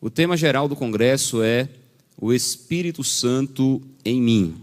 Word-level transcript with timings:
O 0.00 0.08
tema 0.08 0.36
geral 0.36 0.68
do 0.68 0.76
congresso 0.76 1.42
é 1.42 1.68
o 2.20 2.32
Espírito 2.32 3.02
Santo 3.02 3.82
em 4.04 4.22
mim. 4.22 4.54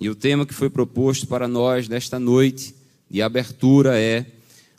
E 0.00 0.08
o 0.08 0.14
tema 0.14 0.46
que 0.46 0.54
foi 0.54 0.70
proposto 0.70 1.26
para 1.26 1.46
nós 1.46 1.88
nesta 1.88 2.18
noite 2.18 2.74
de 3.10 3.20
abertura 3.20 3.98
é 4.00 4.24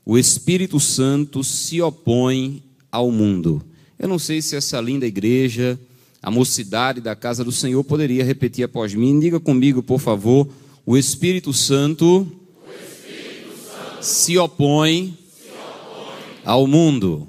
o 0.03 0.17
Espírito 0.17 0.79
Santo 0.79 1.43
se 1.43 1.79
opõe 1.79 2.63
ao 2.91 3.11
mundo. 3.11 3.63
Eu 3.99 4.07
não 4.07 4.17
sei 4.17 4.41
se 4.41 4.55
essa 4.55 4.81
linda 4.81 5.05
igreja, 5.05 5.79
a 6.23 6.31
mocidade 6.31 6.99
da 6.99 7.15
casa 7.15 7.43
do 7.43 7.51
Senhor, 7.51 7.83
poderia 7.83 8.23
repetir 8.23 8.65
após 8.65 8.95
mim. 8.95 9.19
Diga 9.19 9.39
comigo, 9.39 9.83
por 9.83 9.99
favor. 9.99 10.49
O 10.87 10.97
Espírito 10.97 11.53
Santo, 11.53 12.21
o 12.21 12.71
Espírito 12.71 13.53
Santo 13.63 14.03
se, 14.03 14.37
opõe 14.39 15.15
se 15.37 15.49
opõe 15.51 16.41
ao 16.43 16.65
mundo. 16.65 17.27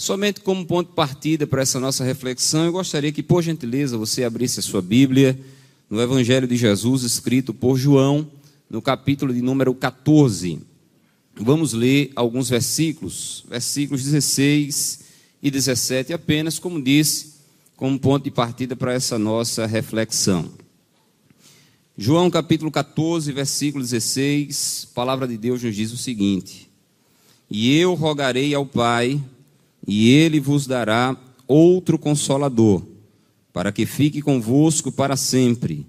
Somente 0.00 0.40
como 0.40 0.64
ponto 0.64 0.88
de 0.88 0.94
partida 0.94 1.46
para 1.46 1.60
essa 1.60 1.78
nossa 1.78 2.02
reflexão, 2.02 2.64
eu 2.64 2.72
gostaria 2.72 3.12
que, 3.12 3.22
por 3.22 3.42
gentileza, 3.42 3.98
você 3.98 4.24
abrisse 4.24 4.58
a 4.58 4.62
sua 4.62 4.80
Bíblia 4.80 5.38
no 5.90 6.00
Evangelho 6.00 6.48
de 6.48 6.56
Jesus, 6.56 7.02
escrito 7.02 7.52
por 7.52 7.76
João, 7.76 8.26
no 8.70 8.80
capítulo 8.80 9.30
de 9.34 9.42
número 9.42 9.74
14. 9.74 10.58
Vamos 11.36 11.74
ler 11.74 12.12
alguns 12.16 12.48
versículos, 12.48 13.44
versículos 13.46 14.02
16 14.04 15.00
e 15.42 15.50
17 15.50 16.14
apenas, 16.14 16.58
como 16.58 16.82
disse, 16.82 17.34
como 17.76 18.00
ponto 18.00 18.24
de 18.24 18.30
partida 18.30 18.74
para 18.74 18.94
essa 18.94 19.18
nossa 19.18 19.66
reflexão. 19.66 20.50
João 21.94 22.30
capítulo 22.30 22.70
14, 22.70 23.30
versículo 23.32 23.84
16, 23.84 24.88
a 24.90 24.94
palavra 24.94 25.28
de 25.28 25.36
Deus 25.36 25.62
nos 25.62 25.76
diz 25.76 25.92
o 25.92 25.98
seguinte: 25.98 26.70
E 27.50 27.76
eu 27.76 27.92
rogarei 27.92 28.54
ao 28.54 28.64
Pai, 28.64 29.22
e 29.92 30.08
ele 30.08 30.38
vos 30.38 30.68
dará 30.68 31.16
outro 31.48 31.98
consolador, 31.98 32.80
para 33.52 33.72
que 33.72 33.84
fique 33.84 34.22
convosco 34.22 34.92
para 34.92 35.16
sempre, 35.16 35.84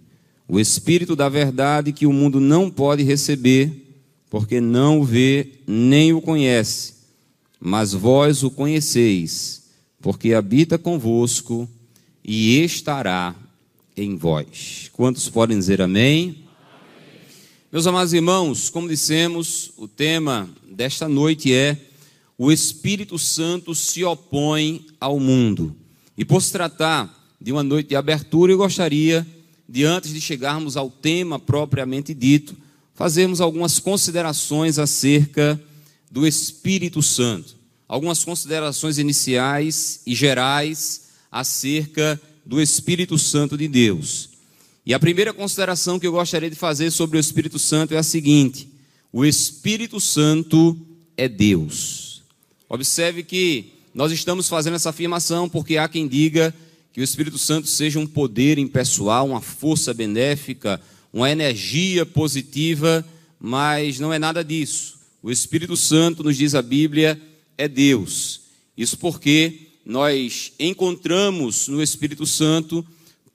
o 0.48 0.60
Espírito 0.60 1.16
da 1.16 1.30
verdade 1.30 1.94
que 1.94 2.08
o 2.08 2.12
mundo 2.12 2.40
não 2.40 2.68
pode 2.68 3.04
receber, 3.04 3.72
porque 4.28 4.60
não 4.60 5.02
o 5.02 5.04
vê 5.04 5.52
nem 5.68 6.14
o 6.14 6.20
conhece, 6.20 6.96
mas 7.60 7.94
vós 7.94 8.42
o 8.42 8.50
conheceis, 8.50 9.70
porque 10.02 10.34
habita 10.34 10.80
convosco 10.80 11.70
e 12.24 12.60
estará 12.64 13.36
em 13.96 14.18
vós. 14.18 14.90
Quantos 14.94 15.30
podem 15.30 15.60
dizer 15.60 15.80
amém? 15.80 16.24
amém? 16.24 16.44
Meus 17.72 17.86
amados 17.86 18.14
irmãos, 18.14 18.68
como 18.68 18.90
dissemos, 18.90 19.72
o 19.78 19.88
tema 19.88 20.50
desta 20.68 21.08
noite 21.08 21.54
é 21.54 21.91
o 22.44 22.52
Espírito 22.52 23.20
Santo 23.20 23.76
se 23.76 24.04
opõe 24.04 24.88
ao 25.00 25.20
mundo. 25.20 25.76
E 26.18 26.26
por 26.26 26.42
se 26.42 26.52
tratar 26.52 27.36
de 27.40 27.52
uma 27.52 27.62
noite 27.62 27.90
de 27.90 27.96
abertura, 27.96 28.52
eu 28.52 28.58
gostaria 28.58 29.28
de, 29.70 29.84
antes 29.84 30.12
de 30.12 30.20
chegarmos 30.20 30.76
ao 30.76 30.90
tema 30.90 31.38
propriamente 31.38 32.16
dito, 32.16 32.58
fazermos 32.96 33.42
algumas 33.42 33.78
considerações 33.78 34.80
acerca 34.80 35.62
do 36.10 36.26
Espírito 36.26 37.04
Santo. 37.04 37.56
Algumas 37.88 38.24
considerações 38.24 38.98
iniciais 38.98 40.02
e 40.08 40.16
gerais 40.16 41.10
acerca 41.32 42.20
do 42.44 42.60
Espírito 42.60 43.20
Santo 43.20 43.56
de 43.56 43.68
Deus. 43.68 44.30
E 44.84 44.96
a 44.96 45.00
primeira 45.00 45.32
consideração 45.32 46.00
que 46.00 46.08
eu 46.08 46.14
gostaria 46.14 46.50
de 46.50 46.56
fazer 46.56 46.90
sobre 46.90 47.20
o 47.20 47.20
Espírito 47.20 47.60
Santo 47.60 47.94
é 47.94 47.98
a 47.98 48.04
seguinte: 48.04 48.68
o 49.14 49.24
Espírito 49.24 50.00
Santo 50.00 50.76
é 51.16 51.30
Deus. 51.30 52.11
Observe 52.74 53.22
que 53.22 53.74
nós 53.94 54.14
estamos 54.14 54.48
fazendo 54.48 54.76
essa 54.76 54.92
afirmação 54.92 55.50
porque 55.50 55.76
há 55.76 55.90
quem 55.90 56.08
diga 56.08 56.56
que 56.94 57.02
o 57.02 57.04
Espírito 57.04 57.38
Santo 57.38 57.68
seja 57.68 58.00
um 58.00 58.08
poder 58.08 58.58
impessoal, 58.58 59.28
uma 59.28 59.42
força 59.42 59.94
benéfica, 59.94 60.80
uma 61.12 61.30
energia 61.30 62.06
positiva, 62.06 63.06
mas 63.38 64.00
não 64.00 64.14
é 64.14 64.18
nada 64.18 64.42
disso. 64.42 64.98
O 65.22 65.30
Espírito 65.30 65.76
Santo, 65.76 66.24
nos 66.24 66.38
diz 66.38 66.56
a 66.56 66.62
Bíblia, 66.62 67.22
é 67.58 67.68
Deus. 67.68 68.44
Isso 68.78 68.98
porque 68.98 69.68
nós 69.86 70.54
encontramos 70.58 71.68
no 71.68 71.84
Espírito 71.84 72.26
Santo 72.26 72.88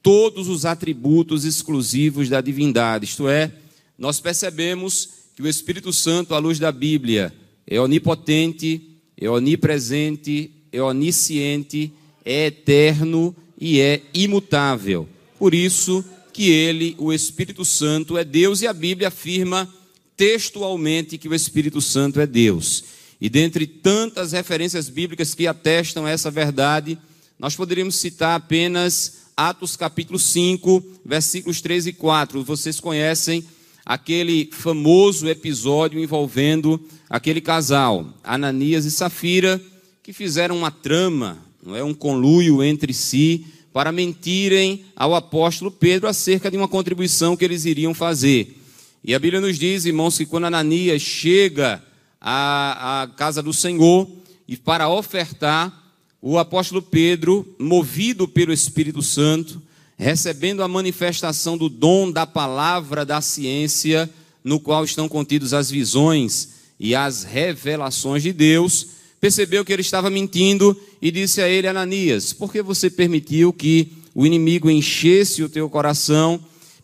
todos 0.02 0.48
os 0.48 0.64
atributos 0.64 1.44
exclusivos 1.44 2.30
da 2.30 2.40
divindade, 2.40 3.04
isto 3.04 3.28
é, 3.28 3.52
nós 3.98 4.18
percebemos 4.18 5.10
que 5.36 5.42
o 5.42 5.46
Espírito 5.46 5.92
Santo, 5.92 6.34
à 6.34 6.38
luz 6.38 6.58
da 6.58 6.72
Bíblia, 6.72 7.34
é 7.66 7.78
onipotente, 7.78 8.95
é 9.18 9.28
onipresente, 9.28 10.50
é 10.72 10.82
onisciente, 10.82 11.92
é 12.24 12.46
eterno 12.46 13.34
e 13.58 13.80
é 13.80 14.02
imutável. 14.12 15.08
Por 15.38 15.54
isso 15.54 16.04
que 16.32 16.50
ele, 16.50 16.94
o 16.98 17.12
Espírito 17.12 17.64
Santo, 17.64 18.18
é 18.18 18.24
Deus 18.24 18.60
e 18.60 18.66
a 18.66 18.72
Bíblia 18.72 19.08
afirma 19.08 19.72
textualmente 20.16 21.18
que 21.18 21.28
o 21.28 21.34
Espírito 21.34 21.80
Santo 21.80 22.20
é 22.20 22.26
Deus. 22.26 22.84
E 23.20 23.28
dentre 23.30 23.66
tantas 23.66 24.32
referências 24.32 24.88
bíblicas 24.88 25.34
que 25.34 25.46
atestam 25.46 26.06
essa 26.06 26.30
verdade, 26.30 26.98
nós 27.38 27.56
poderíamos 27.56 27.96
citar 27.96 28.36
apenas 28.36 29.26
Atos 29.36 29.76
capítulo 29.76 30.18
5, 30.18 30.82
versículos 31.04 31.60
3 31.60 31.88
e 31.88 31.92
4. 31.92 32.42
Vocês 32.42 32.80
conhecem 32.80 33.44
aquele 33.86 34.50
famoso 34.52 35.28
episódio 35.28 36.00
envolvendo 36.00 36.84
aquele 37.08 37.40
casal, 37.40 38.12
Ananias 38.24 38.84
e 38.84 38.90
Safira, 38.90 39.62
que 40.02 40.12
fizeram 40.12 40.58
uma 40.58 40.72
trama, 40.72 41.38
não 41.64 41.76
é 41.76 41.84
um 41.84 41.94
conluio 41.94 42.64
entre 42.64 42.92
si 42.92 43.46
para 43.72 43.92
mentirem 43.92 44.84
ao 44.96 45.14
apóstolo 45.14 45.70
Pedro 45.70 46.08
acerca 46.08 46.50
de 46.50 46.56
uma 46.56 46.66
contribuição 46.66 47.36
que 47.36 47.44
eles 47.44 47.64
iriam 47.64 47.94
fazer. 47.94 48.60
E 49.04 49.14
a 49.14 49.18
Bíblia 49.20 49.40
nos 49.40 49.56
diz, 49.56 49.84
irmãos, 49.84 50.18
que 50.18 50.26
quando 50.26 50.46
Ananias 50.46 51.00
chega 51.00 51.80
à, 52.20 53.02
à 53.02 53.06
casa 53.06 53.40
do 53.40 53.52
Senhor 53.52 54.08
e 54.48 54.56
para 54.56 54.88
ofertar, 54.88 55.84
o 56.20 56.38
apóstolo 56.38 56.82
Pedro, 56.82 57.54
movido 57.56 58.26
pelo 58.26 58.52
Espírito 58.52 59.00
Santo, 59.00 59.62
recebendo 59.96 60.62
a 60.62 60.68
manifestação 60.68 61.56
do 61.56 61.68
dom 61.68 62.10
da 62.10 62.26
palavra 62.26 63.04
da 63.04 63.20
ciência, 63.20 64.10
no 64.44 64.60
qual 64.60 64.84
estão 64.84 65.08
contidos 65.08 65.54
as 65.54 65.70
visões 65.70 66.50
e 66.78 66.94
as 66.94 67.24
revelações 67.24 68.22
de 68.22 68.32
Deus, 68.32 68.88
percebeu 69.20 69.64
que 69.64 69.72
ele 69.72 69.82
estava 69.82 70.10
mentindo 70.10 70.78
e 71.00 71.10
disse 71.10 71.40
a 71.40 71.48
ele, 71.48 71.66
Ananias: 71.66 72.32
Por 72.32 72.52
que 72.52 72.62
você 72.62 72.90
permitiu 72.90 73.52
que 73.52 73.92
o 74.14 74.26
inimigo 74.26 74.70
enchesse 74.70 75.42
o 75.42 75.48
teu 75.48 75.68
coração 75.68 76.38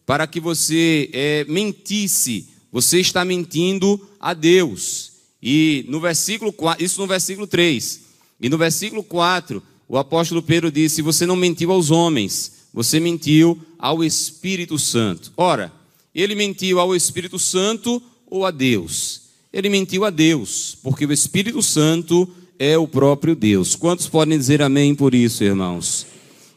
para 0.07 0.27
que 0.27 0.41
você 0.41 1.11
é, 1.13 1.45
mentisse? 1.49 2.49
Você 2.73 3.01
está 3.01 3.25
mentindo 3.25 4.01
a 4.19 4.33
Deus. 4.33 5.13
E 5.43 5.85
no 5.89 6.01
versículo 6.01 6.53
4, 6.53 6.83
isso 6.85 7.01
no 7.01 7.07
versículo 7.07 7.47
3. 7.47 8.01
E 8.41 8.49
no 8.49 8.57
versículo 8.57 9.03
4, 9.03 9.63
o 9.89 9.99
apóstolo 9.99 10.43
Pedro 10.43 10.73
disse: 10.73 11.03
Você 11.03 11.27
não 11.27 11.37
mentiu 11.37 11.71
aos 11.71 11.91
homens, 11.91 12.62
você 12.73 12.99
mentiu 12.99 13.61
ao 13.79 14.03
Espírito 14.03 14.79
Santo. 14.79 15.33
Ora, 15.37 15.73
ele 16.15 16.35
mentiu 16.35 16.81
ao 16.81 16.95
Espírito 16.95 17.39
Santo 17.39 18.03
ou 18.27 18.47
a 18.47 18.51
Deus? 18.51 19.23
Ele 19.53 19.69
mentiu 19.69 20.05
a 20.05 20.11
Deus, 20.11 20.79
porque 20.83 21.05
o 21.05 21.13
Espírito 21.13 21.63
Santo 21.63 22.29
é 22.59 22.79
o 22.79 22.89
próprio 22.89 23.35
Deus. 23.35 23.75
Quantos 23.75 24.09
podem 24.09 24.39
dizer 24.39 24.63
amém 24.63 24.95
por 24.95 25.15
isso, 25.15 25.45
irmãos? 25.45 26.07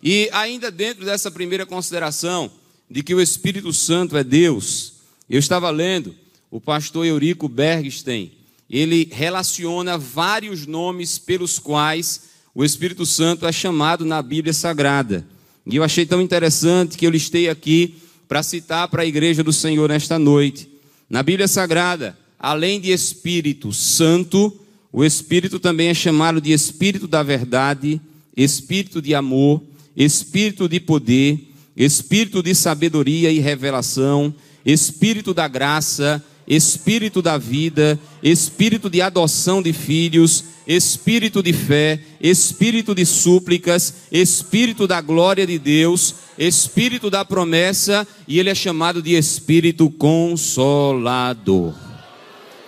E 0.01 0.29
ainda 0.31 0.71
dentro 0.71 1.03
dessa 1.03 1.31
primeira 1.31 1.65
consideração 1.65 2.51
de 2.89 3.01
que 3.01 3.15
o 3.15 3.21
Espírito 3.21 3.73
Santo 3.73 4.15
é 4.15 4.23
Deus, 4.23 4.93
eu 5.29 5.39
estava 5.39 5.69
lendo 5.69 6.15
o 6.51 6.61
pastor 6.61 7.05
Eurico 7.05 7.49
Bergstein, 7.49 8.31
ele 8.69 9.09
relaciona 9.11 9.97
vários 9.97 10.65
nomes 10.65 11.17
pelos 11.17 11.59
quais 11.59 12.21
o 12.53 12.63
Espírito 12.63 13.05
Santo 13.05 13.45
é 13.45 13.51
chamado 13.51 14.05
na 14.05 14.21
Bíblia 14.21 14.53
Sagrada. 14.53 15.25
E 15.65 15.75
eu 15.75 15.83
achei 15.83 16.05
tão 16.05 16.21
interessante 16.21 16.97
que 16.97 17.05
eu 17.05 17.09
listei 17.09 17.49
aqui 17.49 17.95
para 18.27 18.43
citar 18.43 18.87
para 18.87 19.03
a 19.03 19.05
igreja 19.05 19.43
do 19.43 19.51
Senhor 19.51 19.89
nesta 19.89 20.19
noite. 20.19 20.69
Na 21.09 21.23
Bíblia 21.23 21.47
Sagrada, 21.47 22.17
além 22.39 22.79
de 22.79 22.91
Espírito 22.91 23.73
Santo, 23.73 24.55
o 24.91 25.03
Espírito 25.03 25.59
também 25.59 25.89
é 25.89 25.93
chamado 25.93 26.39
de 26.39 26.51
Espírito 26.51 27.07
da 27.07 27.23
verdade, 27.23 27.99
Espírito 28.35 29.01
de 29.01 29.15
amor, 29.15 29.61
Espírito 29.95 30.69
de 30.69 30.79
poder, 30.79 31.51
Espírito 31.75 32.41
de 32.43 32.53
sabedoria 32.53 33.31
e 33.31 33.39
revelação, 33.39 34.33
Espírito 34.65 35.33
da 35.33 35.47
graça, 35.47 36.23
Espírito 36.47 37.21
da 37.21 37.37
vida, 37.37 37.99
Espírito 38.21 38.89
de 38.89 39.01
adoção 39.01 39.61
de 39.61 39.73
filhos, 39.73 40.43
Espírito 40.67 41.41
de 41.43 41.53
fé, 41.53 41.99
Espírito 42.19 42.95
de 42.95 43.05
súplicas, 43.05 43.93
Espírito 44.11 44.87
da 44.87 45.01
glória 45.01 45.45
de 45.45 45.59
Deus, 45.59 46.15
Espírito 46.37 47.09
da 47.09 47.23
promessa, 47.23 48.07
e 48.27 48.39
ele 48.39 48.49
é 48.49 48.55
chamado 48.55 49.01
de 49.01 49.15
Espírito 49.15 49.89
Consolador. 49.91 51.73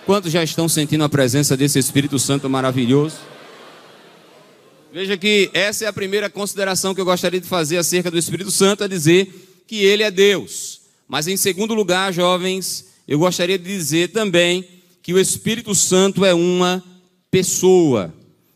Quantos 0.05 0.31
já 0.31 0.43
estão 0.43 0.69
sentindo 0.69 1.03
a 1.03 1.09
presença 1.09 1.57
desse 1.57 1.77
Espírito 1.77 2.17
Santo 2.17 2.49
maravilhoso? 2.49 3.17
Veja 4.93 5.17
que 5.17 5.49
essa 5.53 5.85
é 5.85 5.87
a 5.87 5.93
primeira 5.93 6.29
consideração 6.29 6.95
que 6.95 7.01
eu 7.01 7.05
gostaria 7.05 7.41
de 7.41 7.47
fazer 7.47 7.77
acerca 7.77 8.09
do 8.09 8.17
Espírito 8.17 8.49
Santo, 8.49 8.83
é 8.83 8.87
dizer 8.87 9.61
que 9.67 9.83
ele 9.83 10.03
é 10.03 10.09
Deus. 10.09 10.79
Mas 11.07 11.27
em 11.27 11.35
segundo 11.35 11.73
lugar, 11.73 12.13
jovens, 12.13 12.85
eu 13.07 13.19
gostaria 13.19 13.57
de 13.57 13.63
dizer 13.63 14.09
também 14.09 14.65
que 15.01 15.13
o 15.13 15.19
Espírito 15.19 15.73
Santo 15.73 16.25
é 16.25 16.33
uma 16.33 16.83
pessoa. 17.31 18.13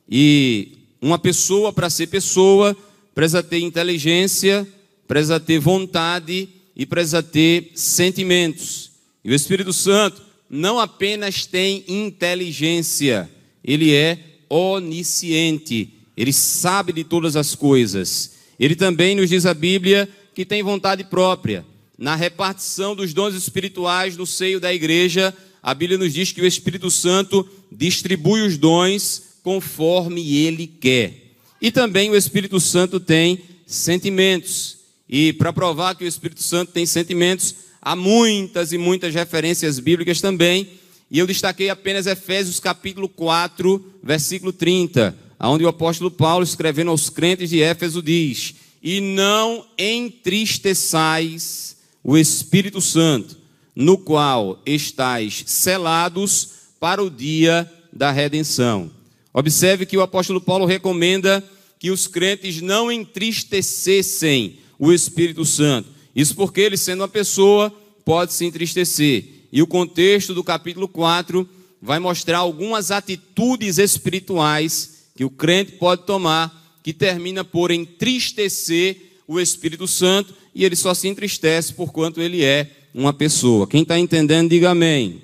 E 0.10 0.80
uma 1.02 1.18
pessoa, 1.18 1.72
para 1.72 1.90
ser 1.90 2.08
pessoa, 2.08 2.76
precisa 3.16 3.42
ter 3.42 3.60
inteligência, 3.60 4.68
precisa 5.08 5.40
ter 5.40 5.60
vontade 5.60 6.50
e 6.76 6.86
precisa 6.86 7.24
ter 7.24 7.72
sentimentos. 7.76 8.92
E 9.24 9.32
o 9.32 9.36
Espírito 9.36 9.72
Santo 9.72 10.22
não 10.50 10.80
apenas 10.80 11.46
tem 11.46 11.86
inteligência, 11.88 13.30
ele 13.64 13.94
é 13.94 14.20
onisciente, 14.50 15.94
ele 16.18 16.34
sabe 16.34 16.92
de 16.92 17.06
todas 17.06 17.38
as 17.38 17.56
coisas. 17.56 18.34
Ele 18.60 18.76
também 18.76 19.16
nos 19.16 19.30
diz 19.30 19.46
a 19.46 19.54
Bíblia 19.54 20.10
que 20.36 20.46
tem 20.46 20.62
vontade 20.62 21.06
própria. 21.06 21.66
Na 22.02 22.16
repartição 22.16 22.94
dos 22.96 23.14
dons 23.14 23.36
espirituais 23.36 24.18
no 24.18 24.26
seio 24.26 24.60
da 24.60 24.74
igreja, 24.74 25.32
a 25.62 25.72
Bíblia 25.72 26.00
nos 26.00 26.12
diz 26.12 26.32
que 26.32 26.42
o 26.42 26.48
Espírito 26.48 26.90
Santo 26.90 27.48
distribui 27.72 28.42
os 28.42 28.58
dons 28.58 29.38
conforme 29.44 30.36
ele 30.36 30.66
quer. 30.66 31.36
E 31.62 31.70
também 31.70 32.10
o 32.10 32.16
Espírito 32.16 32.60
Santo 32.60 33.00
tem 33.00 33.42
sentimentos. 33.68 34.78
E 35.08 35.32
para 35.34 35.54
provar 35.54 35.94
que 35.94 36.04
o 36.04 36.08
Espírito 36.08 36.42
Santo 36.42 36.72
tem 36.72 36.88
sentimentos, 36.88 37.54
há 37.80 37.96
muitas 37.96 38.74
e 38.74 38.80
muitas 38.80 39.14
referências 39.14 39.78
bíblicas 39.78 40.20
também. 40.20 40.70
E 41.12 41.20
eu 41.20 41.28
destaquei 41.28 41.70
apenas 41.70 42.08
Efésios 42.08 42.60
capítulo 42.60 43.08
4, 43.08 43.94
versículo 44.02 44.52
30, 44.52 45.16
onde 45.40 45.64
o 45.64 45.68
apóstolo 45.68 46.10
Paulo, 46.10 46.44
escrevendo 46.44 46.90
aos 46.90 47.12
crentes 47.12 47.52
de 47.52 47.62
Éfeso, 47.62 48.02
diz: 48.02 48.56
E 48.82 49.00
não 49.00 49.64
entristeçais 49.78 51.80
o 52.04 52.18
Espírito 52.18 52.82
Santo, 52.82 53.38
no 53.76 53.98
qual 53.98 54.62
estáis 54.66 55.44
selados 55.46 56.50
para 56.80 57.04
o 57.04 57.10
dia 57.10 57.72
da 57.92 58.12
redenção. 58.12 58.92
Observe 59.34 59.86
que 59.86 59.98
o 59.98 60.02
apóstolo 60.02 60.42
Paulo 60.42 60.66
recomenda 60.66 61.44
que 61.80 61.92
os 61.92 62.08
crentes 62.08 62.62
não 62.62 62.92
entristecessem 62.92 64.58
o 64.78 64.92
Espírito 64.92 65.46
Santo. 65.46 65.90
Isso 66.16 66.36
porque 66.36 66.62
ele, 66.62 66.78
sendo 66.78 67.02
uma 67.02 67.08
pessoa, 67.08 67.72
pode 68.04 68.34
se 68.34 68.46
entristecer. 68.46 69.26
E 69.52 69.62
o 69.62 69.68
contexto 69.68 70.34
do 70.34 70.44
capítulo 70.44 70.88
4 70.88 71.48
vai 71.82 72.00
mostrar 72.00 72.40
algumas 72.40 72.92
atitudes 72.92 73.78
espirituais 73.78 75.08
que 75.16 75.26
o 75.26 75.30
crente 75.30 75.74
pode 75.74 76.06
tomar, 76.06 76.80
que 76.84 76.94
termina 76.94 77.44
por 77.44 77.72
entristecer 77.72 79.11
o 79.34 79.40
Espírito 79.40 79.88
Santo, 79.88 80.34
e 80.54 80.66
ele 80.66 80.76
só 80.76 80.94
se 80.94 81.08
entristece 81.08 81.74
por 81.74 81.92
quanto 81.92 82.22
ele 82.22 82.44
é 82.44 82.70
uma 82.94 83.14
pessoa. 83.14 83.66
Quem 83.68 83.84
está 83.84 83.98
entendendo, 83.98 84.50
diga 84.50 84.72
amém. 84.72 85.22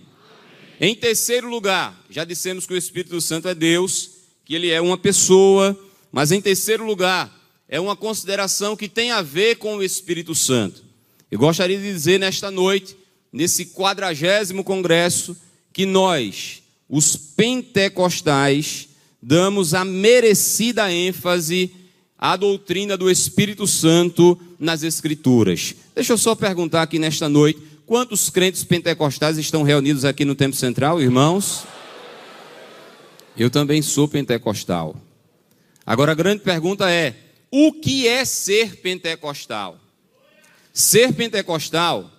Em 0.80 0.96
terceiro 0.96 1.50
lugar, 1.50 2.00
já 2.10 2.24
dissemos 2.24 2.66
que 2.66 2.74
o 2.74 2.78
Espírito 2.78 3.20
Santo 3.20 3.48
é 3.48 3.56
Deus, 3.56 4.12
que 4.46 4.56
ele 4.56 4.70
é 4.70 4.80
uma 4.80 4.98
pessoa, 4.98 5.78
mas 6.12 6.32
em 6.32 6.40
terceiro 6.40 6.86
lugar, 6.86 7.36
é 7.68 7.80
uma 7.80 7.96
consideração 7.96 8.78
que 8.78 8.88
tem 8.88 9.12
a 9.12 9.22
ver 9.22 9.56
com 9.58 9.76
o 9.76 9.84
Espírito 9.84 10.34
Santo. 10.34 10.84
Eu 11.30 11.40
gostaria 11.40 11.78
de 11.78 11.84
dizer 11.84 12.18
nesta 12.18 12.50
noite, 12.50 12.96
nesse 13.34 13.66
quadragésimo 13.66 14.64
congresso, 14.64 15.36
que 15.74 15.86
nós, 15.86 16.64
os 16.88 17.18
pentecostais, 17.18 18.88
damos 19.22 19.74
a 19.74 19.84
merecida 19.84 20.90
ênfase 20.90 21.72
à 22.18 22.36
doutrina 22.36 22.98
do 22.98 23.10
Espírito 23.10 23.68
Santo 23.68 24.40
nas 24.60 24.84
Escrituras. 24.84 25.76
Deixa 25.94 26.14
eu 26.14 26.18
só 26.18 26.36
perguntar 26.36 26.82
aqui 26.82 26.98
nesta 26.98 27.30
noite: 27.30 27.62
Quantos 27.86 28.30
crentes 28.30 28.64
pentecostais 28.64 29.38
estão 29.38 29.64
reunidos 29.64 30.04
aqui 30.04 30.26
no 30.26 30.36
Templo 30.36 30.58
Central, 30.58 31.02
irmãos? 31.02 31.64
Eu 33.38 33.50
também 33.50 33.82
sou 33.82 34.08
pentecostal. 34.08 34.96
Agora 35.86 36.12
a 36.12 36.16
grande 36.16 36.44
pergunta 36.44 36.92
é: 36.92 37.16
o 37.50 37.72
que 37.72 38.08
é 38.08 38.26
ser 38.26 38.82
pentecostal? 38.82 39.80
Ser 40.74 41.14
pentecostal 41.14 42.12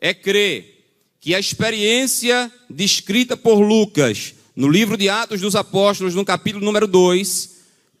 é 0.00 0.14
crer 0.14 0.84
que 1.20 1.34
a 1.34 1.40
experiência 1.40 2.50
descrita 2.70 3.36
por 3.36 3.58
Lucas 3.58 4.34
no 4.54 4.68
livro 4.68 4.96
de 4.96 5.08
Atos 5.08 5.40
dos 5.40 5.56
Apóstolos, 5.56 6.14
no 6.14 6.24
capítulo 6.24 6.64
número 6.64 6.86
2, 6.86 7.57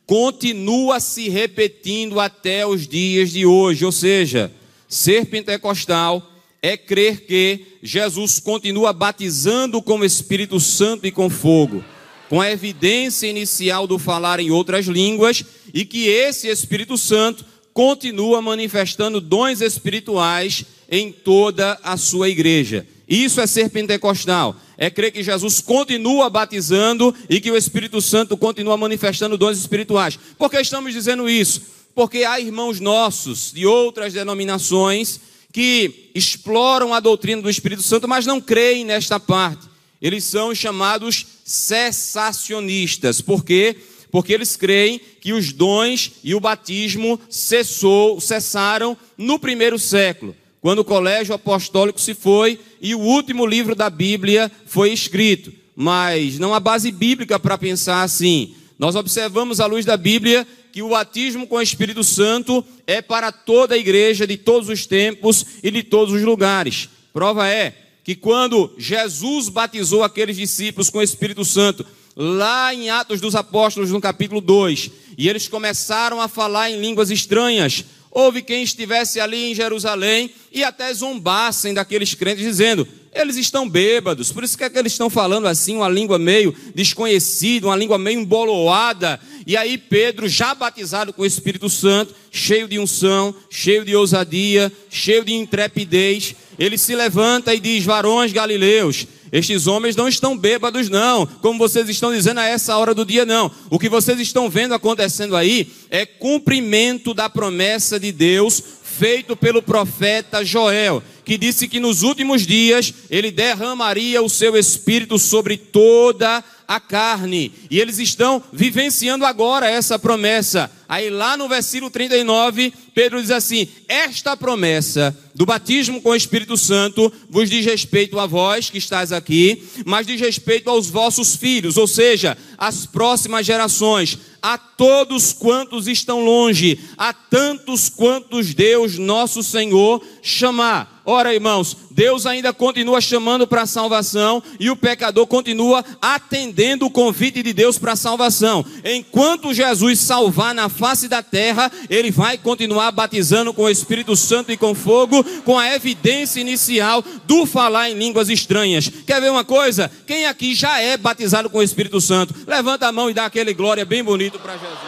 continua 0.08 1.00
se 1.00 1.28
repetindo 1.28 2.18
até 2.18 2.66
os 2.66 2.88
dias 2.88 3.30
de 3.30 3.44
hoje. 3.44 3.84
Ou 3.84 3.92
seja, 3.92 4.50
ser 4.88 5.26
pentecostal 5.26 6.32
é 6.62 6.78
crer 6.78 7.26
que 7.26 7.76
Jesus 7.82 8.40
continua 8.40 8.90
batizando 8.94 9.82
com 9.82 9.98
o 9.98 10.04
Espírito 10.04 10.58
Santo 10.58 11.06
e 11.06 11.12
com 11.12 11.28
fogo, 11.28 11.84
com 12.26 12.40
a 12.40 12.50
evidência 12.50 13.26
inicial 13.26 13.86
do 13.86 13.98
falar 13.98 14.40
em 14.40 14.50
outras 14.50 14.86
línguas, 14.86 15.44
e 15.74 15.84
que 15.84 16.08
esse 16.08 16.48
Espírito 16.48 16.96
Santo 16.96 17.44
continua 17.74 18.40
manifestando 18.40 19.20
dons 19.20 19.60
espirituais 19.60 20.64
em 20.90 21.12
toda 21.12 21.78
a 21.82 21.98
sua 21.98 22.30
igreja. 22.30 22.86
Isso 23.08 23.40
é 23.40 23.46
ser 23.46 23.70
pentecostal. 23.70 24.54
É 24.76 24.90
crer 24.90 25.10
que 25.10 25.22
Jesus 25.22 25.60
continua 25.60 26.28
batizando 26.28 27.14
e 27.28 27.40
que 27.40 27.50
o 27.50 27.56
Espírito 27.56 28.02
Santo 28.02 28.36
continua 28.36 28.76
manifestando 28.76 29.38
dons 29.38 29.58
espirituais. 29.58 30.18
Por 30.36 30.50
que 30.50 30.60
estamos 30.60 30.92
dizendo 30.92 31.28
isso? 31.28 31.62
Porque 31.94 32.24
há 32.24 32.38
irmãos 32.38 32.78
nossos 32.78 33.50
de 33.52 33.66
outras 33.66 34.12
denominações 34.12 35.20
que 35.52 36.10
exploram 36.14 36.92
a 36.92 37.00
doutrina 37.00 37.40
do 37.40 37.50
Espírito 37.50 37.82
Santo, 37.82 38.06
mas 38.06 38.26
não 38.26 38.40
creem 38.40 38.84
nesta 38.84 39.18
parte. 39.18 39.66
Eles 40.00 40.24
são 40.24 40.54
chamados 40.54 41.26
cessacionistas. 41.44 43.20
Por 43.20 43.44
quê? 43.44 43.76
Porque 44.10 44.32
eles 44.32 44.56
creem 44.56 45.00
que 45.20 45.32
os 45.32 45.52
dons 45.52 46.12
e 46.22 46.34
o 46.34 46.40
batismo 46.40 47.18
cessou, 47.28 48.20
cessaram 48.20 48.96
no 49.16 49.38
primeiro 49.38 49.78
século, 49.78 50.36
quando 50.60 50.80
o 50.80 50.84
colégio 50.84 51.34
apostólico 51.34 52.00
se 52.00 52.14
foi 52.14 52.58
e 52.80 52.94
o 52.94 53.00
último 53.00 53.46
livro 53.46 53.74
da 53.74 53.88
Bíblia 53.88 54.50
foi 54.66 54.92
escrito. 54.92 55.52
Mas 55.74 56.38
não 56.38 56.52
há 56.52 56.60
base 56.60 56.90
bíblica 56.90 57.38
para 57.38 57.56
pensar 57.56 58.02
assim. 58.02 58.54
Nós 58.78 58.96
observamos 58.96 59.60
à 59.60 59.66
luz 59.66 59.84
da 59.84 59.96
Bíblia 59.96 60.46
que 60.72 60.82
o 60.82 60.90
batismo 60.90 61.46
com 61.46 61.56
o 61.56 61.62
Espírito 61.62 62.04
Santo 62.04 62.64
é 62.86 63.00
para 63.00 63.32
toda 63.32 63.74
a 63.74 63.78
igreja 63.78 64.26
de 64.26 64.36
todos 64.36 64.68
os 64.68 64.86
tempos 64.86 65.44
e 65.62 65.70
de 65.70 65.82
todos 65.82 66.14
os 66.14 66.22
lugares. 66.22 66.88
Prova 67.12 67.48
é 67.48 67.74
que 68.04 68.14
quando 68.14 68.72
Jesus 68.78 69.48
batizou 69.48 70.02
aqueles 70.02 70.36
discípulos 70.36 70.90
com 70.90 70.98
o 70.98 71.02
Espírito 71.02 71.44
Santo, 71.44 71.84
lá 72.16 72.74
em 72.74 72.90
Atos 72.90 73.20
dos 73.20 73.34
Apóstolos, 73.34 73.90
no 73.90 74.00
capítulo 74.00 74.40
2, 74.40 74.90
e 75.16 75.28
eles 75.28 75.46
começaram 75.46 76.20
a 76.20 76.26
falar 76.26 76.70
em 76.70 76.80
línguas 76.80 77.10
estranhas, 77.10 77.84
houve 78.18 78.42
quem 78.42 78.64
estivesse 78.64 79.20
ali 79.20 79.52
em 79.52 79.54
Jerusalém 79.54 80.30
e 80.52 80.64
até 80.64 80.92
zombassem 80.92 81.72
daqueles 81.72 82.14
crentes, 82.14 82.44
dizendo: 82.44 82.86
eles 83.14 83.36
estão 83.36 83.68
bêbados, 83.68 84.32
por 84.32 84.42
isso 84.42 84.58
que, 84.58 84.64
é 84.64 84.70
que 84.70 84.76
eles 84.76 84.92
estão 84.92 85.08
falando 85.08 85.46
assim, 85.46 85.76
uma 85.76 85.88
língua 85.88 86.18
meio 86.18 86.54
desconhecida, 86.74 87.68
uma 87.68 87.76
língua 87.76 87.96
meio 87.96 88.20
emboloada. 88.20 89.20
E 89.46 89.56
aí 89.56 89.78
Pedro, 89.78 90.28
já 90.28 90.52
batizado 90.52 91.12
com 91.12 91.22
o 91.22 91.26
Espírito 91.26 91.70
Santo, 91.70 92.14
cheio 92.30 92.66
de 92.66 92.78
unção, 92.78 93.34
cheio 93.48 93.84
de 93.84 93.94
ousadia, 93.94 94.72
cheio 94.90 95.24
de 95.24 95.32
intrepidez, 95.32 96.34
ele 96.58 96.76
se 96.76 96.96
levanta 96.96 97.54
e 97.54 97.60
diz: 97.60 97.84
Varões 97.84 98.32
galileus, 98.32 99.06
estes 99.30 99.66
homens 99.66 99.96
não 99.96 100.08
estão 100.08 100.36
bêbados, 100.36 100.88
não, 100.88 101.26
como 101.26 101.58
vocês 101.58 101.88
estão 101.88 102.12
dizendo 102.12 102.40
a 102.40 102.46
essa 102.46 102.76
hora 102.76 102.94
do 102.94 103.04
dia, 103.04 103.24
não. 103.24 103.50
O 103.70 103.78
que 103.78 103.88
vocês 103.88 104.18
estão 104.20 104.48
vendo 104.48 104.74
acontecendo 104.74 105.36
aí 105.36 105.70
é 105.90 106.06
cumprimento 106.06 107.12
da 107.12 107.28
promessa 107.28 107.98
de 107.98 108.12
Deus 108.12 108.62
feito 108.98 109.36
pelo 109.36 109.62
profeta 109.62 110.44
Joel, 110.44 111.02
que 111.24 111.38
disse 111.38 111.68
que 111.68 111.78
nos 111.78 112.02
últimos 112.02 112.44
dias 112.44 112.92
ele 113.08 113.30
derramaria 113.30 114.20
o 114.20 114.28
seu 114.28 114.56
espírito 114.56 115.18
sobre 115.18 115.56
toda 115.56 116.38
a 116.38 116.44
carne. 116.78 117.50
E 117.70 117.80
eles 117.80 117.98
estão 117.98 118.42
vivenciando 118.52 119.24
agora 119.24 119.70
essa 119.70 119.98
promessa. 119.98 120.70
Aí 120.86 121.08
lá 121.08 121.36
no 121.36 121.48
versículo 121.48 121.90
39, 121.90 122.72
Pedro 122.94 123.20
diz 123.20 123.30
assim: 123.30 123.68
Esta 123.86 124.36
promessa 124.36 125.16
do 125.34 125.46
batismo 125.46 126.02
com 126.02 126.10
o 126.10 126.16
Espírito 126.16 126.56
Santo 126.56 127.12
vos 127.28 127.48
diz 127.48 127.64
respeito 127.64 128.18
a 128.18 128.26
vós 128.26 128.70
que 128.70 128.78
estáis 128.78 129.12
aqui, 129.12 129.62
mas 129.86 130.06
diz 130.06 130.20
respeito 130.20 130.68
aos 130.68 130.88
vossos 130.88 131.36
filhos, 131.36 131.76
ou 131.76 131.86
seja, 131.86 132.36
às 132.56 132.86
próximas 132.86 133.46
gerações, 133.46 134.18
a 134.42 134.56
todos 134.56 135.32
quantos 135.32 135.86
estão 135.86 136.24
longe, 136.24 136.80
a 136.96 137.12
tantos 137.12 137.88
quantos 137.88 138.54
Deus 138.54 138.98
nosso 138.98 139.42
Senhor 139.42 140.02
chamar. 140.22 141.02
Ora, 141.04 141.34
irmãos, 141.34 141.76
Deus 141.98 142.26
ainda 142.26 142.52
continua 142.52 143.00
chamando 143.00 143.44
para 143.44 143.62
a 143.62 143.66
salvação 143.66 144.40
e 144.60 144.70
o 144.70 144.76
pecador 144.76 145.26
continua 145.26 145.84
atendendo 146.00 146.86
o 146.86 146.90
convite 146.90 147.42
de 147.42 147.52
Deus 147.52 147.76
para 147.76 147.94
a 147.94 147.96
salvação. 147.96 148.64
Enquanto 148.84 149.52
Jesus 149.52 149.98
salvar 149.98 150.54
na 150.54 150.68
face 150.68 151.08
da 151.08 151.24
terra, 151.24 151.72
ele 151.90 152.12
vai 152.12 152.38
continuar 152.38 152.92
batizando 152.92 153.52
com 153.52 153.64
o 153.64 153.68
Espírito 153.68 154.14
Santo 154.14 154.52
e 154.52 154.56
com 154.56 154.76
fogo, 154.76 155.24
com 155.44 155.58
a 155.58 155.74
evidência 155.74 156.40
inicial 156.40 157.02
do 157.26 157.44
falar 157.44 157.90
em 157.90 157.98
línguas 157.98 158.28
estranhas. 158.28 158.88
Quer 159.04 159.20
ver 159.20 159.32
uma 159.32 159.44
coisa? 159.44 159.90
Quem 160.06 160.24
aqui 160.24 160.54
já 160.54 160.80
é 160.80 160.96
batizado 160.96 161.50
com 161.50 161.58
o 161.58 161.64
Espírito 161.64 162.00
Santo? 162.00 162.32
Levanta 162.46 162.86
a 162.86 162.92
mão 162.92 163.10
e 163.10 163.14
dá 163.14 163.24
aquele 163.24 163.52
glória 163.52 163.84
bem 163.84 164.04
bonito 164.04 164.38
para 164.38 164.52
Jesus. 164.52 164.78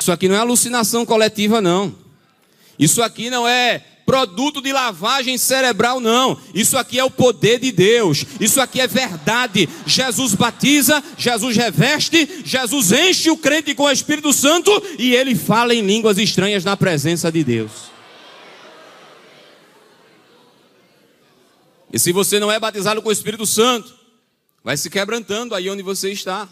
Isso 0.00 0.10
aqui 0.10 0.26
não 0.26 0.34
é 0.34 0.38
alucinação 0.40 1.06
coletiva, 1.06 1.60
não. 1.60 1.94
Isso 2.76 3.00
aqui 3.04 3.30
não 3.30 3.46
é 3.46 3.84
produto 4.10 4.60
de 4.60 4.72
lavagem 4.72 5.38
cerebral, 5.38 6.00
não. 6.00 6.36
Isso 6.52 6.76
aqui 6.76 6.98
é 6.98 7.04
o 7.04 7.10
poder 7.10 7.60
de 7.60 7.70
Deus. 7.70 8.26
Isso 8.40 8.60
aqui 8.60 8.80
é 8.80 8.86
verdade. 8.88 9.68
Jesus 9.86 10.34
batiza, 10.34 11.00
Jesus 11.16 11.56
reveste, 11.56 12.42
Jesus 12.44 12.90
enche 12.90 13.30
o 13.30 13.36
crente 13.36 13.72
com 13.72 13.84
o 13.84 13.90
Espírito 13.90 14.32
Santo 14.32 14.72
e 14.98 15.14
ele 15.14 15.36
fala 15.36 15.72
em 15.72 15.82
línguas 15.82 16.18
estranhas 16.18 16.64
na 16.64 16.76
presença 16.76 17.30
de 17.30 17.44
Deus. 17.44 17.70
E 21.92 21.96
se 21.96 22.10
você 22.10 22.40
não 22.40 22.50
é 22.50 22.58
batizado 22.58 23.00
com 23.00 23.10
o 23.10 23.12
Espírito 23.12 23.46
Santo, 23.46 23.94
vai 24.64 24.76
se 24.76 24.90
quebrantando 24.90 25.54
aí 25.54 25.70
onde 25.70 25.84
você 25.84 26.10
está. 26.10 26.48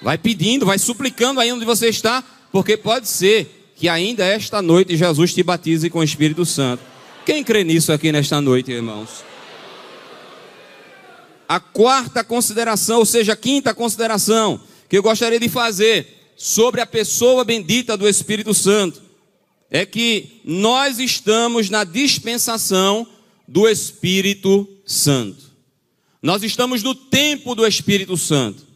Vai 0.00 0.16
pedindo, 0.16 0.66
vai 0.66 0.78
suplicando 0.78 1.40
aí 1.40 1.52
onde 1.52 1.64
você 1.64 1.88
está, 1.88 2.22
porque 2.52 2.76
pode 2.76 3.08
ser 3.08 3.63
que 3.76 3.88
ainda 3.88 4.24
esta 4.24 4.62
noite 4.62 4.96
Jesus 4.96 5.34
te 5.34 5.42
batize 5.42 5.90
com 5.90 5.98
o 5.98 6.04
Espírito 6.04 6.44
Santo. 6.44 6.82
Quem 7.24 7.42
crê 7.42 7.64
nisso 7.64 7.92
aqui 7.92 8.12
nesta 8.12 8.40
noite, 8.40 8.70
irmãos? 8.70 9.24
A 11.48 11.60
quarta 11.60 12.24
consideração, 12.24 12.98
ou 12.98 13.06
seja, 13.06 13.32
a 13.32 13.36
quinta 13.36 13.74
consideração 13.74 14.60
que 14.88 14.96
eu 14.96 15.02
gostaria 15.02 15.40
de 15.40 15.48
fazer 15.48 16.32
sobre 16.36 16.80
a 16.80 16.86
pessoa 16.86 17.44
bendita 17.44 17.96
do 17.96 18.08
Espírito 18.08 18.52
Santo 18.54 19.02
é 19.70 19.84
que 19.84 20.40
nós 20.44 20.98
estamos 20.98 21.68
na 21.68 21.84
dispensação 21.84 23.06
do 23.46 23.68
Espírito 23.68 24.68
Santo. 24.86 25.44
Nós 26.22 26.42
estamos 26.42 26.82
no 26.82 26.94
tempo 26.94 27.54
do 27.54 27.66
Espírito 27.66 28.16
Santo. 28.16 28.66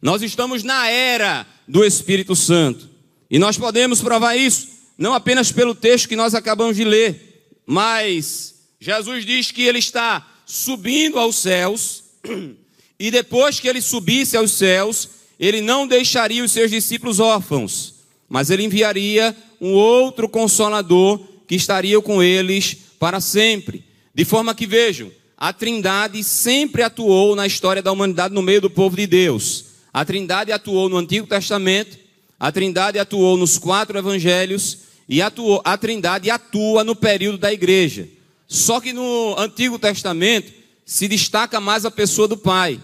Nós 0.00 0.22
estamos 0.22 0.62
na 0.62 0.88
era 0.88 1.46
do 1.68 1.84
Espírito 1.84 2.34
Santo. 2.34 2.95
E 3.30 3.38
nós 3.38 3.58
podemos 3.58 4.00
provar 4.00 4.36
isso, 4.36 4.68
não 4.96 5.14
apenas 5.14 5.50
pelo 5.50 5.74
texto 5.74 6.08
que 6.08 6.16
nós 6.16 6.34
acabamos 6.34 6.76
de 6.76 6.84
ler, 6.84 7.50
mas 7.66 8.54
Jesus 8.80 9.24
diz 9.24 9.50
que 9.50 9.62
ele 9.62 9.78
está 9.78 10.26
subindo 10.46 11.18
aos 11.18 11.36
céus, 11.36 12.04
e 12.98 13.10
depois 13.10 13.58
que 13.58 13.68
ele 13.68 13.80
subisse 13.80 14.36
aos 14.36 14.52
céus, 14.52 15.08
ele 15.38 15.60
não 15.60 15.86
deixaria 15.86 16.44
os 16.44 16.52
seus 16.52 16.70
discípulos 16.70 17.20
órfãos, 17.20 17.94
mas 18.28 18.50
ele 18.50 18.64
enviaria 18.64 19.36
um 19.60 19.72
outro 19.72 20.28
consolador 20.28 21.20
que 21.46 21.54
estaria 21.54 22.00
com 22.00 22.22
eles 22.22 22.76
para 22.98 23.20
sempre. 23.20 23.84
De 24.14 24.24
forma 24.24 24.54
que 24.54 24.66
vejam, 24.66 25.10
a 25.36 25.52
Trindade 25.52 26.22
sempre 26.24 26.82
atuou 26.82 27.36
na 27.36 27.46
história 27.46 27.82
da 27.82 27.92
humanidade 27.92 28.34
no 28.34 28.42
meio 28.42 28.60
do 28.60 28.70
povo 28.70 28.96
de 28.96 29.06
Deus. 29.06 29.66
A 29.92 30.04
Trindade 30.04 30.52
atuou 30.52 30.88
no 30.88 30.96
Antigo 30.96 31.26
Testamento, 31.26 31.98
a 32.38 32.52
Trindade 32.52 32.98
atuou 32.98 33.36
nos 33.36 33.58
quatro 33.58 33.98
evangelhos 33.98 34.78
e 35.08 35.22
atuou, 35.22 35.62
a 35.64 35.76
Trindade 35.76 36.30
atua 36.30 36.84
no 36.84 36.94
período 36.94 37.38
da 37.38 37.52
igreja. 37.52 38.08
Só 38.46 38.80
que 38.80 38.92
no 38.92 39.34
Antigo 39.38 39.78
Testamento 39.78 40.52
se 40.84 41.08
destaca 41.08 41.60
mais 41.60 41.84
a 41.84 41.90
pessoa 41.90 42.28
do 42.28 42.36
Pai. 42.36 42.80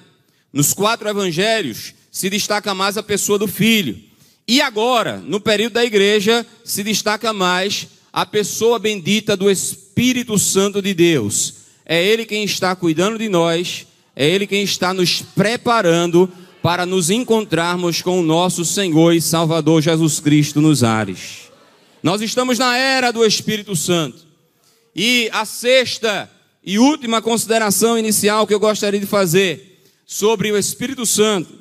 Nos 0.52 0.72
quatro 0.72 1.08
evangelhos 1.08 1.94
se 2.10 2.28
destaca 2.28 2.74
mais 2.74 2.96
a 2.96 3.02
pessoa 3.02 3.38
do 3.38 3.46
Filho. 3.46 3.98
E 4.46 4.60
agora, 4.60 5.18
no 5.18 5.40
período 5.40 5.74
da 5.74 5.84
igreja, 5.84 6.44
se 6.64 6.82
destaca 6.82 7.32
mais 7.32 7.88
a 8.12 8.26
pessoa 8.26 8.78
bendita 8.78 9.36
do 9.36 9.50
Espírito 9.50 10.38
Santo 10.38 10.82
de 10.82 10.92
Deus. 10.92 11.54
É 11.86 12.02
Ele 12.04 12.26
quem 12.26 12.44
está 12.44 12.74
cuidando 12.74 13.18
de 13.18 13.28
nós, 13.28 13.86
é 14.14 14.28
Ele 14.28 14.46
quem 14.46 14.62
está 14.62 14.92
nos 14.92 15.22
preparando 15.22 16.30
para 16.62 16.86
nos 16.86 17.10
encontrarmos 17.10 18.00
com 18.00 18.20
o 18.20 18.22
nosso 18.22 18.64
Senhor 18.64 19.12
e 19.12 19.20
Salvador 19.20 19.82
Jesus 19.82 20.20
Cristo 20.20 20.60
nos 20.60 20.84
ares. 20.84 21.50
Nós 22.02 22.22
estamos 22.22 22.58
na 22.58 22.76
era 22.76 23.10
do 23.10 23.26
Espírito 23.26 23.74
Santo. 23.74 24.24
E 24.94 25.28
a 25.32 25.44
sexta 25.44 26.30
e 26.64 26.78
última 26.78 27.20
consideração 27.20 27.98
inicial 27.98 28.46
que 28.46 28.54
eu 28.54 28.60
gostaria 28.60 29.00
de 29.00 29.06
fazer 29.06 29.82
sobre 30.06 30.52
o 30.52 30.56
Espírito 30.56 31.04
Santo 31.04 31.52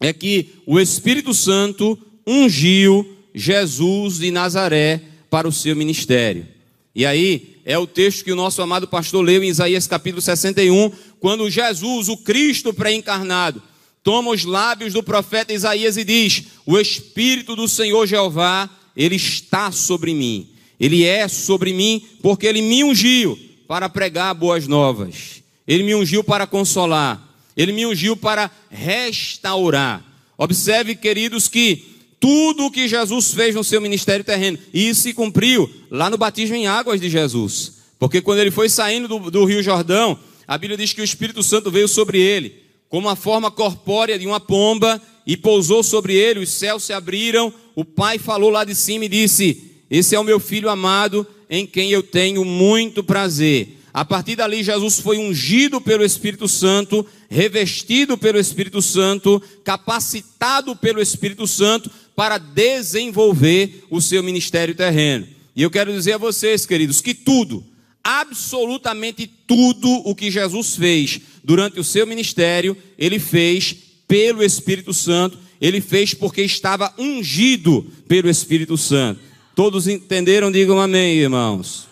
é 0.00 0.12
que 0.12 0.50
o 0.66 0.80
Espírito 0.80 1.32
Santo 1.32 1.96
ungiu 2.26 3.16
Jesus 3.32 4.18
de 4.18 4.30
Nazaré 4.32 5.00
para 5.30 5.46
o 5.46 5.52
seu 5.52 5.76
ministério. 5.76 6.46
E 6.94 7.06
aí 7.06 7.60
é 7.64 7.78
o 7.78 7.86
texto 7.86 8.24
que 8.24 8.32
o 8.32 8.36
nosso 8.36 8.60
amado 8.60 8.88
pastor 8.88 9.24
leu 9.24 9.42
em 9.42 9.48
Isaías 9.48 9.86
capítulo 9.86 10.20
61, 10.20 10.90
quando 11.20 11.48
Jesus, 11.48 12.08
o 12.08 12.16
Cristo 12.16 12.74
pré-encarnado, 12.74 13.62
toma 14.02 14.30
os 14.30 14.44
lábios 14.44 14.92
do 14.92 15.02
profeta 15.02 15.52
Isaías 15.52 15.96
e 15.96 16.04
diz: 16.04 16.44
O 16.66 16.78
Espírito 16.78 17.54
do 17.54 17.68
Senhor 17.68 18.06
Jeová, 18.06 18.68
ele 18.96 19.16
está 19.16 19.70
sobre 19.70 20.14
mim. 20.14 20.48
Ele 20.78 21.04
é 21.04 21.28
sobre 21.28 21.72
mim 21.72 22.04
porque 22.20 22.46
ele 22.46 22.60
me 22.60 22.82
ungiu 22.82 23.38
para 23.68 23.88
pregar 23.88 24.34
boas 24.34 24.66
novas. 24.66 25.42
Ele 25.66 25.84
me 25.84 25.94
ungiu 25.94 26.24
para 26.24 26.46
consolar. 26.46 27.28
Ele 27.56 27.72
me 27.72 27.86
ungiu 27.86 28.16
para 28.16 28.50
restaurar. 28.68 30.04
Observe, 30.36 30.96
queridos, 30.96 31.46
que 31.46 31.84
tudo 32.18 32.66
o 32.66 32.70
que 32.70 32.88
Jesus 32.88 33.32
fez 33.32 33.54
no 33.54 33.62
seu 33.62 33.80
ministério 33.80 34.24
terreno, 34.24 34.58
e 34.72 34.88
isso 34.88 35.02
se 35.02 35.12
cumpriu 35.12 35.70
lá 35.90 36.08
no 36.08 36.18
batismo 36.18 36.56
em 36.56 36.66
águas 36.66 37.00
de 37.00 37.08
Jesus. 37.08 37.74
Porque 37.98 38.20
quando 38.20 38.40
ele 38.40 38.50
foi 38.50 38.68
saindo 38.68 39.06
do, 39.06 39.30
do 39.30 39.44
Rio 39.44 39.62
Jordão, 39.62 40.18
a 40.48 40.58
Bíblia 40.58 40.76
diz 40.76 40.92
que 40.92 41.00
o 41.00 41.04
Espírito 41.04 41.42
Santo 41.42 41.70
veio 41.70 41.86
sobre 41.86 42.18
ele 42.18 42.61
como 42.92 43.08
a 43.08 43.16
forma 43.16 43.50
corpórea 43.50 44.18
de 44.18 44.26
uma 44.26 44.38
pomba, 44.38 45.00
e 45.26 45.34
pousou 45.34 45.82
sobre 45.82 46.14
ele, 46.14 46.40
os 46.40 46.50
céus 46.50 46.84
se 46.84 46.92
abriram, 46.92 47.50
o 47.74 47.86
pai 47.86 48.18
falou 48.18 48.50
lá 48.50 48.64
de 48.64 48.74
cima 48.74 49.06
e 49.06 49.08
disse: 49.08 49.80
Esse 49.90 50.14
é 50.14 50.20
o 50.20 50.24
meu 50.24 50.38
filho 50.38 50.68
amado, 50.68 51.26
em 51.48 51.66
quem 51.66 51.90
eu 51.90 52.02
tenho 52.02 52.44
muito 52.44 53.02
prazer. 53.02 53.78
A 53.94 54.04
partir 54.04 54.36
dali, 54.36 54.62
Jesus 54.62 55.00
foi 55.00 55.16
ungido 55.16 55.80
pelo 55.80 56.04
Espírito 56.04 56.46
Santo, 56.46 57.06
revestido 57.30 58.18
pelo 58.18 58.38
Espírito 58.38 58.82
Santo, 58.82 59.42
capacitado 59.64 60.76
pelo 60.76 61.00
Espírito 61.00 61.46
Santo 61.46 61.90
para 62.14 62.36
desenvolver 62.36 63.86
o 63.88 64.02
seu 64.02 64.22
ministério 64.22 64.74
terreno. 64.74 65.26
E 65.56 65.62
eu 65.62 65.70
quero 65.70 65.90
dizer 65.90 66.12
a 66.12 66.18
vocês, 66.18 66.66
queridos, 66.66 67.00
que 67.00 67.14
tudo, 67.14 67.64
absolutamente 68.02 69.26
tudo 69.26 69.88
o 70.04 70.14
que 70.14 70.30
Jesus 70.30 70.76
fez 70.76 71.20
durante 71.44 71.78
o 71.78 71.84
seu 71.84 72.06
ministério, 72.06 72.76
ele 72.98 73.18
fez 73.18 73.74
pelo 74.06 74.42
Espírito 74.42 74.92
Santo, 74.92 75.38
ele 75.60 75.80
fez 75.80 76.14
porque 76.14 76.42
estava 76.42 76.92
ungido 76.98 77.90
pelo 78.08 78.28
Espírito 78.28 78.76
Santo. 78.76 79.20
Todos 79.54 79.86
entenderam? 79.86 80.50
Digam 80.50 80.80
amém, 80.80 81.18
irmãos. 81.18 81.86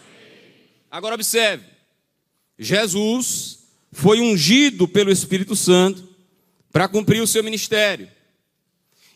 Agora 0.90 1.14
observe: 1.14 1.64
Jesus 2.58 3.60
foi 3.92 4.20
ungido 4.20 4.88
pelo 4.88 5.10
Espírito 5.10 5.54
Santo 5.54 6.08
para 6.72 6.88
cumprir 6.88 7.20
o 7.20 7.26
seu 7.26 7.42
ministério. 7.42 8.08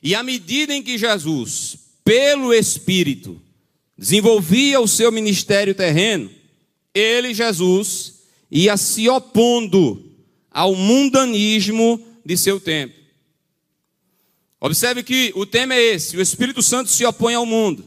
E 0.02 0.14
à 0.14 0.22
medida 0.22 0.74
em 0.74 0.82
que 0.82 0.98
Jesus, 0.98 1.78
pelo 2.04 2.52
Espírito, 2.52 3.40
desenvolvia 3.96 4.80
o 4.80 4.88
seu 4.88 5.10
ministério 5.10 5.74
terreno, 5.74 6.30
ele, 6.94 7.34
Jesus, 7.34 8.22
ia 8.50 8.76
se 8.76 9.08
opondo 9.08 10.12
ao 10.50 10.74
mundanismo 10.76 12.00
de 12.24 12.36
seu 12.36 12.60
tempo. 12.60 12.94
Observe 14.60 15.02
que 15.02 15.32
o 15.34 15.44
tema 15.44 15.74
é 15.74 15.94
esse: 15.94 16.16
o 16.16 16.22
Espírito 16.22 16.62
Santo 16.62 16.90
se 16.90 17.04
opõe 17.04 17.34
ao 17.34 17.44
mundo, 17.44 17.84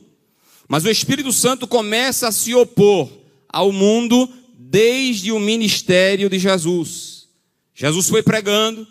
mas 0.68 0.84
o 0.84 0.90
Espírito 0.90 1.32
Santo 1.32 1.66
começa 1.66 2.28
a 2.28 2.32
se 2.32 2.54
opor 2.54 3.10
ao 3.48 3.72
mundo 3.72 4.30
desde 4.56 5.32
o 5.32 5.40
ministério 5.40 6.30
de 6.30 6.38
Jesus. 6.38 7.28
Jesus 7.74 8.10
foi 8.10 8.22
pregando, 8.22 8.86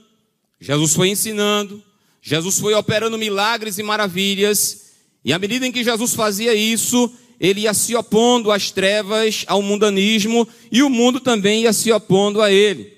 Jesus 0.60 0.94
foi 0.94 1.10
ensinando, 1.10 1.82
Jesus 2.22 2.58
foi 2.58 2.72
operando 2.74 3.18
milagres 3.18 3.78
e 3.78 3.82
maravilhas, 3.82 4.92
e 5.24 5.32
à 5.32 5.38
medida 5.38 5.66
em 5.66 5.72
que 5.72 5.84
Jesus 5.84 6.14
fazia 6.14 6.54
isso, 6.54 7.12
ele 7.38 7.62
ia 7.62 7.74
se 7.74 7.94
opondo 7.94 8.50
às 8.50 8.70
trevas, 8.70 9.44
ao 9.46 9.60
mundanismo, 9.62 10.46
e 10.70 10.82
o 10.82 10.90
mundo 10.90 11.20
também 11.20 11.62
ia 11.62 11.72
se 11.72 11.92
opondo 11.92 12.40
a 12.40 12.50
ele. 12.50 12.92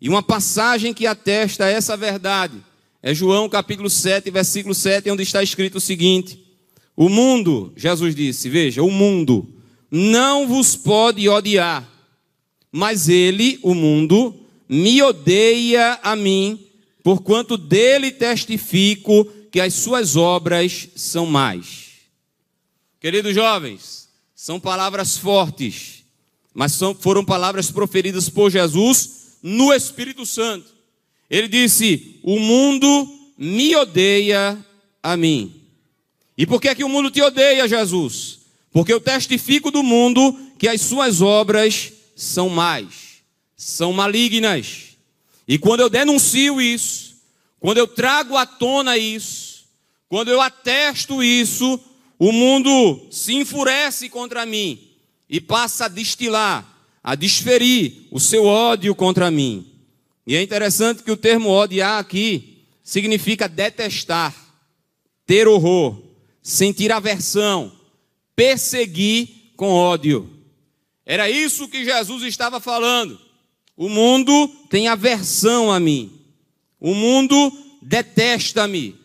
E 0.00 0.08
uma 0.08 0.22
passagem 0.22 0.92
que 0.92 1.06
atesta 1.06 1.66
essa 1.66 1.96
verdade 1.96 2.62
é 3.02 3.14
João 3.14 3.48
capítulo 3.48 3.88
7, 3.88 4.30
versículo 4.30 4.74
7, 4.74 5.10
onde 5.10 5.22
está 5.22 5.42
escrito 5.42 5.76
o 5.76 5.80
seguinte: 5.80 6.38
O 6.96 7.08
mundo, 7.08 7.72
Jesus 7.76 8.14
disse, 8.14 8.48
veja, 8.48 8.82
o 8.82 8.90
mundo 8.90 9.48
não 9.90 10.46
vos 10.48 10.74
pode 10.74 11.28
odiar, 11.28 11.88
mas 12.72 13.08
ele, 13.08 13.58
o 13.62 13.74
mundo, 13.74 14.34
me 14.68 15.00
odeia 15.02 15.98
a 16.02 16.16
mim, 16.16 16.58
porquanto 17.02 17.56
dele 17.56 18.10
testifico 18.10 19.24
que 19.52 19.60
as 19.60 19.74
suas 19.74 20.16
obras 20.16 20.88
são 20.96 21.24
mais. 21.24 21.85
Queridos 23.06 23.36
jovens, 23.36 24.08
são 24.34 24.58
palavras 24.58 25.16
fortes, 25.16 26.02
mas 26.52 26.72
são, 26.72 26.92
foram 26.92 27.24
palavras 27.24 27.70
proferidas 27.70 28.28
por 28.28 28.50
Jesus 28.50 29.38
no 29.40 29.72
Espírito 29.72 30.26
Santo. 30.26 30.74
Ele 31.30 31.46
disse: 31.46 32.18
O 32.24 32.40
mundo 32.40 33.08
me 33.38 33.76
odeia 33.76 34.58
a 35.00 35.16
mim. 35.16 35.54
E 36.36 36.44
por 36.44 36.60
que, 36.60 36.66
é 36.66 36.74
que 36.74 36.82
o 36.82 36.88
mundo 36.88 37.08
te 37.08 37.22
odeia, 37.22 37.68
Jesus? 37.68 38.40
Porque 38.72 38.92
eu 38.92 39.00
testifico 39.00 39.70
do 39.70 39.84
mundo 39.84 40.36
que 40.58 40.66
as 40.66 40.80
suas 40.80 41.22
obras 41.22 41.92
são 42.16 42.48
mais, 42.48 43.22
são 43.56 43.92
malignas. 43.92 44.96
E 45.46 45.58
quando 45.58 45.78
eu 45.78 45.88
denuncio 45.88 46.60
isso, 46.60 47.18
quando 47.60 47.78
eu 47.78 47.86
trago 47.86 48.36
à 48.36 48.44
tona 48.44 48.98
isso, 48.98 49.64
quando 50.08 50.26
eu 50.28 50.40
atesto 50.40 51.22
isso, 51.22 51.80
o 52.18 52.32
mundo 52.32 53.06
se 53.10 53.34
enfurece 53.34 54.08
contra 54.08 54.46
mim 54.46 54.78
e 55.28 55.40
passa 55.40 55.84
a 55.84 55.88
destilar, 55.88 56.66
a 57.02 57.14
desferir 57.14 58.08
o 58.10 58.18
seu 58.18 58.44
ódio 58.44 58.94
contra 58.94 59.30
mim. 59.30 59.66
E 60.26 60.34
é 60.34 60.42
interessante 60.42 61.02
que 61.02 61.10
o 61.10 61.16
termo 61.16 61.50
odiar 61.50 61.98
aqui 61.98 62.64
significa 62.82 63.48
detestar, 63.48 64.34
ter 65.26 65.46
horror, 65.46 66.00
sentir 66.42 66.90
aversão, 66.90 67.72
perseguir 68.34 69.52
com 69.56 69.70
ódio. 69.70 70.30
Era 71.04 71.30
isso 71.30 71.68
que 71.68 71.84
Jesus 71.84 72.22
estava 72.24 72.60
falando. 72.60 73.20
O 73.76 73.88
mundo 73.88 74.48
tem 74.70 74.88
aversão 74.88 75.70
a 75.70 75.78
mim. 75.78 76.12
O 76.80 76.94
mundo 76.94 77.52
detesta-me. 77.82 78.96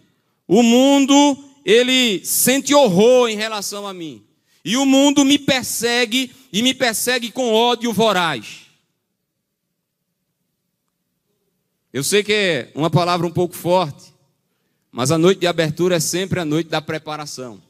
O 0.47 0.63
mundo, 0.63 1.37
ele 1.65 2.23
sente 2.25 2.73
horror 2.73 3.29
em 3.29 3.35
relação 3.35 3.87
a 3.87 3.93
mim. 3.93 4.23
E 4.63 4.77
o 4.77 4.85
mundo 4.85 5.25
me 5.25 5.39
persegue 5.39 6.31
e 6.51 6.61
me 6.61 6.73
persegue 6.73 7.31
com 7.31 7.53
ódio 7.53 7.91
voraz. 7.91 8.61
Eu 11.93 12.03
sei 12.03 12.23
que 12.23 12.31
é 12.31 12.71
uma 12.73 12.89
palavra 12.89 13.27
um 13.27 13.31
pouco 13.31 13.55
forte, 13.55 14.13
mas 14.91 15.11
a 15.11 15.17
noite 15.17 15.39
de 15.39 15.47
abertura 15.47 15.95
é 15.95 15.99
sempre 15.99 16.39
a 16.39 16.45
noite 16.45 16.69
da 16.69 16.81
preparação. 16.81 17.61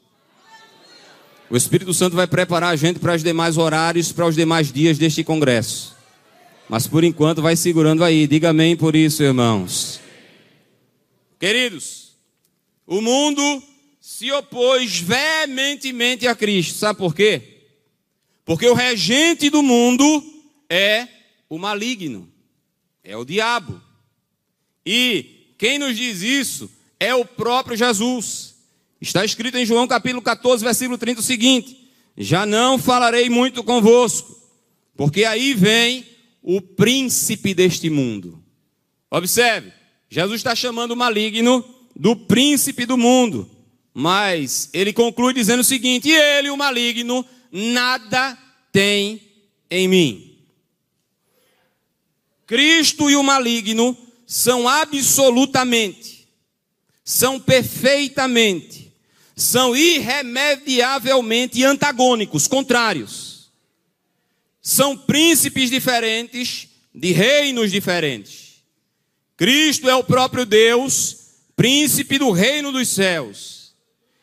O 1.50 1.56
Espírito 1.56 1.92
Santo 1.92 2.16
vai 2.16 2.26
preparar 2.26 2.72
a 2.72 2.76
gente 2.76 2.98
para 2.98 3.14
os 3.14 3.22
demais 3.22 3.58
horários, 3.58 4.12
para 4.12 4.26
os 4.26 4.34
demais 4.34 4.72
dias 4.72 4.96
deste 4.96 5.22
congresso. 5.24 5.94
Mas 6.68 6.86
por 6.86 7.04
enquanto 7.04 7.42
vai 7.42 7.56
segurando 7.56 8.02
aí. 8.04 8.26
Diga 8.26 8.50
amém 8.50 8.76
por 8.76 8.96
isso, 8.96 9.22
irmãos. 9.22 10.00
Queridos, 11.38 12.12
o 12.86 13.02
mundo 13.02 13.62
se 14.02 14.32
opôs 14.32 14.98
veementemente 14.98 16.26
a 16.26 16.34
Cristo. 16.34 16.76
Sabe 16.76 16.98
por 16.98 17.14
quê? 17.14 17.60
Porque 18.44 18.66
o 18.66 18.74
regente 18.74 19.48
do 19.48 19.62
mundo 19.62 20.04
é 20.68 21.06
o 21.48 21.56
maligno, 21.56 22.28
é 23.04 23.16
o 23.16 23.24
diabo. 23.24 23.80
E 24.84 25.54
quem 25.56 25.78
nos 25.78 25.96
diz 25.96 26.20
isso 26.20 26.68
é 26.98 27.14
o 27.14 27.24
próprio 27.24 27.76
Jesus. 27.76 28.56
Está 29.00 29.24
escrito 29.24 29.56
em 29.56 29.64
João 29.64 29.86
capítulo 29.86 30.20
14, 30.20 30.64
versículo 30.64 30.98
30 30.98 31.20
o 31.20 31.22
seguinte: 31.24 31.88
Já 32.18 32.44
não 32.44 32.78
falarei 32.78 33.30
muito 33.30 33.62
convosco, 33.62 34.36
porque 34.96 35.24
aí 35.24 35.54
vem 35.54 36.04
o 36.42 36.60
príncipe 36.60 37.54
deste 37.54 37.88
mundo. 37.88 38.42
Observe, 39.08 39.72
Jesus 40.10 40.40
está 40.40 40.56
chamando 40.56 40.90
o 40.90 40.96
maligno 40.96 41.64
do 41.94 42.16
príncipe 42.16 42.84
do 42.84 42.98
mundo, 42.98 43.48
mas 43.94 44.68
ele 44.72 44.92
conclui 44.92 45.34
dizendo 45.34 45.60
o 45.60 45.64
seguinte: 45.64 46.08
E 46.08 46.16
ele, 46.16 46.50
o 46.50 46.56
maligno, 46.56 47.24
nada 47.50 48.36
tem 48.70 49.20
em 49.70 49.88
mim. 49.88 50.38
Cristo 52.46 53.10
e 53.10 53.16
o 53.16 53.22
maligno 53.22 53.96
são 54.26 54.68
absolutamente, 54.68 56.28
são 57.04 57.40
perfeitamente 57.40 58.82
são 59.34 59.74
irremediavelmente 59.76 61.64
antagônicos, 61.64 62.46
contrários. 62.46 63.50
São 64.60 64.96
príncipes 64.96 65.70
diferentes 65.70 66.68
de 66.94 67.12
reinos 67.12 67.70
diferentes. 67.70 68.62
Cristo 69.36 69.88
é 69.88 69.94
o 69.94 70.04
próprio 70.04 70.46
Deus, 70.46 71.16
príncipe 71.56 72.18
do 72.18 72.30
reino 72.30 72.70
dos 72.70 72.88
céus. 72.88 73.61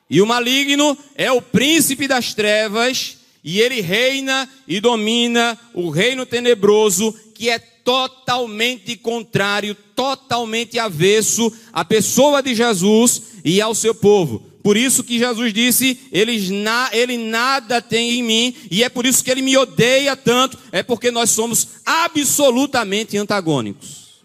E 0.09 0.21
o 0.21 0.25
maligno 0.25 0.97
é 1.15 1.31
o 1.31 1.41
príncipe 1.41 2.07
das 2.07 2.33
trevas, 2.33 3.17
e 3.43 3.61
ele 3.61 3.79
reina 3.79 4.49
e 4.67 4.79
domina 4.79 5.57
o 5.73 5.89
reino 5.89 6.25
tenebroso, 6.25 7.13
que 7.35 7.49
é 7.49 7.59
totalmente 7.59 8.97
contrário, 8.97 9.75
totalmente 9.95 10.77
avesso 10.77 11.51
à 11.71 11.85
pessoa 11.85 12.41
de 12.41 12.53
Jesus 12.53 13.21
e 13.45 13.61
ao 13.61 13.73
seu 13.73 13.95
povo. 13.95 14.39
Por 14.61 14.75
isso 14.75 15.03
que 15.03 15.17
Jesus 15.17 15.53
disse: 15.53 15.99
ele, 16.11 16.51
na, 16.61 16.89
ele 16.91 17.17
nada 17.17 17.81
tem 17.81 18.19
em 18.19 18.23
mim, 18.23 18.55
e 18.69 18.83
é 18.83 18.89
por 18.89 19.05
isso 19.05 19.23
que 19.23 19.31
ele 19.31 19.41
me 19.41 19.55
odeia 19.57 20.15
tanto, 20.15 20.57
é 20.71 20.83
porque 20.83 21.11
nós 21.11 21.29
somos 21.29 21.67
absolutamente 21.85 23.17
antagônicos. 23.17 24.19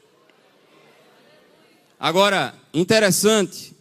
Agora, 1.99 2.55
interessante 2.75 3.73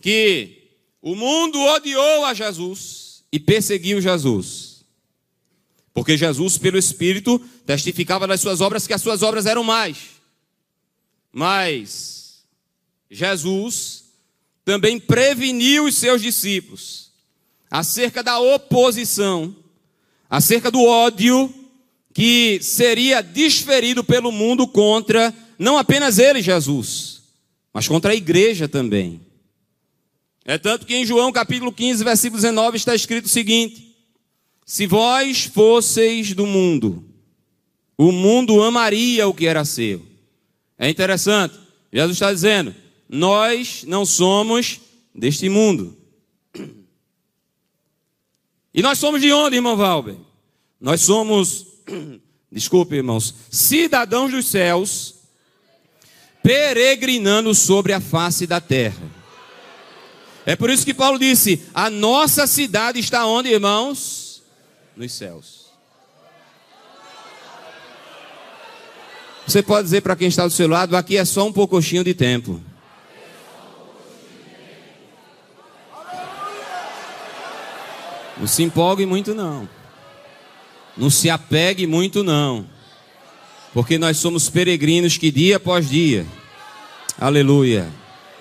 que 0.00 0.63
o 1.06 1.14
mundo 1.14 1.60
odiou 1.60 2.24
a 2.24 2.32
Jesus 2.32 3.24
e 3.30 3.38
perseguiu 3.38 4.00
Jesus. 4.00 4.86
Porque 5.92 6.16
Jesus, 6.16 6.56
pelo 6.56 6.78
Espírito, 6.78 7.38
testificava 7.66 8.26
nas 8.26 8.40
suas 8.40 8.62
obras 8.62 8.86
que 8.86 8.94
as 8.94 9.02
suas 9.02 9.22
obras 9.22 9.44
eram 9.44 9.62
mais. 9.62 9.98
Mas 11.30 12.42
Jesus 13.10 14.04
também 14.64 14.98
preveniu 14.98 15.84
os 15.84 15.94
seus 15.94 16.22
discípulos 16.22 17.10
acerca 17.70 18.22
da 18.22 18.38
oposição, 18.38 19.54
acerca 20.30 20.70
do 20.70 20.82
ódio 20.82 21.52
que 22.14 22.60
seria 22.62 23.22
desferido 23.22 24.02
pelo 24.02 24.32
mundo 24.32 24.66
contra 24.66 25.34
não 25.58 25.76
apenas 25.76 26.18
ele, 26.18 26.40
Jesus, 26.40 27.24
mas 27.74 27.86
contra 27.86 28.12
a 28.12 28.16
igreja 28.16 28.66
também. 28.66 29.20
É 30.44 30.58
tanto 30.58 30.84
que 30.84 30.94
em 30.94 31.06
João 31.06 31.32
capítulo 31.32 31.72
15, 31.72 32.04
versículo 32.04 32.40
19 32.40 32.76
está 32.76 32.94
escrito 32.94 33.26
o 33.26 33.30
seguinte: 33.30 33.96
Se 34.66 34.86
vós 34.86 35.44
fosseis 35.44 36.34
do 36.34 36.46
mundo, 36.46 37.04
o 37.96 38.12
mundo 38.12 38.62
amaria 38.62 39.26
o 39.26 39.32
que 39.32 39.46
era 39.46 39.64
seu. 39.64 40.04
É 40.78 40.88
interessante, 40.90 41.54
Jesus 41.92 42.16
está 42.16 42.32
dizendo: 42.32 42.74
nós 43.08 43.84
não 43.86 44.04
somos 44.04 44.80
deste 45.14 45.48
mundo. 45.48 45.96
E 48.72 48.82
nós 48.82 48.98
somos 48.98 49.20
de 49.20 49.32
onde, 49.32 49.56
irmão 49.56 49.76
Valber? 49.76 50.16
Nós 50.80 51.00
somos, 51.02 51.66
desculpe, 52.50 52.96
irmãos, 52.96 53.32
cidadãos 53.48 54.32
dos 54.32 54.46
céus, 54.46 55.14
peregrinando 56.42 57.54
sobre 57.54 57.92
a 57.92 58.00
face 58.00 58.46
da 58.46 58.60
terra. 58.60 59.13
É 60.46 60.54
por 60.54 60.70
isso 60.70 60.84
que 60.84 60.92
Paulo 60.92 61.18
disse: 61.18 61.62
a 61.74 61.88
nossa 61.88 62.46
cidade 62.46 62.98
está 62.98 63.26
onde, 63.26 63.48
irmãos? 63.48 64.42
Nos 64.96 65.12
céus. 65.12 65.64
Você 69.46 69.62
pode 69.62 69.84
dizer 69.84 70.00
para 70.00 70.16
quem 70.16 70.28
está 70.28 70.44
do 70.44 70.52
seu 70.52 70.68
lado: 70.68 70.96
aqui 70.96 71.16
é 71.16 71.24
só 71.24 71.46
um 71.46 71.52
pouquinho 71.52 72.04
de 72.04 72.14
tempo. 72.14 72.60
Não 78.36 78.46
se 78.46 78.62
empolgue 78.62 79.06
muito, 79.06 79.34
não. 79.34 79.68
Não 80.96 81.08
se 81.08 81.30
apegue 81.30 81.86
muito, 81.86 82.22
não. 82.22 82.66
Porque 83.72 83.98
nós 83.98 84.16
somos 84.18 84.48
peregrinos 84.48 85.16
que 85.16 85.30
dia 85.30 85.56
após 85.56 85.88
dia, 85.88 86.26
aleluia, 87.18 87.88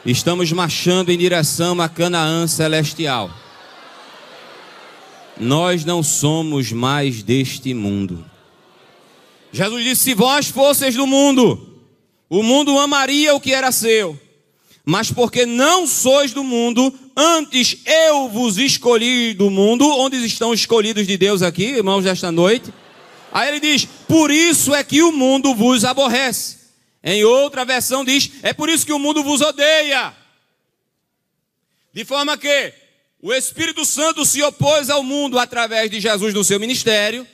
estamos 0.06 0.52
marchando 0.52 1.12
em 1.12 1.18
direção 1.18 1.80
a 1.82 1.90
Canaã 1.90 2.48
celestial. 2.48 3.32
Nós 5.40 5.84
não 5.84 6.04
somos 6.04 6.72
mais 6.72 7.24
deste 7.24 7.74
mundo. 7.74 8.26
Jesus 9.52 9.84
disse: 9.84 10.04
Se 10.04 10.14
vós 10.14 10.48
fosseis 10.48 10.96
do 10.96 11.08
mundo, 11.08 11.80
o 12.30 12.44
mundo 12.44 12.78
amaria 12.80 13.34
o 13.34 13.40
que 13.40 13.54
era 13.54 13.72
seu. 13.72 14.20
Mas 14.86 15.12
porque 15.12 15.46
não 15.46 15.88
sois 15.88 16.34
do 16.34 16.44
mundo, 16.44 16.94
Antes 17.16 17.78
eu 17.86 18.28
vos 18.28 18.58
escolhi 18.58 19.34
do 19.34 19.50
mundo. 19.50 19.88
Onde 19.88 20.18
estão 20.26 20.54
escolhidos 20.54 21.06
de 21.06 21.16
Deus 21.16 21.42
aqui, 21.42 21.64
irmãos, 21.64 22.04
desta 22.04 22.32
noite? 22.32 22.74
Aí 23.32 23.50
ele 23.50 23.60
diz: 23.60 23.86
Por 24.08 24.32
isso 24.32 24.74
é 24.74 24.84
que 24.84 25.04
o 25.04 25.12
mundo 25.12 25.54
vos 25.54 25.86
aborrece. 25.86 26.63
Em 27.04 27.24
outra 27.24 27.66
versão 27.66 28.06
diz: 28.06 28.32
É 28.42 28.54
por 28.54 28.70
isso 28.70 28.86
que 28.86 28.94
o 28.94 29.00
mundo 29.00 29.24
vos 29.24 29.42
odeia. 29.42 30.16
De 31.94 32.06
forma 32.06 32.38
que 32.38 32.74
o 33.22 33.34
Espírito 33.34 33.86
Santo 33.86 34.26
se 34.26 34.42
opôs 34.42 34.90
ao 34.90 35.04
mundo 35.04 35.38
através 35.38 35.92
de 35.92 36.00
Jesus 36.00 36.34
no 36.34 36.44
seu 36.44 36.60
ministério. 36.60 37.28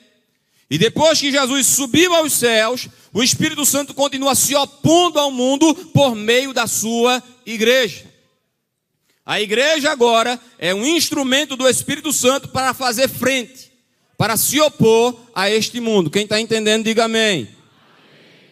E 0.70 0.78
depois 0.78 1.20
que 1.20 1.32
Jesus 1.32 1.66
subiu 1.66 2.14
aos 2.14 2.34
céus, 2.34 2.88
o 3.12 3.24
Espírito 3.24 3.66
Santo 3.66 3.94
continua 3.94 4.36
se 4.36 4.56
opondo 4.56 5.20
ao 5.20 5.32
mundo 5.32 5.74
por 5.94 6.16
meio 6.16 6.54
da 6.54 6.68
sua 6.68 7.24
igreja. 7.46 8.06
A 9.26 9.42
igreja 9.42 9.92
agora 9.92 10.40
é 10.58 10.74
um 10.74 10.86
instrumento 10.86 11.56
do 11.56 11.68
Espírito 11.68 12.14
Santo 12.14 12.50
para 12.50 12.74
fazer 12.74 13.08
frente 13.08 13.70
para 14.20 14.36
se 14.36 14.60
opor 14.60 15.18
a 15.34 15.50
este 15.50 15.80
mundo. 15.80 16.10
Quem 16.10 16.24
está 16.24 16.42
entendendo, 16.42 16.84
diga 16.84 17.06
amém. 17.06 17.44
amém. 17.44 17.56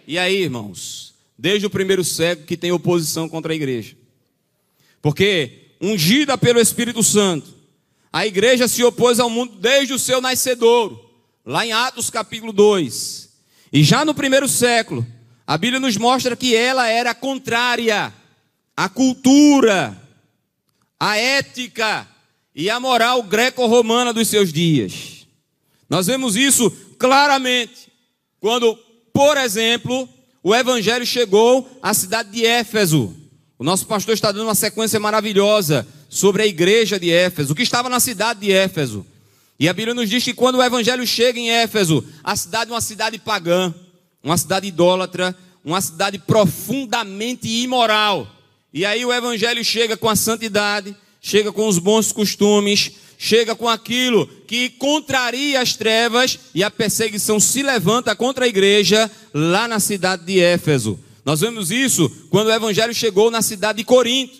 E 0.08 0.18
aí, 0.18 0.44
irmãos, 0.44 1.07
desde 1.38 1.66
o 1.66 1.70
primeiro 1.70 2.04
século 2.04 2.48
que 2.48 2.58
tem 2.58 2.72
oposição 2.72 3.30
contra 3.30 3.54
a 3.54 3.56
igreja. 3.56 3.96
Porque, 5.02 5.76
ungida 5.80 6.38
pelo 6.38 6.60
Espírito 6.60 7.04
Santo, 7.04 7.54
a 8.12 8.26
igreja 8.26 8.68
se 8.68 8.84
opôs 8.84 9.20
ao 9.20 9.30
mundo 9.30 9.58
desde 9.60 9.94
o 9.94 10.00
seu 10.00 10.20
nascedouro, 10.20 11.00
lá 11.46 11.66
em 11.66 11.72
Atos 11.72 12.10
capítulo 12.10 12.52
2. 12.52 13.30
E 13.72 13.84
já 13.84 14.04
no 14.04 14.14
primeiro 14.14 14.48
século, 14.48 15.06
a 15.46 15.58
Bíblia 15.58 15.80
nos 15.80 15.96
mostra 15.98 16.36
que 16.36 16.56
ela 16.56 16.88
era 16.88 17.14
contrária 17.14 18.14
à 18.76 18.90
cultura, 18.90 20.02
à 21.00 21.18
ética 21.18 22.08
e 22.56 22.70
à 22.70 22.80
moral 22.80 23.22
greco-romana 23.22 24.12
dos 24.12 24.28
seus 24.28 24.52
dias. 24.52 25.28
Nós 25.90 26.08
vemos 26.08 26.36
isso 26.36 26.70
claramente 26.98 27.92
quando, 28.40 28.76
por 29.14 29.38
exemplo, 29.38 30.10
o 30.44 30.54
evangelho 30.56 31.06
chegou 31.06 31.70
à 31.82 31.94
cidade 31.94 32.32
de 32.32 32.46
Éfeso. 32.46 33.16
O 33.60 33.64
nosso 33.64 33.86
pastor 33.88 34.14
está 34.14 34.32
dando 34.32 34.46
uma 34.46 34.56
sequência 34.56 35.00
maravilhosa 35.00 35.88
sobre 36.10 36.44
a 36.44 36.48
igreja 36.48 37.00
de 37.00 37.12
Éfeso, 37.12 37.54
o 37.54 37.56
que 37.56 37.64
estava 37.64 37.90
na 37.90 38.00
cidade 38.00 38.42
de 38.42 38.52
Éfeso. 38.52 39.06
E 39.60 39.68
a 39.68 39.74
Bíblia 39.74 39.96
nos 39.96 40.10
diz 40.10 40.24
que 40.24 40.34
quando 40.34 40.56
o 40.56 40.64
evangelho 40.64 41.06
chega 41.06 41.40
em 41.40 41.50
Éfeso, 41.50 42.06
a 42.24 42.36
cidade 42.36 42.70
é 42.70 42.74
uma 42.74 42.82
cidade 42.82 43.18
pagã, 43.18 43.74
uma 44.24 44.38
cidade 44.38 44.68
idólatra, 44.68 45.36
uma 45.66 45.82
cidade 45.82 46.20
profundamente 46.20 47.48
imoral. 47.48 48.28
E 48.72 48.86
aí 48.86 49.04
o 49.04 49.12
evangelho 49.12 49.66
chega 49.66 49.98
com 49.98 50.08
a 50.08 50.16
santidade, 50.16 50.96
chega 51.20 51.52
com 51.52 51.68
os 51.68 51.80
bons 51.80 52.12
costumes, 52.12 52.92
chega 53.18 53.56
com 53.56 53.68
aquilo 53.68 54.28
que 54.48 54.70
contraria 54.70 55.60
as 55.60 55.76
trevas 55.76 56.40
e 56.54 56.64
a 56.64 56.70
perseguição 56.70 57.40
se 57.40 57.64
levanta 57.64 58.16
contra 58.16 58.46
a 58.46 58.48
igreja 58.48 59.10
lá 59.34 59.68
na 59.68 59.80
cidade 59.80 60.24
de 60.24 60.40
Éfeso. 60.40 61.00
Nós 61.26 61.42
vemos 61.42 61.72
isso 61.72 62.10
quando 62.30 62.48
o 62.48 62.54
evangelho 62.54 62.94
chegou 62.94 63.32
na 63.32 63.42
cidade 63.42 63.80
de 63.80 63.84
Corinto. 63.84 64.38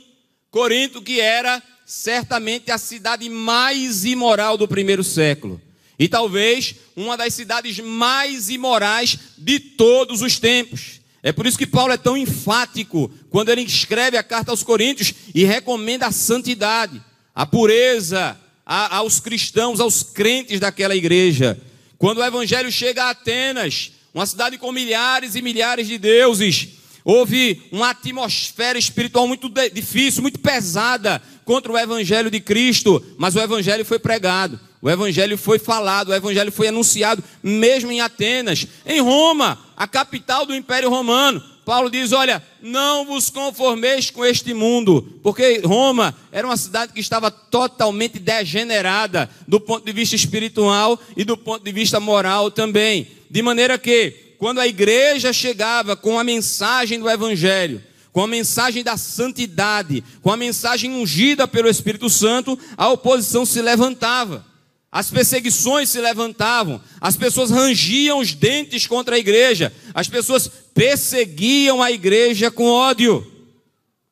Corinto 0.52 1.02
que 1.02 1.20
era 1.20 1.62
certamente 1.86 2.72
a 2.72 2.78
cidade 2.78 3.28
mais 3.30 4.06
imoral 4.06 4.58
do 4.58 4.68
primeiro 4.68 5.04
século. 5.04 5.60
E 6.00 6.08
talvez 6.08 6.76
uma 6.96 7.18
das 7.18 7.34
cidades 7.34 7.80
mais 7.80 8.50
imorais 8.50 9.18
de 9.38 9.60
todos 9.60 10.22
os 10.22 10.38
tempos. 10.40 11.02
É 11.24 11.32
por 11.32 11.46
isso 11.48 11.58
que 11.58 11.66
Paulo 11.66 11.92
é 11.92 11.98
tão 11.98 12.16
enfático 12.16 13.12
quando 13.30 13.50
ele 13.50 13.62
escreve 13.62 14.16
a 14.16 14.24
carta 14.24 14.52
aos 14.52 14.64
Coríntios 14.64 15.14
e 15.34 15.44
recomenda 15.44 16.06
a 16.06 16.12
santidade, 16.12 17.02
a 17.34 17.46
pureza, 17.46 18.40
a, 18.70 18.98
aos 18.98 19.22
cristãos, 19.22 19.80
aos 19.80 20.04
crentes 20.04 20.60
daquela 20.60 20.94
igreja. 20.94 21.58
Quando 21.98 22.18
o 22.18 22.24
evangelho 22.24 22.70
chega 22.70 23.06
a 23.06 23.12
Atenas, 23.12 23.94
uma 24.14 24.26
cidade 24.26 24.58
com 24.58 24.74
milhares 24.74 25.36
e 25.36 25.42
milhares 25.42 25.88
de 25.88 25.98
deuses, 25.98 26.68
houve 27.06 27.64
uma 27.72 27.92
atmosfera 27.92 28.78
espiritual 28.78 29.26
muito 29.26 29.50
difícil, 29.74 30.22
muito 30.22 30.40
pesada 30.40 31.22
contra 31.46 31.72
o 31.72 31.78
evangelho 31.78 32.30
de 32.30 32.42
Cristo, 32.42 33.02
mas 33.18 33.38
o 33.38 33.40
evangelho 33.40 33.86
foi 33.86 34.00
pregado. 34.00 34.60
O 34.82 34.90
evangelho 34.90 35.38
foi 35.38 35.58
falado, 35.58 36.10
o 36.10 36.14
evangelho 36.14 36.52
foi 36.52 36.68
anunciado, 36.68 37.24
mesmo 37.42 37.92
em 37.92 38.02
Atenas, 38.02 38.68
em 38.86 39.00
Roma, 39.00 39.58
a 39.76 39.88
capital 39.88 40.46
do 40.46 40.54
Império 40.54 40.90
Romano. 40.90 41.42
Paulo 41.68 41.90
diz: 41.90 42.14
Olha, 42.14 42.42
não 42.62 43.06
vos 43.06 43.30
conformeis 43.30 44.10
com 44.10 44.24
este 44.24 44.54
mundo, 44.54 45.20
porque 45.22 45.60
Roma 45.66 46.16
era 46.32 46.48
uma 46.48 46.56
cidade 46.56 46.94
que 46.94 47.02
estava 47.02 47.30
totalmente 47.30 48.20
degenerada 48.20 49.30
do 49.46 49.60
ponto 49.60 49.86
de 49.86 49.92
vista 49.92 50.16
espiritual 50.16 50.98
e 51.18 51.26
do 51.26 51.36
ponto 51.36 51.66
de 51.66 51.72
vista 51.74 52.00
moral 52.00 52.50
também. 52.50 53.06
De 53.30 53.42
maneira 53.42 53.78
que, 53.78 54.36
quando 54.40 54.62
a 54.62 54.68
igreja 54.68 55.34
chegava 55.34 55.98
com 55.98 56.18
a 56.18 56.24
mensagem 56.24 57.02
do 57.02 57.10
Evangelho, 57.10 57.84
com 58.14 58.24
a 58.24 58.28
mensagem 58.28 58.82
da 58.82 58.96
santidade, 58.96 60.02
com 60.22 60.32
a 60.32 60.38
mensagem 60.38 60.94
ungida 60.96 61.50
pelo 61.50 61.68
Espírito 61.68 62.10
Santo, 62.10 62.58
a 62.78 62.88
oposição 62.88 63.46
se 63.46 63.62
levantava. 63.62 64.46
As 64.90 65.12
perseguições 65.12 65.90
se 65.90 66.00
levantavam, 66.00 66.82
as 67.02 67.18
pessoas 67.18 67.52
rangiam 67.52 68.20
os 68.20 68.34
dentes 68.34 68.88
contra 68.88 69.16
a 69.16 69.20
igreja, 69.20 69.72
as 69.94 70.08
pessoas 70.08 70.50
perseguiam 70.78 71.82
a 71.82 71.92
igreja 71.92 72.52
com 72.52 72.66
ódio. 72.66 73.26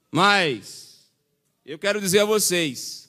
Mas 0.09 0.95
eu 1.63 1.77
quero 1.77 2.01
dizer 2.01 2.19
a 2.19 2.25
vocês 2.25 3.07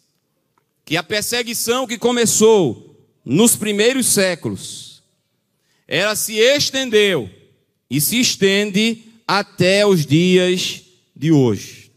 que 0.85 0.95
a 0.95 1.03
perseguição 1.03 1.87
que 1.87 1.97
começou 1.97 3.03
nos 3.25 3.57
primeiros 3.57 4.09
séculos, 4.09 5.03
ela 5.89 6.15
se 6.15 6.35
estendeu 6.35 7.31
e 7.89 7.99
se 7.99 8.21
estende 8.21 9.05
até 9.27 9.87
os 9.87 10.05
dias 10.05 10.83
de 11.17 11.33
hoje. 11.33 11.91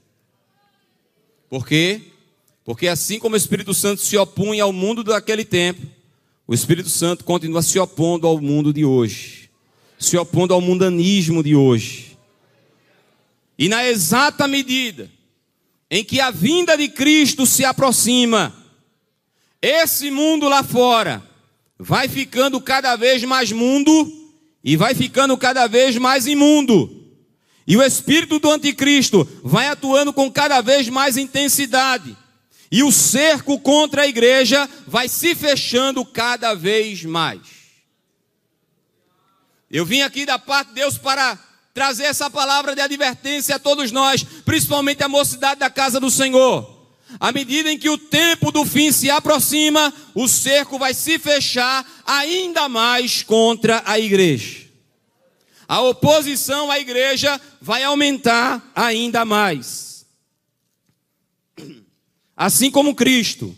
Por 1.49 1.67
quê? 1.67 2.01
Porque 2.63 2.87
assim 2.87 3.19
como 3.19 3.35
o 3.35 3.37
Espírito 3.37 3.73
Santo 3.73 4.01
se 4.01 4.15
opunha 4.15 4.63
ao 4.63 4.71
mundo 4.71 5.03
daquele 5.03 5.43
tempo, 5.43 5.85
o 6.47 6.53
Espírito 6.53 6.89
Santo 6.89 7.25
continua 7.25 7.61
se 7.61 7.77
opondo 7.77 8.25
ao 8.25 8.39
mundo 8.39 8.71
de 8.71 8.85
hoje, 8.85 9.38
se 9.99 10.17
opondo 10.17 10.53
ao 10.53 10.61
mundanismo 10.61 11.43
de 11.43 11.55
hoje. 11.55 12.17
E 13.57 13.67
na 13.67 13.85
exata 13.85 14.47
medida 14.47 15.11
em 15.91 16.03
que 16.03 16.21
a 16.21 16.31
vinda 16.31 16.77
de 16.77 16.87
Cristo 16.87 17.45
se 17.45 17.65
aproxima, 17.65 18.55
esse 19.61 20.09
mundo 20.09 20.47
lá 20.47 20.63
fora 20.63 21.21
vai 21.77 22.07
ficando 22.07 22.61
cada 22.61 22.95
vez 22.95 23.23
mais 23.25 23.51
mundo 23.51 24.09
e 24.63 24.77
vai 24.77 24.95
ficando 24.95 25.37
cada 25.37 25.67
vez 25.67 25.97
mais 25.97 26.25
imundo. 26.25 26.95
E 27.67 27.75
o 27.75 27.83
espírito 27.83 28.39
do 28.39 28.49
anticristo 28.49 29.27
vai 29.43 29.67
atuando 29.67 30.13
com 30.13 30.31
cada 30.31 30.61
vez 30.61 30.87
mais 30.87 31.17
intensidade. 31.17 32.15
E 32.71 32.83
o 32.83 32.91
cerco 32.91 33.59
contra 33.59 34.03
a 34.03 34.07
igreja 34.07 34.69
vai 34.87 35.09
se 35.09 35.35
fechando 35.35 36.05
cada 36.05 36.53
vez 36.53 37.03
mais. 37.03 37.58
Eu 39.71 39.85
vim 39.85 40.01
aqui 40.01 40.25
da 40.25 40.39
parte 40.39 40.69
de 40.69 40.75
Deus 40.75 40.97
para 40.97 41.37
trazer 41.73 42.05
essa 42.05 42.29
palavra 42.29 42.73
de 42.73 42.81
advertência 42.81 43.55
a 43.55 43.59
todos 43.59 43.91
nós, 43.91 44.23
principalmente 44.43 45.03
a 45.03 45.07
mocidade 45.07 45.59
da 45.59 45.69
casa 45.69 45.99
do 45.99 46.09
Senhor. 46.09 46.77
À 47.19 47.31
medida 47.31 47.71
em 47.71 47.77
que 47.77 47.89
o 47.89 47.97
tempo 47.97 48.51
do 48.51 48.65
fim 48.65 48.91
se 48.91 49.09
aproxima, 49.09 49.93
o 50.13 50.27
cerco 50.27 50.77
vai 50.77 50.93
se 50.93 51.17
fechar 51.17 51.85
ainda 52.05 52.67
mais 52.67 53.23
contra 53.23 53.81
a 53.85 53.99
igreja. 53.99 54.67
A 55.67 55.81
oposição 55.81 56.71
à 56.71 56.79
igreja 56.79 57.39
vai 57.61 57.83
aumentar 57.83 58.71
ainda 58.75 59.23
mais. 59.23 60.05
Assim 62.35 62.71
como 62.71 62.95
Cristo, 62.95 63.55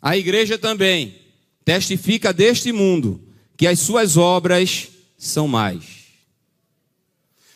a 0.00 0.16
igreja 0.16 0.56
também 0.56 1.20
testifica 1.64 2.32
deste 2.32 2.72
mundo 2.72 3.22
que 3.56 3.66
as 3.66 3.80
suas 3.80 4.16
obras 4.16 4.88
são 5.26 5.48
mais. 5.48 6.04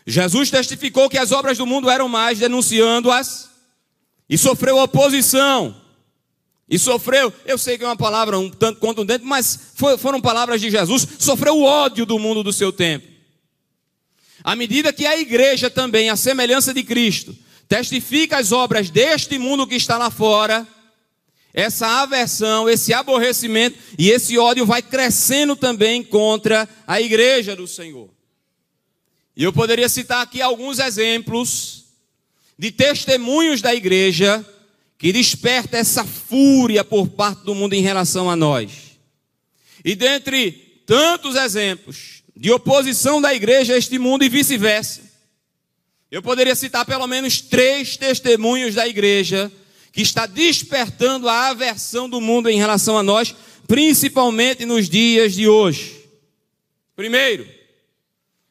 Jesus 0.07 0.51
testificou 0.51 1.09
que 1.09 1.19
as 1.19 1.33
obras 1.33 1.59
do 1.59 1.67
mundo 1.67 1.91
eram 1.91 2.09
mais, 2.09 2.39
denunciando-as, 2.39 3.51
e 4.29 4.39
sofreu 4.39 4.79
oposição. 4.79 5.77
E 6.69 6.79
sofreu, 6.79 7.33
eu 7.47 7.57
sei 7.57 7.79
que 7.79 7.85
é 7.85 7.87
uma 7.87 7.97
palavra 7.97 8.39
um 8.39 8.51
tanto 8.51 8.79
contundente, 8.79 9.25
mas 9.25 9.59
foram 9.99 10.21
palavras 10.21 10.61
de 10.61 10.71
Jesus, 10.71 11.07
sofreu 11.19 11.57
o 11.57 11.65
ódio 11.65 12.05
do 12.05 12.19
mundo 12.19 12.43
do 12.43 12.53
seu 12.53 12.73
tempo. 12.73 13.07
À 14.45 14.55
medida 14.55 14.93
que 14.93 15.07
a 15.07 15.19
igreja 15.19 15.71
também, 15.71 16.11
a 16.11 16.17
semelhança 16.17 16.73
de 16.73 16.83
Cristo, 16.83 17.37
testifica 17.69 18.39
as 18.39 18.53
obras 18.53 18.91
deste 18.91 19.39
mundo 19.39 19.67
que 19.67 19.75
está 19.75 19.99
lá 19.99 20.11
fora, 20.11 20.67
essa 21.59 22.03
aversão, 22.03 22.71
esse 22.71 22.95
aborrecimento 22.95 23.77
e 23.99 24.11
esse 24.11 24.39
ódio 24.39 24.65
vai 24.65 24.81
crescendo 24.81 25.57
também 25.57 26.05
contra 26.05 26.69
a 26.87 27.01
igreja 27.01 27.57
do 27.57 27.67
Senhor. 27.67 28.09
E 29.37 29.43
eu 29.43 29.53
poderia 29.53 29.89
citar 29.89 30.23
aqui 30.23 30.41
alguns 30.41 30.79
exemplos 30.79 31.87
de 32.57 32.71
testemunhos 32.71 33.61
da 33.61 33.75
igreja 33.75 34.47
que 34.97 35.13
desperta 35.13 35.77
essa 35.77 36.05
fúria 36.05 36.85
por 36.85 37.09
parte 37.09 37.43
do 37.43 37.57
mundo 37.57 37.73
em 37.73 37.83
relação 37.83 38.31
a 38.31 38.37
nós. 38.37 38.71
E 39.85 39.97
dentre 39.97 40.53
tantos 40.87 41.35
exemplos 41.35 42.23
de 42.37 42.53
oposição 42.53 43.21
da 43.21 43.35
igreja 43.35 43.75
a 43.75 43.79
este 43.79 43.99
mundo 43.99 44.23
e 44.23 44.29
vice-versa. 44.29 45.01
Eu 46.09 46.23
poderia 46.23 46.55
citar 46.55 46.87
pelo 46.87 47.09
menos 47.09 47.41
três 47.41 47.97
testemunhos 47.97 48.77
da 48.77 48.87
igreja 48.87 49.51
que 49.99 50.03
está 50.03 50.27
despertando 50.27 51.29
a 51.29 51.49
aversão 51.49 52.09
do 52.09 52.21
mundo 52.21 52.49
em 52.49 52.57
relação 52.57 52.97
a 52.97 53.03
nós, 53.03 53.35
principalmente 53.67 54.65
nos 54.65 54.89
dias 54.89 55.35
de 55.35 55.49
hoje. 55.49 56.09
Primeiro, 56.95 57.45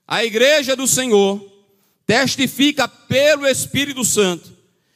a 0.05 0.25
igreja 0.25 0.75
do 0.75 0.85
Senhor 0.85 1.41
testifica 2.05 2.85
pelo 2.85 3.47
Espírito 3.47 4.03
Santo 4.03 4.51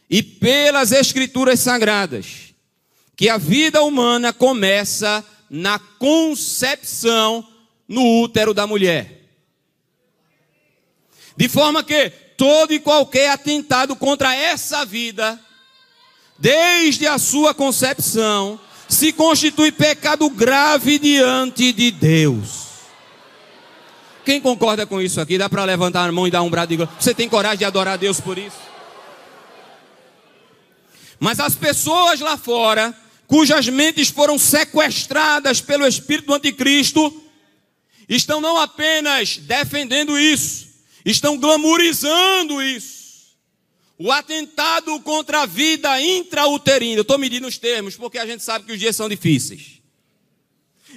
e 0.10 0.22
pelas 0.22 0.92
Escrituras 0.92 1.62
Sagradas 1.62 2.54
que 3.16 3.30
a 3.30 3.38
vida 3.38 3.82
humana 3.82 4.34
começa 4.34 5.24
na 5.50 5.80
concepção 5.80 7.48
no 7.88 8.22
útero 8.24 8.54
da 8.54 8.68
mulher. 8.68 9.22
De 11.38 11.48
forma 11.48 11.82
que 11.82 12.10
todo 12.36 12.74
e 12.74 12.80
qualquer 12.82 13.30
atentado 13.30 13.96
contra 13.96 14.36
essa 14.36 14.84
vida, 14.84 15.40
desde 16.42 17.06
a 17.06 17.20
sua 17.20 17.54
concepção, 17.54 18.60
se 18.90 19.14
constitui 19.14 19.72
pecado 19.72 20.28
grave 20.32 20.98
diante 20.98 21.72
de 21.72 21.92
Deus. 21.92 22.72
Quem 24.26 24.42
concorda 24.42 24.86
com 24.88 25.00
isso 25.00 25.22
aqui? 25.22 25.38
Dá 25.38 25.48
para 25.48 25.64
levantar 25.64 26.10
a 26.10 26.12
mão 26.12 26.28
e 26.28 26.32
dar 26.32 26.42
um 26.42 26.50
brado 26.50 26.76
de 26.76 26.90
Você 27.00 27.14
tem 27.14 27.30
coragem 27.30 27.60
de 27.60 27.66
adorar 27.66 27.94
a 27.94 27.98
Deus 27.98 28.20
por 28.20 28.40
isso? 28.40 28.58
Mas 31.20 31.40
as 31.40 31.54
pessoas 31.54 32.20
lá 32.20 32.36
fora, 32.36 32.96
cujas 33.28 33.70
mentes 33.70 34.10
foram 34.10 34.40
sequestradas 34.40 35.62
pelo 35.62 35.88
espírito 35.88 36.28
do 36.28 36.34
anticristo, 36.34 37.24
estão 38.10 38.42
não 38.42 38.60
apenas 38.60 39.38
defendendo 39.38 40.18
isso, 40.18 40.68
estão 41.06 41.38
glamorizando 41.38 42.64
isso. 42.64 43.01
O 44.04 44.12
atentado 44.12 45.00
contra 45.02 45.42
a 45.42 45.46
vida 45.46 46.02
intrauterina. 46.02 46.98
Eu 46.98 47.02
estou 47.04 47.20
medindo 47.20 47.48
os 47.48 47.60
termos 47.60 47.96
porque 47.96 48.18
a 48.18 48.26
gente 48.26 48.44
sabe 48.44 48.66
que 48.66 48.72
os 48.72 48.80
dias 48.80 48.96
são 48.96 49.08
difíceis. 49.08 49.80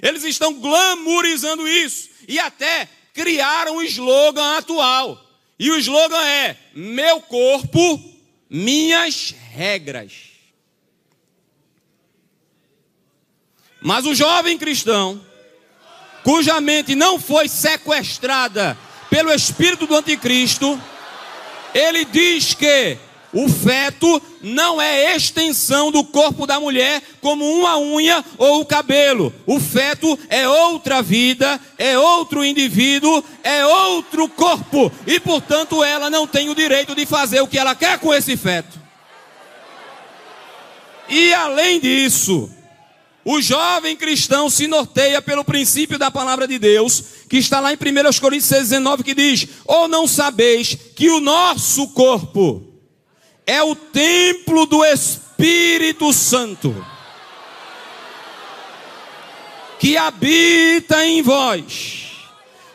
Eles 0.01 0.25
estão 0.25 0.55
glamorizando 0.55 1.69
isso 1.69 2.09
e 2.27 2.39
até 2.39 2.89
criaram 3.13 3.77
um 3.77 3.83
slogan 3.83 4.57
atual. 4.57 5.23
E 5.59 5.71
o 5.71 5.77
slogan 5.77 6.25
é: 6.27 6.57
Meu 6.75 7.21
corpo, 7.21 8.03
minhas 8.49 9.35
regras. 9.51 10.13
Mas 13.83 14.07
o 14.07 14.15
jovem 14.15 14.57
cristão 14.57 15.23
cuja 16.23 16.59
mente 16.59 16.95
não 16.95 17.21
foi 17.21 17.49
sequestrada 17.49 18.79
pelo 19.11 19.31
espírito 19.31 19.87
do 19.87 19.95
anticristo, 19.95 20.81
ele 21.75 22.05
diz 22.05 22.55
que 22.55 22.97
o 23.35 23.49
feto 23.49 24.23
não 24.41 24.81
é 24.81 25.17
extensão 25.17 25.91
do 25.91 26.05
corpo 26.05 26.47
da 26.47 26.61
mulher 26.61 27.03
como 27.21 27.45
uma 27.45 27.77
unha 27.77 28.25
ou 28.39 28.61
o 28.61 28.65
cabelo. 28.65 29.35
O 29.45 29.59
feto 29.59 30.17
é 30.29 30.49
outra 30.49 31.03
vida, 31.03 31.61
é 31.77 31.99
outro 31.99 32.45
indivíduo, 32.45 33.25
é 33.43 33.67
outro 33.67 34.29
corpo. 34.29 34.91
E 35.05 35.19
portanto 35.19 35.83
ela 35.83 36.09
não 36.09 36.29
tem 36.29 36.49
o 36.49 36.55
direito 36.55 36.95
de 36.95 37.05
fazer 37.05 37.41
o 37.41 37.49
que 37.49 37.59
ela 37.59 37.75
quer 37.75 37.99
com 37.99 38.15
esse 38.15 38.37
feto. 38.37 38.79
E 41.09 41.35
além 41.35 41.81
disso, 41.81 42.49
o 43.25 43.41
jovem 43.41 43.97
cristão 43.97 44.51
se 44.51 44.67
norteia 44.67 45.23
pelo 45.23 45.45
princípio 45.45 45.99
da 45.99 46.11
palavra 46.11 46.47
de 46.47 46.59
Deus, 46.59 47.03
que 47.29 47.39
está 47.39 47.59
lá 47.59 47.73
em 47.73 47.77
1 47.77 48.21
Coríntios 48.21 48.51
6,19, 48.51 49.03
que 49.03 49.15
diz: 49.15 49.49
Ou 49.65 49.89
não 49.89 50.07
sabeis 50.07 50.77
que 50.95 51.09
o 51.09 51.21
nosso 51.21 51.89
corpo 51.89 52.63
é 53.47 53.63
o 53.63 53.75
templo 53.75 54.67
do 54.67 54.85
Espírito 54.85 56.13
Santo, 56.13 56.85
que 59.79 59.97
habita 59.97 61.07
em 61.07 61.23
vós, 61.23 62.14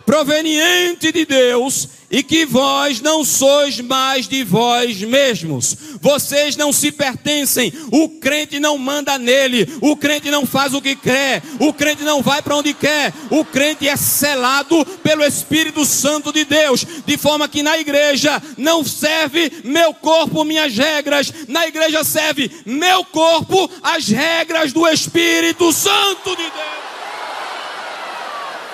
proveniente 0.09 1.11
de 1.11 1.23
Deus, 1.23 1.87
e 2.09 2.23
que 2.23 2.43
vós 2.43 2.99
não 2.99 3.23
sois 3.23 3.79
mais 3.79 4.27
de 4.27 4.43
vós 4.43 4.99
mesmos. 5.03 5.77
Vocês 6.01 6.55
não 6.55 6.73
se 6.73 6.91
pertencem. 6.91 7.71
O 7.91 8.09
crente 8.19 8.59
não 8.59 8.75
manda 8.75 9.19
nele. 9.19 9.71
O 9.79 9.95
crente 9.95 10.31
não 10.31 10.47
faz 10.47 10.73
o 10.73 10.81
que 10.81 10.95
quer. 10.95 11.43
O 11.59 11.71
crente 11.71 12.01
não 12.01 12.23
vai 12.23 12.41
para 12.41 12.55
onde 12.55 12.73
quer. 12.73 13.13
O 13.29 13.45
crente 13.45 13.87
é 13.87 13.95
selado 13.95 14.83
pelo 15.03 15.23
Espírito 15.23 15.85
Santo 15.85 16.33
de 16.33 16.43
Deus, 16.43 16.83
de 17.05 17.15
forma 17.15 17.47
que 17.47 17.61
na 17.61 17.77
igreja 17.77 18.41
não 18.57 18.83
serve 18.83 19.61
meu 19.63 19.93
corpo, 19.93 20.43
minhas 20.43 20.75
regras. 20.75 21.31
Na 21.47 21.67
igreja 21.67 22.03
serve 22.03 22.49
meu 22.65 23.05
corpo, 23.05 23.69
as 23.83 24.07
regras 24.07 24.73
do 24.73 24.87
Espírito 24.87 25.71
Santo 25.71 26.35
de 26.35 26.41
Deus. 26.41 26.88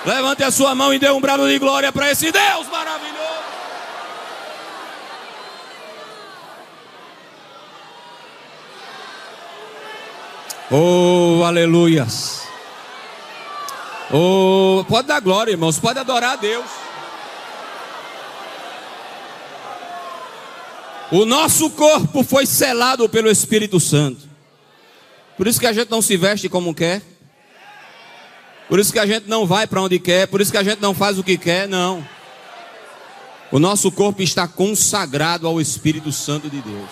Levante 0.06 0.44
a 0.44 0.52
sua 0.52 0.72
mão 0.72 0.94
e 0.94 1.00
dê 1.00 1.10
um 1.10 1.20
brado 1.20 1.48
de 1.48 1.58
glória 1.58 1.90
para 1.90 2.08
esse 2.12 2.30
Deus 2.30 2.68
maravilhoso. 2.68 3.16
Oh, 10.70 11.42
aleluias. 11.44 12.46
Oh, 14.12 14.84
pode 14.88 15.08
dar 15.08 15.20
glória, 15.20 15.50
irmãos, 15.50 15.80
pode 15.80 15.98
adorar 15.98 16.34
a 16.34 16.36
Deus. 16.36 16.66
O 21.10 21.24
nosso 21.24 21.70
corpo 21.70 22.22
foi 22.22 22.46
selado 22.46 23.08
pelo 23.08 23.28
Espírito 23.28 23.80
Santo. 23.80 24.28
Por 25.36 25.48
isso 25.48 25.58
que 25.58 25.66
a 25.66 25.72
gente 25.72 25.90
não 25.90 26.00
se 26.00 26.16
veste 26.16 26.48
como 26.48 26.74
quer. 26.74 27.02
Por 28.68 28.80
isso 28.80 28.92
que 28.92 28.98
a 28.98 29.06
gente 29.06 29.28
não 29.28 29.46
vai 29.46 29.66
para 29.66 29.80
onde 29.80 29.98
quer, 29.98 30.26
por 30.26 30.40
isso 30.40 30.50
que 30.50 30.58
a 30.58 30.62
gente 30.62 30.80
não 30.80 30.92
faz 30.92 31.18
o 31.18 31.24
que 31.24 31.38
quer, 31.38 31.68
não. 31.68 32.06
O 33.52 33.58
nosso 33.60 33.92
corpo 33.92 34.22
está 34.22 34.48
consagrado 34.48 35.46
ao 35.46 35.60
Espírito 35.60 36.10
Santo 36.10 36.50
de 36.50 36.60
Deus. 36.60 36.90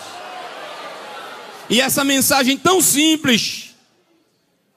E 1.69 1.81
essa 1.81 2.03
mensagem 2.03 2.57
tão 2.57 2.81
simples 2.81 3.75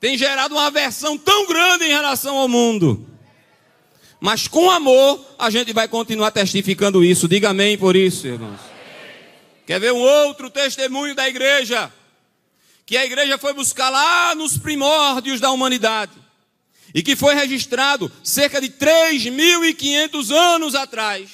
tem 0.00 0.18
gerado 0.18 0.54
uma 0.54 0.66
aversão 0.66 1.16
tão 1.16 1.46
grande 1.46 1.84
em 1.84 1.88
relação 1.88 2.36
ao 2.36 2.48
mundo. 2.48 3.06
Mas 4.20 4.48
com 4.48 4.68
amor, 4.68 5.24
a 5.38 5.50
gente 5.50 5.72
vai 5.72 5.86
continuar 5.86 6.32
testificando 6.32 7.04
isso. 7.04 7.28
Diga 7.28 7.50
amém 7.50 7.78
por 7.78 7.94
isso, 7.94 8.26
irmãos. 8.26 8.58
Quer 9.64 9.78
ver 9.78 9.92
um 9.92 10.00
outro 10.00 10.50
testemunho 10.50 11.14
da 11.14 11.28
igreja? 11.28 11.92
Que 12.84 12.96
a 12.96 13.04
igreja 13.04 13.38
foi 13.38 13.52
buscar 13.52 13.90
lá 13.90 14.34
nos 14.34 14.58
primórdios 14.58 15.38
da 15.38 15.52
humanidade 15.52 16.27
e 16.94 17.02
que 17.02 17.16
foi 17.16 17.34
registrado 17.34 18.10
cerca 18.22 18.60
de 18.60 18.68
3.500 18.68 20.30
anos 20.30 20.74
atrás, 20.74 21.30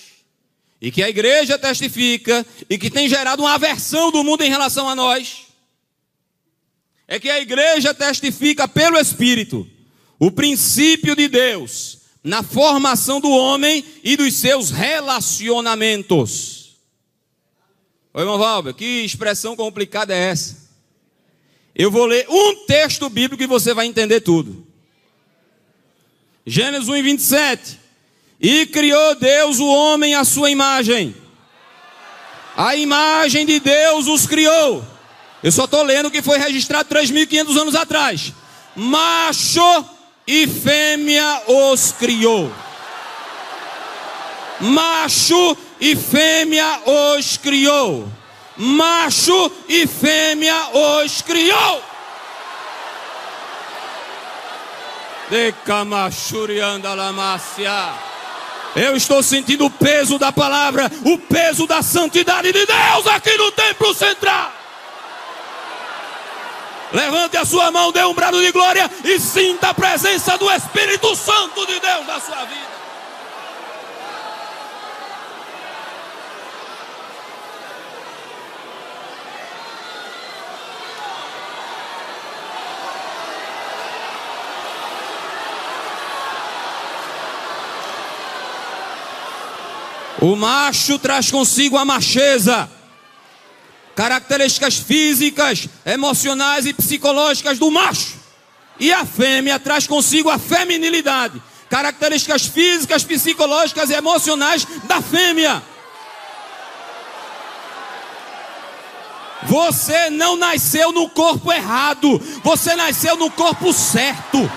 e 0.80 0.90
que 0.90 1.02
a 1.02 1.08
igreja 1.08 1.58
testifica 1.58 2.46
e 2.68 2.76
que 2.76 2.90
tem 2.90 3.08
gerado 3.08 3.42
uma 3.42 3.54
aversão 3.54 4.10
do 4.10 4.22
mundo 4.22 4.42
em 4.42 4.50
relação 4.50 4.88
a 4.88 4.94
nós, 4.94 5.44
é 7.06 7.18
que 7.18 7.30
a 7.30 7.40
igreja 7.40 7.94
testifica 7.94 8.66
pelo 8.66 8.98
Espírito 8.98 9.68
o 10.18 10.30
princípio 10.30 11.14
de 11.14 11.28
Deus 11.28 11.98
na 12.22 12.42
formação 12.42 13.20
do 13.20 13.30
homem 13.30 13.84
e 14.02 14.16
dos 14.16 14.34
seus 14.34 14.70
relacionamentos. 14.70 16.64
Oi, 18.14 18.22
irmão 18.22 18.38
Valber, 18.38 18.72
que 18.72 19.04
expressão 19.04 19.54
complicada 19.54 20.14
é 20.14 20.30
essa? 20.30 20.64
Eu 21.74 21.90
vou 21.90 22.06
ler 22.06 22.26
um 22.28 22.64
texto 22.66 23.08
bíblico 23.10 23.42
e 23.42 23.46
você 23.46 23.74
vai 23.74 23.86
entender 23.86 24.20
tudo. 24.20 24.63
Gênesis 26.46 26.88
1, 26.88 27.02
27. 27.02 27.80
E 28.40 28.66
criou 28.66 29.14
Deus 29.14 29.58
o 29.58 29.66
homem 29.66 30.14
à 30.14 30.24
sua 30.24 30.50
imagem. 30.50 31.14
A 32.56 32.76
imagem 32.76 33.46
de 33.46 33.58
Deus 33.58 34.06
os 34.06 34.26
criou. 34.26 34.84
Eu 35.42 35.50
só 35.50 35.64
estou 35.64 35.82
lendo 35.82 36.06
o 36.06 36.10
que 36.10 36.22
foi 36.22 36.38
registrado 36.38 36.88
3.500 36.94 37.60
anos 37.60 37.74
atrás. 37.74 38.32
Macho 38.76 39.84
e 40.26 40.46
fêmea 40.46 41.42
os 41.46 41.92
criou. 41.92 42.52
Macho 44.60 45.56
e 45.80 45.96
fêmea 45.96 46.80
os 47.16 47.36
criou. 47.38 48.08
Macho 48.56 49.50
e 49.68 49.86
fêmea 49.86 50.54
os 51.02 51.22
criou. 51.22 51.93
Eu 58.76 58.96
estou 58.96 59.22
sentindo 59.22 59.66
o 59.66 59.70
peso 59.70 60.18
da 60.18 60.32
palavra, 60.32 60.90
o 61.04 61.16
peso 61.16 61.66
da 61.66 61.80
santidade 61.82 62.52
de 62.52 62.66
Deus 62.66 63.06
aqui 63.06 63.36
no 63.36 63.52
templo 63.52 63.94
central. 63.94 64.52
Levante 66.92 67.36
a 67.36 67.44
sua 67.44 67.70
mão, 67.70 67.90
dê 67.92 68.04
um 68.04 68.14
brado 68.14 68.40
de 68.40 68.52
glória 68.52 68.90
e 69.04 69.18
sinta 69.18 69.70
a 69.70 69.74
presença 69.74 70.36
do 70.38 70.50
Espírito 70.50 71.14
Santo 71.16 71.66
de 71.66 71.80
Deus 71.80 72.06
na 72.06 72.20
sua 72.20 72.44
vida. 72.44 72.73
O 90.24 90.36
macho 90.36 90.98
traz 90.98 91.30
consigo 91.30 91.76
a 91.76 91.84
macheza, 91.84 92.66
características 93.94 94.78
físicas, 94.78 95.68
emocionais 95.84 96.64
e 96.64 96.72
psicológicas 96.72 97.58
do 97.58 97.70
macho. 97.70 98.16
E 98.80 98.90
a 98.90 99.04
fêmea 99.04 99.60
traz 99.60 99.86
consigo 99.86 100.30
a 100.30 100.38
feminilidade, 100.38 101.42
características 101.68 102.46
físicas, 102.46 103.04
psicológicas 103.04 103.90
e 103.90 103.92
emocionais 103.92 104.66
da 104.84 105.02
fêmea. 105.02 105.62
Você 109.42 110.08
não 110.08 110.36
nasceu 110.36 110.90
no 110.90 111.06
corpo 111.10 111.52
errado, 111.52 112.18
você 112.42 112.74
nasceu 112.74 113.14
no 113.18 113.30
corpo 113.30 113.74
certo. 113.74 114.50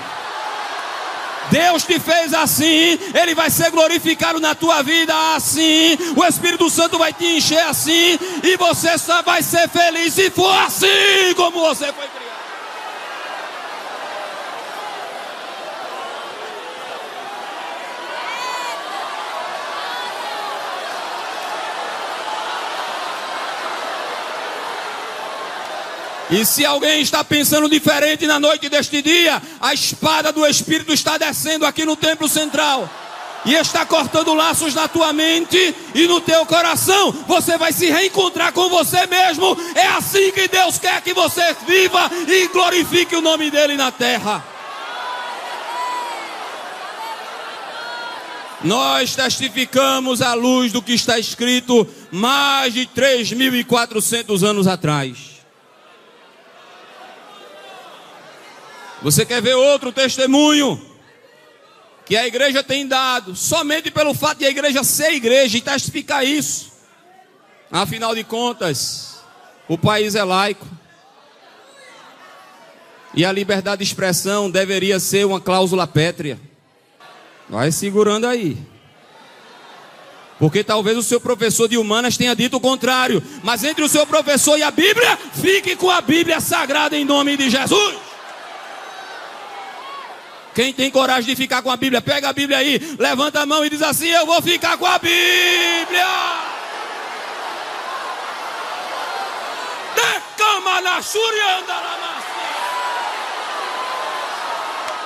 Deus 1.51 1.83
te 1.83 1.99
fez 1.99 2.33
assim, 2.33 2.99
Ele 3.13 3.33
vai 3.33 3.49
ser 3.49 3.71
glorificado 3.71 4.39
na 4.39 4.53
tua 4.53 4.81
vida 4.81 5.13
assim, 5.35 5.97
o 6.15 6.23
Espírito 6.25 6.69
Santo 6.69 6.97
vai 6.97 7.13
te 7.13 7.25
encher 7.25 7.61
assim, 7.61 8.19
e 8.43 8.57
você 8.57 8.97
só 8.97 9.21
vai 9.21 9.41
ser 9.41 9.67
feliz 9.69 10.13
se 10.13 10.29
for 10.29 10.53
assim 10.59 11.33
como 11.35 11.59
você 11.59 11.85
foi 11.85 12.07
criado. 12.07 12.26
E 26.29 26.45
se 26.45 26.65
alguém 26.65 27.01
está 27.01 27.23
pensando 27.23 27.69
diferente 27.69 28.27
na 28.27 28.39
noite 28.39 28.67
deste 28.67 29.01
dia, 29.01 29.41
a 29.61 29.73
espada 29.73 30.31
do 30.31 30.45
Espírito 30.45 30.91
está 30.91 31.17
descendo 31.17 31.65
aqui 31.65 31.85
no 31.85 31.95
templo 31.95 32.27
central. 32.27 32.89
E 33.45 33.53
está 33.53 33.85
cortando 33.85 34.33
laços 34.33 34.75
na 34.75 34.89
tua 34.89 35.13
mente 35.13 35.73
e 35.95 36.05
no 36.05 36.19
teu 36.19 36.45
coração. 36.45 37.13
Você 37.27 37.57
vai 37.57 37.71
se 37.71 37.85
reencontrar 37.85 38.51
com 38.51 38.67
você 38.67 39.05
mesmo. 39.07 39.57
É 39.73 39.87
assim 39.87 40.31
que 40.31 40.49
Deus 40.49 40.77
quer 40.77 41.01
que 41.01 41.13
você 41.13 41.55
viva 41.65 42.11
e 42.27 42.47
glorifique 42.49 43.15
o 43.15 43.21
nome 43.21 43.49
dele 43.49 43.77
na 43.77 43.89
terra. 43.89 44.43
Nós 48.63 49.15
testificamos 49.15 50.21
à 50.21 50.33
luz 50.33 50.73
do 50.73 50.81
que 50.81 50.93
está 50.93 51.17
escrito 51.17 51.87
mais 52.11 52.73
de 52.73 52.85
3.400 52.87 54.43
anos 54.43 54.67
atrás. 54.67 55.36
Você 59.01 59.25
quer 59.25 59.41
ver 59.41 59.55
outro 59.55 59.91
testemunho 59.91 60.81
que 62.05 62.15
a 62.15 62.25
igreja 62.25 62.63
tem 62.63 62.87
dado, 62.87 63.35
somente 63.35 63.91
pelo 63.91 64.13
fato 64.13 64.39
de 64.39 64.45
a 64.45 64.49
igreja 64.49 64.83
ser 64.83 65.13
igreja 65.13 65.57
e 65.57 65.61
testificar 65.61 66.25
isso. 66.25 66.71
Afinal 67.69 68.15
de 68.15 68.23
contas, 68.23 69.19
o 69.67 69.77
país 69.77 70.15
é 70.15 70.23
laico. 70.23 70.65
E 73.13 73.25
a 73.25 73.31
liberdade 73.31 73.79
de 73.79 73.83
expressão 73.83 74.49
deveria 74.49 74.99
ser 74.99 75.25
uma 75.25 75.41
cláusula 75.41 75.85
pétrea. 75.85 76.39
Vai 77.49 77.71
segurando 77.71 78.25
aí. 78.25 78.57
Porque 80.39 80.63
talvez 80.63 80.97
o 80.97 81.03
seu 81.03 81.19
professor 81.19 81.67
de 81.67 81.77
humanas 81.77 82.15
tenha 82.15 82.35
dito 82.35 82.57
o 82.57 82.61
contrário. 82.61 83.21
Mas 83.43 83.63
entre 83.63 83.83
o 83.83 83.89
seu 83.89 84.05
professor 84.05 84.57
e 84.57 84.63
a 84.63 84.71
Bíblia, 84.71 85.17
fique 85.33 85.75
com 85.75 85.89
a 85.89 85.99
Bíblia 85.99 86.39
sagrada 86.39 86.95
em 86.95 87.03
nome 87.03 87.35
de 87.35 87.49
Jesus. 87.49 88.06
Quem 90.57 90.73
tem 90.73 90.89
coragem 90.89 91.25
de 91.29 91.35
ficar 91.35 91.61
com 91.61 91.69
a 91.69 91.77
Bíblia, 91.77 92.01
pega 92.01 92.29
a 92.29 92.33
Bíblia 92.33 92.57
aí, 92.57 92.95
levanta 92.97 93.41
a 93.41 93.45
mão 93.45 93.63
e 93.63 93.69
diz 93.69 93.83
assim: 93.83 94.07
Eu 94.07 94.25
vou 94.25 94.41
ficar 94.41 94.75
com 94.75 94.87
a 94.87 94.97
Bíblia. 94.97 96.07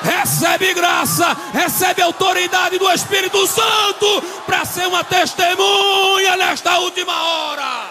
Recebe 0.02 0.74
graça, 0.74 1.36
recebe 1.54 2.02
autoridade 2.02 2.80
do 2.80 2.90
Espírito 2.90 3.46
Santo 3.46 4.22
para 4.46 4.64
ser 4.64 4.88
uma 4.88 5.04
testemunha 5.04 6.38
nesta 6.38 6.80
última 6.80 7.12
hora. 7.12 7.90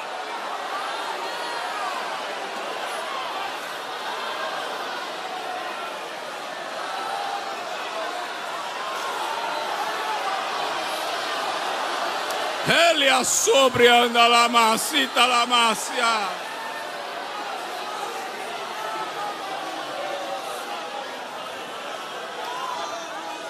Elia 12.71 13.25
sobre 13.25 13.89
anda 13.89 14.29
la 14.29 14.49
masita 14.49 15.27
la 15.27 15.45
macia. 15.45 16.29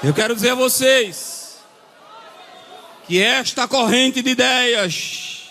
Eu 0.03 0.15
quero 0.15 0.35
dizer 0.35 0.53
a 0.53 0.55
vocês 0.55 1.59
que 3.07 3.21
esta 3.21 3.69
corrente 3.69 4.23
de 4.23 4.31
ideias 4.31 5.51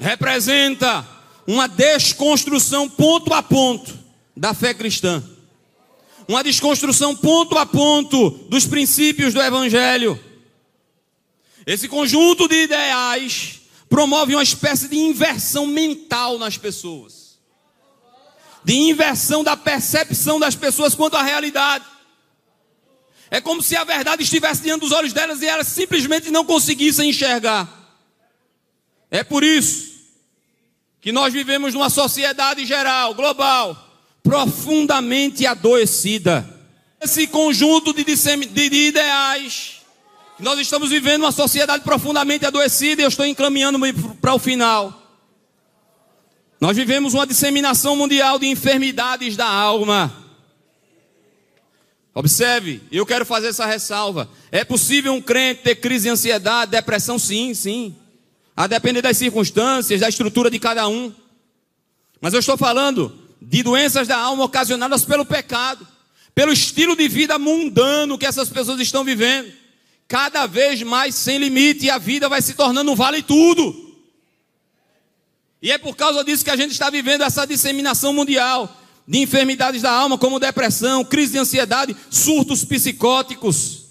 representa 0.00 1.06
uma 1.46 1.68
desconstrução 1.68 2.88
ponto 2.88 3.32
a 3.32 3.44
ponto 3.44 3.96
da 4.36 4.52
fé 4.52 4.74
cristã. 4.74 5.22
Uma 6.26 6.42
desconstrução 6.42 7.14
ponto 7.14 7.56
a 7.56 7.64
ponto 7.64 8.30
dos 8.48 8.66
princípios 8.66 9.32
do 9.32 9.40
evangelho. 9.40 10.18
Esse 11.66 11.88
conjunto 11.88 12.46
de 12.46 12.64
ideais 12.64 13.60
promove 13.88 14.34
uma 14.34 14.42
espécie 14.42 14.88
de 14.88 14.96
inversão 14.96 15.66
mental 15.66 16.38
nas 16.38 16.58
pessoas, 16.58 17.38
de 18.62 18.74
inversão 18.74 19.42
da 19.42 19.56
percepção 19.56 20.38
das 20.38 20.54
pessoas 20.54 20.94
quanto 20.94 21.16
à 21.16 21.22
realidade. 21.22 21.84
É 23.30 23.40
como 23.40 23.62
se 23.62 23.76
a 23.76 23.84
verdade 23.84 24.22
estivesse 24.22 24.62
diante 24.62 24.80
dos 24.82 24.92
olhos 24.92 25.12
delas 25.12 25.40
e 25.42 25.46
elas 25.46 25.68
simplesmente 25.68 26.30
não 26.30 26.44
conseguissem 26.44 27.10
enxergar. 27.10 27.68
É 29.10 29.24
por 29.24 29.42
isso 29.42 29.94
que 31.00 31.12
nós 31.12 31.32
vivemos 31.32 31.74
numa 31.74 31.90
sociedade 31.90 32.64
geral, 32.66 33.14
global, 33.14 33.76
profundamente 34.22 35.46
adoecida. 35.46 36.48
Esse 37.00 37.26
conjunto 37.26 37.92
de, 37.92 38.04
de, 38.04 38.68
de 38.68 38.88
ideais 38.88 39.83
nós 40.38 40.58
estamos 40.58 40.90
vivendo 40.90 41.22
uma 41.22 41.32
sociedade 41.32 41.84
profundamente 41.84 42.44
adoecida 42.44 43.02
e 43.02 43.04
eu 43.04 43.08
estou 43.08 43.24
encaminhando 43.24 43.78
para 44.20 44.34
o 44.34 44.38
final. 44.38 45.02
Nós 46.60 46.76
vivemos 46.76 47.14
uma 47.14 47.26
disseminação 47.26 47.94
mundial 47.94 48.38
de 48.38 48.46
enfermidades 48.46 49.36
da 49.36 49.46
alma. 49.46 50.12
Observe, 52.12 52.82
eu 52.90 53.04
quero 53.04 53.24
fazer 53.24 53.48
essa 53.48 53.66
ressalva. 53.66 54.28
É 54.50 54.64
possível 54.64 55.12
um 55.12 55.20
crente 55.20 55.62
ter 55.62 55.76
crise 55.76 56.04
de 56.04 56.10
ansiedade, 56.10 56.70
depressão? 56.70 57.18
Sim, 57.18 57.54
sim. 57.54 57.94
A 58.56 58.66
depender 58.66 59.02
das 59.02 59.16
circunstâncias, 59.16 60.00
da 60.00 60.08
estrutura 60.08 60.50
de 60.50 60.58
cada 60.58 60.88
um. 60.88 61.12
Mas 62.20 62.32
eu 62.32 62.40
estou 62.40 62.56
falando 62.56 63.12
de 63.42 63.62
doenças 63.62 64.08
da 64.08 64.16
alma 64.16 64.44
ocasionadas 64.44 65.04
pelo 65.04 65.24
pecado, 65.24 65.86
pelo 66.34 66.52
estilo 66.52 66.96
de 66.96 67.06
vida 67.08 67.38
mundano 67.38 68.16
que 68.16 68.26
essas 68.26 68.48
pessoas 68.48 68.80
estão 68.80 69.04
vivendo 69.04 69.63
cada 70.08 70.46
vez 70.46 70.82
mais 70.82 71.14
sem 71.14 71.38
limite 71.38 71.86
e 71.86 71.90
a 71.90 71.98
vida 71.98 72.28
vai 72.28 72.42
se 72.42 72.54
tornando 72.54 72.92
um 72.92 72.94
vale 72.94 73.22
tudo. 73.22 73.84
E 75.60 75.70
é 75.70 75.78
por 75.78 75.96
causa 75.96 76.22
disso 76.22 76.44
que 76.44 76.50
a 76.50 76.56
gente 76.56 76.72
está 76.72 76.90
vivendo 76.90 77.22
essa 77.22 77.46
disseminação 77.46 78.12
mundial 78.12 78.80
de 79.08 79.18
enfermidades 79.18 79.82
da 79.82 79.90
alma, 79.90 80.18
como 80.18 80.38
depressão, 80.38 81.04
crise 81.04 81.32
de 81.32 81.38
ansiedade, 81.38 81.96
surtos 82.10 82.64
psicóticos. 82.64 83.84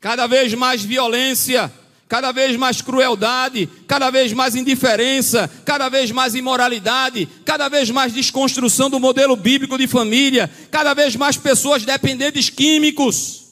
Cada 0.00 0.26
vez 0.26 0.54
mais 0.54 0.82
violência, 0.82 1.72
cada 2.08 2.30
vez 2.32 2.56
mais 2.56 2.80
crueldade, 2.80 3.68
cada 3.86 4.10
vez 4.10 4.32
mais 4.32 4.54
indiferença, 4.54 5.50
cada 5.64 5.88
vez 5.88 6.12
mais 6.12 6.34
imoralidade, 6.34 7.28
cada 7.44 7.68
vez 7.68 7.90
mais 7.90 8.12
desconstrução 8.12 8.88
do 8.88 9.00
modelo 9.00 9.34
bíblico 9.34 9.76
de 9.76 9.86
família, 9.86 10.50
cada 10.70 10.94
vez 10.94 11.16
mais 11.16 11.36
pessoas 11.36 11.84
dependentes 11.84 12.50
químicos. 12.50 13.45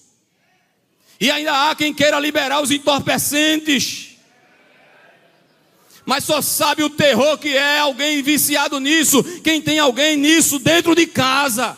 E 1.20 1.30
ainda 1.30 1.70
há 1.70 1.74
quem 1.74 1.94
queira 1.94 2.18
liberar 2.18 2.62
os 2.62 2.70
entorpecentes. 2.70 4.14
Mas 6.04 6.24
só 6.24 6.42
sabe 6.42 6.82
o 6.82 6.90
terror 6.90 7.38
que 7.38 7.56
é 7.56 7.78
alguém 7.78 8.22
viciado 8.22 8.78
nisso, 8.78 9.22
quem 9.42 9.60
tem 9.60 9.78
alguém 9.78 10.16
nisso 10.16 10.58
dentro 10.58 10.94
de 10.94 11.06
casa. 11.06 11.76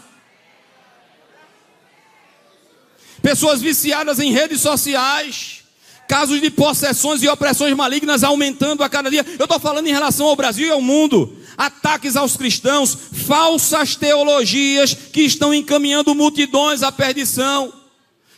Pessoas 3.22 3.60
viciadas 3.60 4.18
em 4.18 4.32
redes 4.32 4.60
sociais, 4.60 5.62
casos 6.08 6.40
de 6.40 6.50
possessões 6.50 7.22
e 7.22 7.28
opressões 7.28 7.74
malignas 7.74 8.24
aumentando 8.24 8.82
a 8.82 8.88
cada 8.88 9.10
dia. 9.10 9.24
Eu 9.38 9.44
estou 9.44 9.60
falando 9.60 9.86
em 9.86 9.92
relação 9.92 10.26
ao 10.26 10.36
Brasil 10.36 10.68
e 10.68 10.70
ao 10.70 10.80
mundo. 10.80 11.36
Ataques 11.56 12.16
aos 12.16 12.36
cristãos, 12.36 12.96
falsas 13.26 13.96
teologias 13.96 14.92
que 14.94 15.22
estão 15.22 15.54
encaminhando 15.54 16.14
multidões 16.14 16.82
à 16.82 16.92
perdição. 16.92 17.72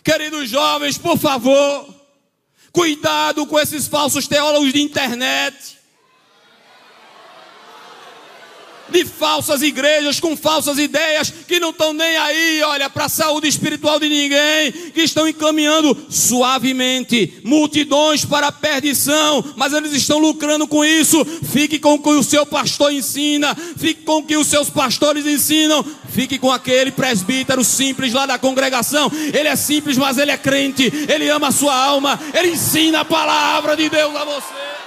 Queridos 0.09 0.49
jovens, 0.49 0.97
por 0.97 1.19
favor, 1.19 1.95
cuidado 2.73 3.47
com 3.47 3.61
esses 3.61 3.87
falsos 3.87 4.27
teólogos 4.27 4.73
de 4.73 4.81
internet. 4.81 5.78
De 8.91 9.05
falsas 9.05 9.63
igrejas 9.63 10.21
com 10.21 10.37
falsas 10.37 10.79
ideias 10.79 11.33
que 11.47 11.61
não 11.61 11.71
estão 11.71 11.93
nem 11.93 12.17
aí, 12.17 12.63
olha, 12.63 12.89
para 12.89 13.07
a 13.07 13.09
saúde 13.09 13.49
espiritual 13.49 13.99
de 13.99 14.09
ninguém, 14.09 14.73
que 14.93 15.03
estão 15.03 15.29
encaminhando 15.29 15.97
suavemente 16.09 17.41
multidões 17.45 18.25
para 18.25 18.49
a 18.49 18.53
perdição, 18.53 19.45
mas 19.57 19.73
eles 19.73 19.93
estão 19.93 20.19
lucrando 20.19 20.67
com 20.67 20.85
isso. 20.85 21.25
Fique 21.25 21.79
com 21.79 21.95
o 21.95 22.03
que 22.03 22.09
o 22.11 22.23
seu 22.23 22.47
pastor 22.47 22.93
ensina, 22.93 23.55
fique 23.55 24.03
com 24.05 24.19
o 24.19 24.23
que 24.23 24.37
os 24.37 24.47
seus 24.47 24.71
pastores 24.71 25.27
ensinam, 25.27 25.85
fique 26.11 26.39
com 26.39 26.51
aquele 26.51 26.91
presbítero 26.91 27.65
simples 27.65 28.13
lá 28.13 28.27
da 28.27 28.39
congregação. 28.39 29.11
Ele 29.33 29.49
é 29.49 29.57
simples, 29.57 29.97
mas 29.97 30.19
ele 30.19 30.31
é 30.31 30.39
crente, 30.39 30.93
ele 31.09 31.29
ama 31.29 31.49
a 31.49 31.53
sua 31.53 31.75
alma, 31.75 32.19
ele 32.35 32.51
ensina 32.51 33.01
a 33.01 33.05
palavra 33.05 33.77
de 33.77 33.89
Deus 33.89 34.15
a 34.15 34.25
você. 34.25 34.78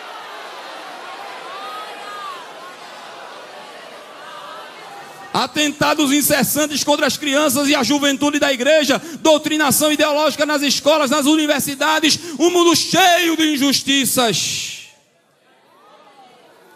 Atentados 5.34 6.12
incessantes 6.12 6.84
contra 6.84 7.08
as 7.08 7.18
crianças 7.18 7.68
e 7.68 7.76
a 7.76 7.84
juventude 7.84 8.40
da 8.40 8.52
igreja, 8.52 9.02
doutrinação 9.20 9.92
ideológica 9.92 10.46
nas 10.46 10.62
escolas, 10.62 11.10
nas 11.10 11.26
universidades, 11.26 12.20
um 12.40 12.50
mundo 12.50 12.76
cheio 12.76 13.38
de 13.38 13.54
injustiças. 13.54 14.90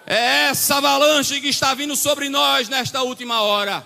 É 0.06 0.50
essa 0.50 0.76
avalanche 0.76 1.42
que 1.42 1.48
está 1.48 1.74
vindo 1.74 1.96
sobre 1.96 2.30
nós 2.30 2.70
nesta 2.70 3.02
última 3.02 3.42
hora. 3.42 3.86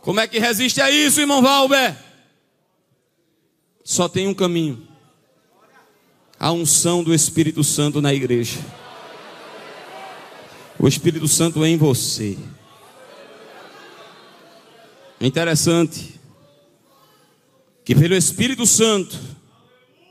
Como 0.00 0.20
é 0.20 0.28
que 0.28 0.38
resiste 0.38 0.80
a 0.80 0.90
isso, 0.90 1.20
irmão 1.20 1.42
Valber? 1.42 1.94
Só 3.84 4.08
tem 4.08 4.28
um 4.28 4.34
caminho: 4.34 4.86
a 6.38 6.52
unção 6.52 7.02
do 7.02 7.12
Espírito 7.12 7.64
Santo 7.64 8.00
na 8.00 8.14
igreja. 8.14 8.58
O 10.78 10.86
Espírito 10.86 11.26
Santo 11.26 11.64
é 11.64 11.68
em 11.68 11.76
você. 11.76 12.38
É 15.20 15.26
interessante 15.26 16.20
que 17.84 17.96
pelo 17.96 18.14
Espírito 18.14 18.64
Santo, 18.64 19.18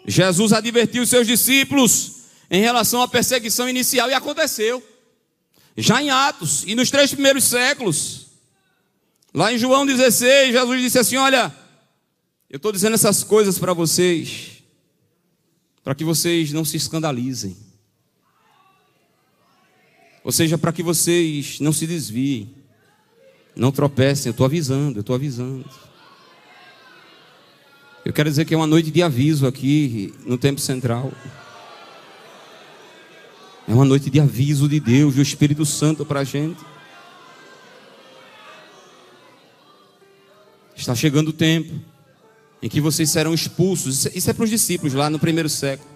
Jesus 0.05 0.51
advertiu 0.51 1.03
os 1.03 1.09
seus 1.09 1.25
discípulos 1.25 2.23
em 2.51 2.59
relação 2.59 3.01
à 3.01 3.07
perseguição 3.07 3.69
inicial 3.69 4.09
e 4.09 4.13
aconteceu. 4.13 4.83
Já 5.77 6.01
em 6.01 6.09
Atos 6.09 6.63
e 6.65 6.75
nos 6.75 6.91
três 6.91 7.13
primeiros 7.13 7.45
séculos, 7.45 8.27
lá 9.33 9.53
em 9.53 9.57
João 9.57 9.85
16, 9.85 10.51
Jesus 10.51 10.81
disse 10.81 10.99
assim: 10.99 11.15
Olha, 11.15 11.55
eu 12.49 12.57
estou 12.57 12.73
dizendo 12.73 12.95
essas 12.95 13.23
coisas 13.23 13.57
para 13.57 13.71
vocês, 13.73 14.63
para 15.81 15.95
que 15.95 16.03
vocês 16.03 16.51
não 16.51 16.65
se 16.65 16.75
escandalizem. 16.75 17.66
Ou 20.27 20.31
seja, 20.33 20.57
para 20.57 20.73
que 20.73 20.83
vocês 20.83 21.57
não 21.61 21.71
se 21.71 21.87
desviem, 21.87 22.53
não 23.55 23.71
tropecem. 23.71 24.29
Eu 24.29 24.31
estou 24.31 24.45
avisando, 24.45 24.97
eu 24.97 24.99
estou 24.99 25.15
avisando. 25.15 25.63
Eu 28.03 28.11
quero 28.11 28.29
dizer 28.29 28.43
que 28.43 28.53
é 28.53 28.57
uma 28.57 28.67
noite 28.67 28.91
de 28.91 29.01
aviso 29.01 29.47
aqui 29.47 30.13
no 30.25 30.37
Tempo 30.37 30.59
Central. 30.59 31.13
É 33.69 33.73
uma 33.73 33.85
noite 33.85 34.09
de 34.09 34.19
aviso 34.19 34.67
de 34.67 34.81
Deus, 34.81 35.15
do 35.15 35.21
Espírito 35.21 35.65
Santo 35.65 36.05
para 36.05 36.19
a 36.19 36.23
gente. 36.25 36.59
Está 40.75 40.93
chegando 40.93 41.29
o 41.29 41.33
tempo 41.33 41.73
em 42.61 42.67
que 42.67 42.81
vocês 42.81 43.09
serão 43.09 43.33
expulsos. 43.33 44.07
Isso 44.13 44.29
é 44.29 44.33
para 44.33 44.43
os 44.43 44.49
discípulos 44.49 44.93
lá 44.93 45.09
no 45.09 45.19
primeiro 45.19 45.47
século. 45.47 45.89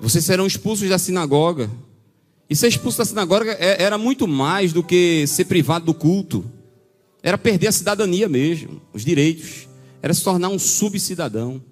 Vocês 0.00 0.24
serão 0.24 0.44
expulsos 0.44 0.88
da 0.88 0.98
sinagoga 0.98 1.70
e 2.48 2.56
ser 2.56 2.68
expulso 2.68 2.98
da 2.98 3.04
sinagoga 3.04 3.52
é, 3.52 3.82
era 3.82 3.98
muito 3.98 4.26
mais 4.26 4.72
do 4.72 4.82
que 4.82 5.26
ser 5.26 5.44
privado 5.44 5.84
do 5.84 5.94
culto. 5.94 6.44
Era 7.22 7.36
perder 7.36 7.68
a 7.68 7.72
cidadania 7.72 8.28
mesmo, 8.28 8.80
os 8.92 9.04
direitos. 9.04 9.68
Era 10.00 10.14
se 10.14 10.24
tornar 10.24 10.48
um 10.48 10.58
subcidadão. 10.58 11.62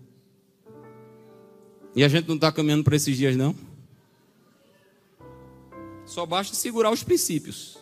E 1.95 2.05
a 2.05 2.09
gente 2.09 2.29
não 2.29 2.35
está 2.35 2.53
caminhando 2.53 2.85
para 2.85 2.97
esses 2.97 3.17
dias, 3.17 3.35
não? 3.37 3.55
Só 6.05 6.27
basta 6.27 6.55
segurar 6.55 6.91
os 6.91 7.03
princípios. 7.03 7.79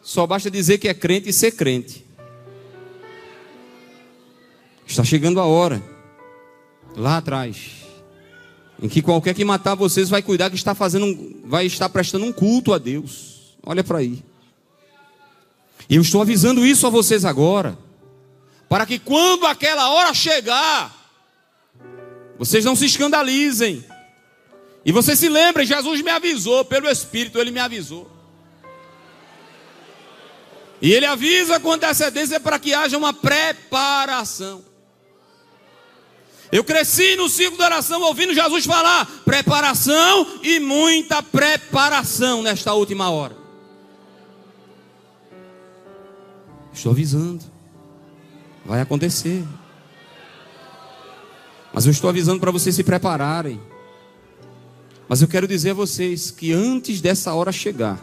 Só 0.00 0.26
basta 0.26 0.50
dizer 0.50 0.78
que 0.78 0.86
é 0.86 0.94
crente 0.94 1.28
e 1.28 1.32
ser 1.32 1.52
crente. 1.52 2.04
Está 4.86 5.02
chegando 5.02 5.40
a 5.40 5.44
hora. 5.44 5.82
Lá 6.96 7.18
atrás 7.18 7.77
em 8.80 8.88
que 8.88 9.02
qualquer 9.02 9.34
que 9.34 9.44
matar 9.44 9.74
vocês 9.74 10.08
vai 10.08 10.22
cuidar 10.22 10.50
que 10.50 10.56
está 10.56 10.74
fazendo, 10.74 11.40
vai 11.44 11.66
estar 11.66 11.88
prestando 11.88 12.24
um 12.24 12.32
culto 12.32 12.72
a 12.72 12.78
Deus. 12.78 13.56
Olha 13.64 13.82
para 13.82 13.98
aí. 13.98 14.22
E 15.88 15.96
eu 15.96 16.02
estou 16.02 16.20
avisando 16.20 16.64
isso 16.64 16.86
a 16.86 16.90
vocês 16.90 17.24
agora, 17.24 17.78
para 18.68 18.86
que 18.86 18.98
quando 18.98 19.46
aquela 19.46 19.90
hora 19.90 20.12
chegar, 20.14 20.94
vocês 22.38 22.64
não 22.64 22.76
se 22.76 22.86
escandalizem. 22.86 23.84
E 24.84 24.92
vocês 24.92 25.18
se 25.18 25.28
lembrem, 25.28 25.66
Jesus 25.66 26.00
me 26.02 26.10
avisou, 26.10 26.64
pelo 26.64 26.88
Espírito, 26.88 27.38
ele 27.38 27.50
me 27.50 27.60
avisou. 27.60 28.10
E 30.80 30.92
ele 30.92 31.06
avisa 31.06 31.58
com 31.58 31.72
antecedência 31.72 32.38
para 32.38 32.58
que 32.58 32.72
haja 32.72 32.96
uma 32.96 33.12
preparação. 33.12 34.67
Eu 36.50 36.64
cresci 36.64 37.14
no 37.16 37.28
ciclo 37.28 37.58
da 37.58 37.66
oração 37.66 38.00
ouvindo 38.02 38.32
Jesus 38.32 38.64
falar 38.64 39.04
preparação 39.24 40.26
e 40.42 40.58
muita 40.58 41.22
preparação 41.22 42.42
nesta 42.42 42.72
última 42.72 43.10
hora. 43.10 43.36
Estou 46.72 46.92
avisando. 46.92 47.44
Vai 48.64 48.80
acontecer. 48.80 49.44
Mas 51.72 51.84
eu 51.84 51.92
estou 51.92 52.08
avisando 52.08 52.40
para 52.40 52.50
vocês 52.50 52.74
se 52.74 52.84
prepararem. 52.84 53.60
Mas 55.08 55.20
eu 55.20 55.28
quero 55.28 55.48
dizer 55.48 55.70
a 55.70 55.74
vocês 55.74 56.30
que 56.30 56.52
antes 56.52 57.00
dessa 57.00 57.32
hora 57.34 57.50
chegar, 57.50 58.00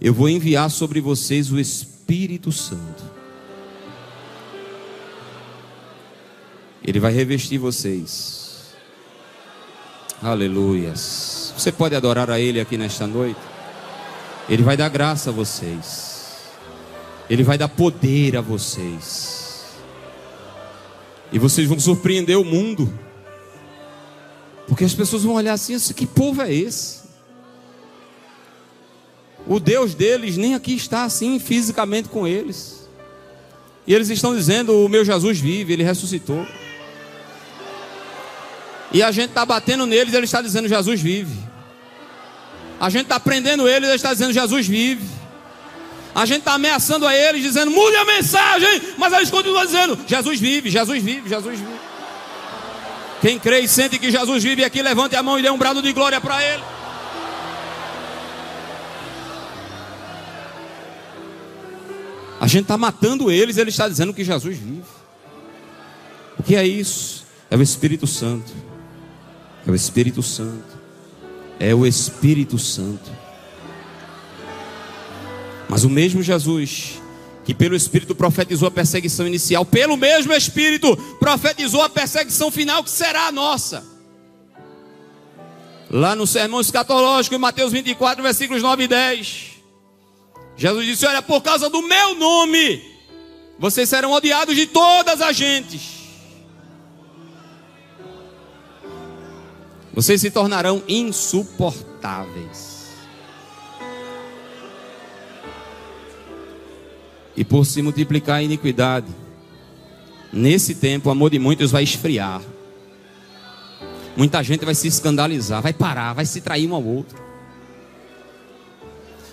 eu 0.00 0.12
vou 0.12 0.28
enviar 0.28 0.70
sobre 0.70 1.00
vocês 1.00 1.50
o 1.50 1.60
Espírito 1.60 2.50
Santo. 2.50 3.04
Ele 6.86 7.00
vai 7.00 7.12
revestir 7.12 7.58
vocês. 7.58 8.74
Aleluias. 10.22 11.52
Você 11.56 11.72
pode 11.72 11.94
adorar 11.94 12.30
a 12.30 12.38
Ele 12.38 12.60
aqui 12.60 12.78
nesta 12.78 13.06
noite? 13.06 13.40
Ele 14.48 14.62
vai 14.62 14.76
dar 14.76 14.88
graça 14.88 15.30
a 15.30 15.32
vocês. 15.32 16.36
Ele 17.28 17.42
vai 17.42 17.58
dar 17.58 17.68
poder 17.68 18.36
a 18.36 18.40
vocês. 18.40 19.74
E 21.32 21.38
vocês 21.38 21.66
vão 21.66 21.80
surpreender 21.80 22.38
o 22.38 22.44
mundo. 22.44 22.92
Porque 24.68 24.84
as 24.84 24.94
pessoas 24.94 25.24
vão 25.24 25.34
olhar 25.34 25.54
assim, 25.54 25.74
assim 25.74 25.92
que 25.92 26.06
povo 26.06 26.40
é 26.42 26.52
esse? 26.52 27.06
O 29.46 29.60
Deus 29.60 29.94
deles 29.94 30.36
nem 30.36 30.54
aqui 30.54 30.74
está 30.74 31.04
assim 31.04 31.38
fisicamente 31.38 32.08
com 32.08 32.26
eles. 32.26 32.88
E 33.86 33.94
eles 33.94 34.08
estão 34.08 34.34
dizendo: 34.34 34.84
O 34.84 34.88
meu 34.88 35.04
Jesus 35.04 35.38
vive, 35.38 35.72
ele 35.72 35.82
ressuscitou. 35.82 36.46
E 38.92 39.02
a 39.02 39.10
gente 39.10 39.30
está 39.30 39.44
batendo 39.44 39.86
neles, 39.86 40.14
ele 40.14 40.24
está 40.24 40.40
dizendo: 40.40 40.68
Jesus 40.68 41.00
vive. 41.00 41.36
A 42.80 42.90
gente 42.90 43.04
está 43.04 43.18
prendendo 43.18 43.68
eles, 43.68 43.88
ele 43.88 43.96
está 43.96 44.12
dizendo: 44.12 44.32
Jesus 44.32 44.66
vive. 44.66 45.06
A 46.14 46.24
gente 46.24 46.38
está 46.38 46.54
ameaçando 46.54 47.06
a 47.06 47.14
eles, 47.14 47.42
dizendo: 47.42 47.70
mude 47.70 47.96
a 47.96 48.04
mensagem. 48.04 48.82
Mas 48.96 49.12
eles 49.12 49.30
continuam 49.30 49.64
dizendo: 49.64 49.98
Jesus 50.06 50.40
vive, 50.40 50.70
Jesus 50.70 51.02
vive, 51.02 51.28
Jesus 51.28 51.58
vive. 51.58 51.76
Quem 53.20 53.38
crê 53.38 53.60
e 53.60 53.68
sente 53.68 53.98
que 53.98 54.10
Jesus 54.10 54.42
vive 54.42 54.64
aqui, 54.64 54.82
levante 54.82 55.16
a 55.16 55.22
mão 55.22 55.38
e 55.38 55.42
dê 55.42 55.50
um 55.50 55.58
brado 55.58 55.82
de 55.82 55.92
glória 55.92 56.20
para 56.20 56.42
ele. 56.42 56.62
A 62.38 62.46
gente 62.46 62.62
está 62.62 62.76
matando 62.78 63.30
eles, 63.30 63.56
ele 63.56 63.70
está 63.70 63.88
dizendo 63.88 64.14
que 64.14 64.22
Jesus 64.22 64.56
vive. 64.56 64.84
O 66.38 66.42
que 66.42 66.54
é 66.54 66.66
isso? 66.66 67.26
É 67.50 67.56
o 67.56 67.62
Espírito 67.62 68.06
Santo. 68.06 68.52
É 69.66 69.70
o 69.70 69.74
Espírito 69.74 70.22
Santo. 70.22 70.76
é 71.58 71.74
o 71.74 71.86
Espírito 71.86 72.58
Santo. 72.58 73.10
Mas 75.68 75.84
o 75.84 75.90
mesmo 75.90 76.22
Jesus 76.22 77.00
que 77.46 77.54
pelo 77.54 77.76
Espírito 77.76 78.12
profetizou 78.12 78.66
a 78.66 78.72
perseguição 78.72 79.24
inicial, 79.24 79.64
pelo 79.64 79.96
mesmo 79.96 80.32
Espírito 80.32 80.96
profetizou 81.20 81.80
a 81.80 81.88
perseguição 81.88 82.50
final 82.50 82.82
que 82.82 82.90
será 82.90 83.28
a 83.28 83.32
nossa. 83.32 83.84
Lá 85.88 86.16
no 86.16 86.26
sermão 86.26 86.60
escatológico, 86.60 87.36
em 87.36 87.38
Mateus 87.38 87.70
24, 87.70 88.20
versículos 88.20 88.64
9 88.64 88.82
e 88.82 88.88
10, 88.88 89.46
Jesus 90.56 90.86
disse: 90.86 91.06
Olha, 91.06 91.22
por 91.22 91.40
causa 91.40 91.70
do 91.70 91.82
meu 91.82 92.16
nome, 92.16 92.82
vocês 93.60 93.88
serão 93.88 94.10
odiados 94.10 94.56
de 94.56 94.66
todas 94.66 95.20
as 95.20 95.36
gentes. 95.36 95.95
Vocês 99.96 100.20
se 100.20 100.30
tornarão 100.30 100.80
insuportáveis. 100.86 102.76
e 107.36 107.44
por 107.44 107.66
se 107.66 107.82
multiplicar 107.82 108.36
a 108.36 108.42
iniquidade, 108.42 109.06
nesse 110.32 110.74
tempo 110.74 111.08
o 111.08 111.12
amor 111.12 111.30
de 111.30 111.38
muitos 111.38 111.70
vai 111.70 111.82
esfriar. 111.82 112.40
Muita 114.16 114.42
gente 114.42 114.64
vai 114.64 114.74
se 114.74 114.88
escandalizar, 114.88 115.60
vai 115.60 115.74
parar, 115.74 116.14
vai 116.14 116.24
se 116.24 116.40
trair 116.40 116.66
um 116.66 116.74
ao 116.74 116.82
outro. 116.82 117.22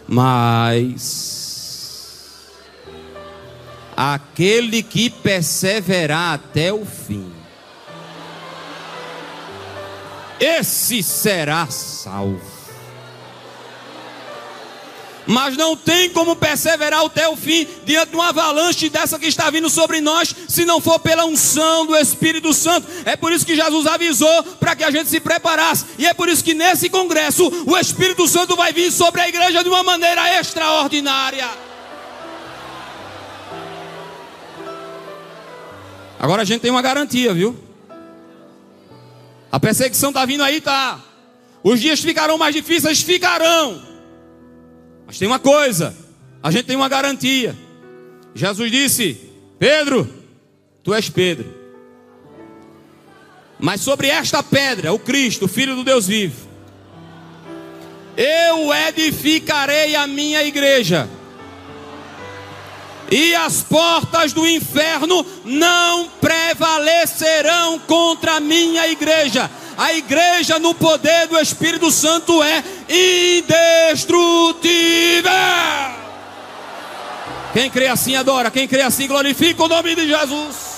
Mas 0.06 1.32
aquele 3.96 4.84
que 4.84 5.10
perseverar 5.10 6.34
até 6.34 6.74
o 6.74 6.86
fim, 6.86 7.32
esse 10.40 11.04
será 11.04 11.68
salvo 11.68 12.54
mas 15.26 15.56
não 15.56 15.76
tem 15.76 16.10
como 16.10 16.36
perseverar 16.36 17.06
até 17.06 17.28
o 17.28 17.36
fim 17.36 17.68
diante 17.86 18.10
de 18.10 18.16
uma 18.16 18.30
avalanche 18.30 18.90
dessa 18.90 19.18
que 19.18 19.28
está 19.28 19.50
vindo 19.50 19.70
sobre 19.70 20.02
nós, 20.02 20.36
se 20.48 20.66
não 20.66 20.82
for 20.82 21.00
pela 21.00 21.26
unção 21.26 21.86
do 21.86 21.96
Espírito 21.96 22.54
Santo. 22.54 22.88
É 23.06 23.16
por 23.16 23.32
isso 23.32 23.46
que 23.46 23.56
Jesus 23.56 23.88
avisou 23.88 24.44
para 24.60 24.76
que 24.76 24.84
a 24.84 24.92
gente 24.92 25.10
se 25.10 25.20
preparasse, 25.20 25.86
e 25.98 26.06
é 26.06 26.14
por 26.14 26.30
isso 26.30 26.44
que 26.44 26.54
nesse 26.54 26.90
congresso 26.90 27.48
o 27.66 27.78
Espírito 27.78 28.28
Santo 28.28 28.56
vai 28.56 28.74
vir 28.74 28.92
sobre 28.92 29.22
a 29.22 29.30
igreja 29.30 29.64
de 29.64 29.70
uma 29.70 29.84
maneira 29.84 30.40
extraordinária. 30.40 31.50
Agora 36.20 36.42
a 36.42 36.46
gente 36.46 36.62
tem 36.62 36.72
uma 36.72 36.82
garantia, 36.82 37.34
viu? 37.34 37.58
A 39.54 39.60
perseguição 39.60 40.10
está 40.10 40.26
vindo 40.26 40.42
aí, 40.42 40.60
tá? 40.60 41.00
Os 41.64 41.80
dias 41.80 42.00
ficarão 42.00 42.40
mais 42.40 42.56
difíceis, 42.56 43.04
ficarão. 43.04 43.84
Mas 45.06 45.20
tem 45.20 45.28
uma 45.28 45.38
coisa, 45.38 45.96
a 46.42 46.50
gente 46.50 46.66
tem 46.66 46.76
uma 46.76 46.90
garantia. 46.90 47.56
Jesus 48.34 48.72
disse: 48.72 49.16
Pedro, 49.60 50.12
tu 50.82 50.92
és 50.92 51.08
Pedro. 51.08 51.54
Mas 53.60 53.82
sobre 53.82 54.08
esta 54.08 54.42
pedra, 54.42 54.92
o 54.92 54.98
Cristo, 54.98 55.46
o 55.46 55.48
Filho 55.48 55.76
do 55.76 55.84
Deus 55.84 56.08
vivo, 56.08 56.48
eu 58.18 58.74
edificarei 58.74 59.96
a 59.96 60.08
minha 60.08 60.42
igreja. 60.42 61.08
E 63.12 63.36
as 63.36 63.62
portas 63.62 64.34
do 64.34 64.48
inferno 64.48 65.26
não 65.46 66.10
prevalecerão 66.20 67.78
contra 67.80 68.36
a 68.36 68.40
minha 68.40 68.88
igreja. 68.88 69.50
A 69.78 69.94
igreja 69.94 70.60
no 70.60 70.74
poder 70.74 71.28
do 71.28 71.40
Espírito 71.40 71.92
Santo 71.92 72.42
é 72.44 72.64
indestrutível. 72.90 75.32
Quem 77.54 77.70
crê 77.70 77.88
assim 77.88 78.16
adora, 78.16 78.50
quem 78.50 78.68
crê 78.68 78.82
assim 78.82 79.08
glorifica 79.08 79.64
o 79.64 79.68
nome 79.68 79.96
de 79.96 80.08
Jesus. 80.08 80.73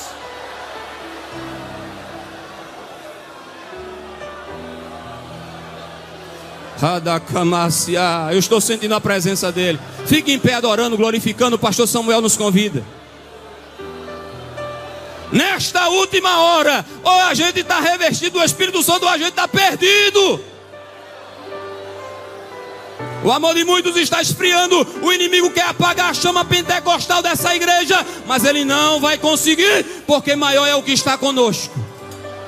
Eu 8.31 8.39
estou 8.39 8.59
sentindo 8.59 8.93
a 8.95 9.01
presença 9.01 9.51
dele. 9.51 9.79
Fique 10.05 10.31
em 10.31 10.39
pé 10.39 10.55
adorando, 10.55 10.97
glorificando. 10.97 11.55
O 11.55 11.59
pastor 11.59 11.87
Samuel 11.87 12.21
nos 12.21 12.35
convida. 12.35 12.83
Nesta 15.31 15.89
última 15.89 16.39
hora, 16.39 16.85
ou 17.03 17.19
a 17.21 17.33
gente 17.33 17.59
está 17.59 17.79
revestido 17.79 18.39
do 18.39 18.45
Espírito 18.45 18.81
Santo, 18.83 19.03
ou 19.03 19.09
a 19.09 19.17
gente 19.17 19.29
está 19.29 19.47
perdido. 19.47 20.39
O 23.23 23.31
amor 23.31 23.55
de 23.55 23.63
muitos 23.63 23.97
está 23.97 24.21
esfriando. 24.21 24.87
O 25.01 25.11
inimigo 25.11 25.49
quer 25.49 25.65
apagar 25.65 26.11
a 26.11 26.13
chama 26.13 26.45
pentecostal 26.45 27.23
dessa 27.23 27.55
igreja, 27.55 28.05
mas 28.27 28.45
ele 28.45 28.63
não 28.63 28.99
vai 28.99 29.17
conseguir, 29.17 29.83
porque 30.05 30.35
maior 30.35 30.67
é 30.67 30.75
o 30.75 30.83
que 30.83 30.91
está 30.91 31.17
conosco. 31.17 31.73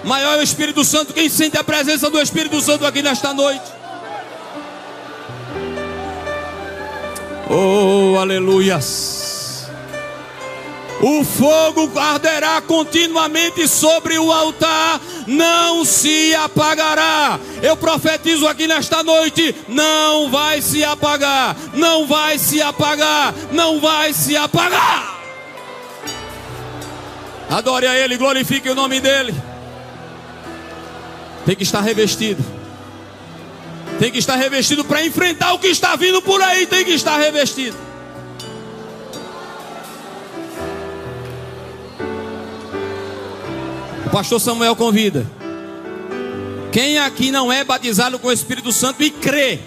Maior 0.03 0.35
é 0.35 0.37
o 0.37 0.43
Espírito 0.43 0.85
Santo. 0.85 1.13
Quem 1.13 1.29
sente 1.29 1.57
a 1.57 1.63
presença 1.63 2.09
do 2.09 2.21
Espírito 2.21 2.61
Santo 2.61 2.85
aqui 2.85 3.01
nesta 3.01 3.33
noite? 3.33 3.76
Oh, 7.49 8.17
aleluias. 8.19 9.67
O 10.99 11.23
fogo 11.23 11.91
arderá 11.97 12.59
continuamente 12.59 13.67
sobre 13.67 14.17
o 14.17 14.31
altar, 14.31 14.99
não 15.27 15.85
se 15.85 16.33
apagará. 16.33 17.39
Eu 17.61 17.77
profetizo 17.77 18.47
aqui 18.47 18.67
nesta 18.67 19.03
noite: 19.03 19.55
não 19.67 20.29
vai 20.31 20.61
se 20.61 20.83
apagar, 20.83 21.55
não 21.73 22.07
vai 22.07 22.39
se 22.39 22.61
apagar, 22.61 23.33
não 23.51 23.79
vai 23.79 24.11
se 24.11 24.35
apagar. 24.35 25.17
Adore 27.49 27.87
a 27.87 27.97
Ele, 27.97 28.17
glorifique 28.17 28.69
o 28.69 28.75
nome 28.75 28.99
dEle. 28.99 29.33
Tem 31.45 31.55
que 31.55 31.63
estar 31.63 31.79
revestido. 31.79 32.56
Tem 33.99 34.11
que 34.11 34.19
estar 34.19 34.35
revestido 34.35 34.85
para 34.85 35.03
enfrentar 35.05 35.53
o 35.53 35.59
que 35.59 35.67
está 35.67 35.95
vindo 35.95 36.21
por 36.21 36.41
aí. 36.41 36.67
Tem 36.67 36.85
que 36.85 36.91
estar 36.91 37.17
revestido. 37.17 37.75
O 44.05 44.09
pastor 44.09 44.39
Samuel 44.39 44.75
convida. 44.75 45.25
Quem 46.71 46.99
aqui 46.99 47.31
não 47.31 47.51
é 47.51 47.63
batizado 47.63 48.19
com 48.19 48.27
o 48.27 48.31
Espírito 48.31 48.71
Santo 48.71 49.01
e 49.03 49.09
crê 49.09 49.59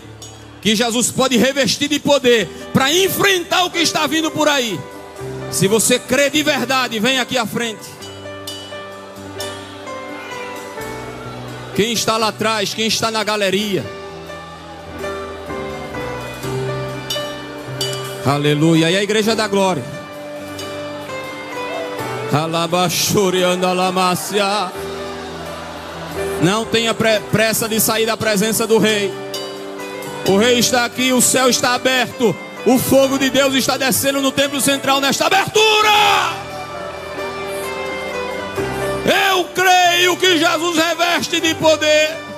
que 0.63 0.77
Jesus 0.77 1.11
pode 1.11 1.37
revestir 1.37 1.89
de 1.89 1.99
poder 1.99 2.47
para 2.73 2.93
enfrentar 2.93 3.65
o 3.65 3.71
que 3.71 3.79
está 3.79 4.07
vindo 4.07 4.31
por 4.31 4.49
aí. 4.49 4.79
Se 5.51 5.67
você 5.67 5.99
crê 5.99 6.31
de 6.31 6.43
verdade, 6.43 7.01
vem 7.01 7.19
aqui 7.19 7.37
à 7.37 7.45
frente. 7.45 7.83
Quem 11.75 11.93
está 11.93 12.17
lá 12.17 12.29
atrás, 12.29 12.73
quem 12.75 12.87
está 12.87 13.11
na 13.11 13.25
galeria. 13.25 14.00
Aleluia. 18.25 18.91
E 18.91 18.97
a 18.97 19.03
igreja 19.03 19.35
da 19.35 19.49
glória. 19.49 19.83
Não 26.43 26.65
tenha 26.65 26.95
pressa 26.95 27.69
de 27.69 27.81
sair 27.81 28.07
da 28.07 28.17
presença 28.17 28.67
do 28.67 28.79
rei. 28.79 29.13
O 30.29 30.37
rei 30.37 30.59
está 30.59 30.85
aqui, 30.85 31.13
o 31.13 31.21
céu 31.21 31.49
está 31.49 31.75
aberto. 31.75 32.35
O 32.67 32.79
fogo 32.79 33.19
de 33.19 33.31
Deus 33.31 33.55
está 33.55 33.77
descendo 33.77 34.21
no 34.21 34.31
templo 34.31 34.61
central 34.61 35.01
nesta 35.01 35.27
abertura. 35.27 35.89
Eu 39.33 39.45
creio 39.55 40.17
que 40.17 40.39
Jesus 40.39 40.77
reveste 40.77 41.41
de 41.41 41.55
poder. 41.55 42.30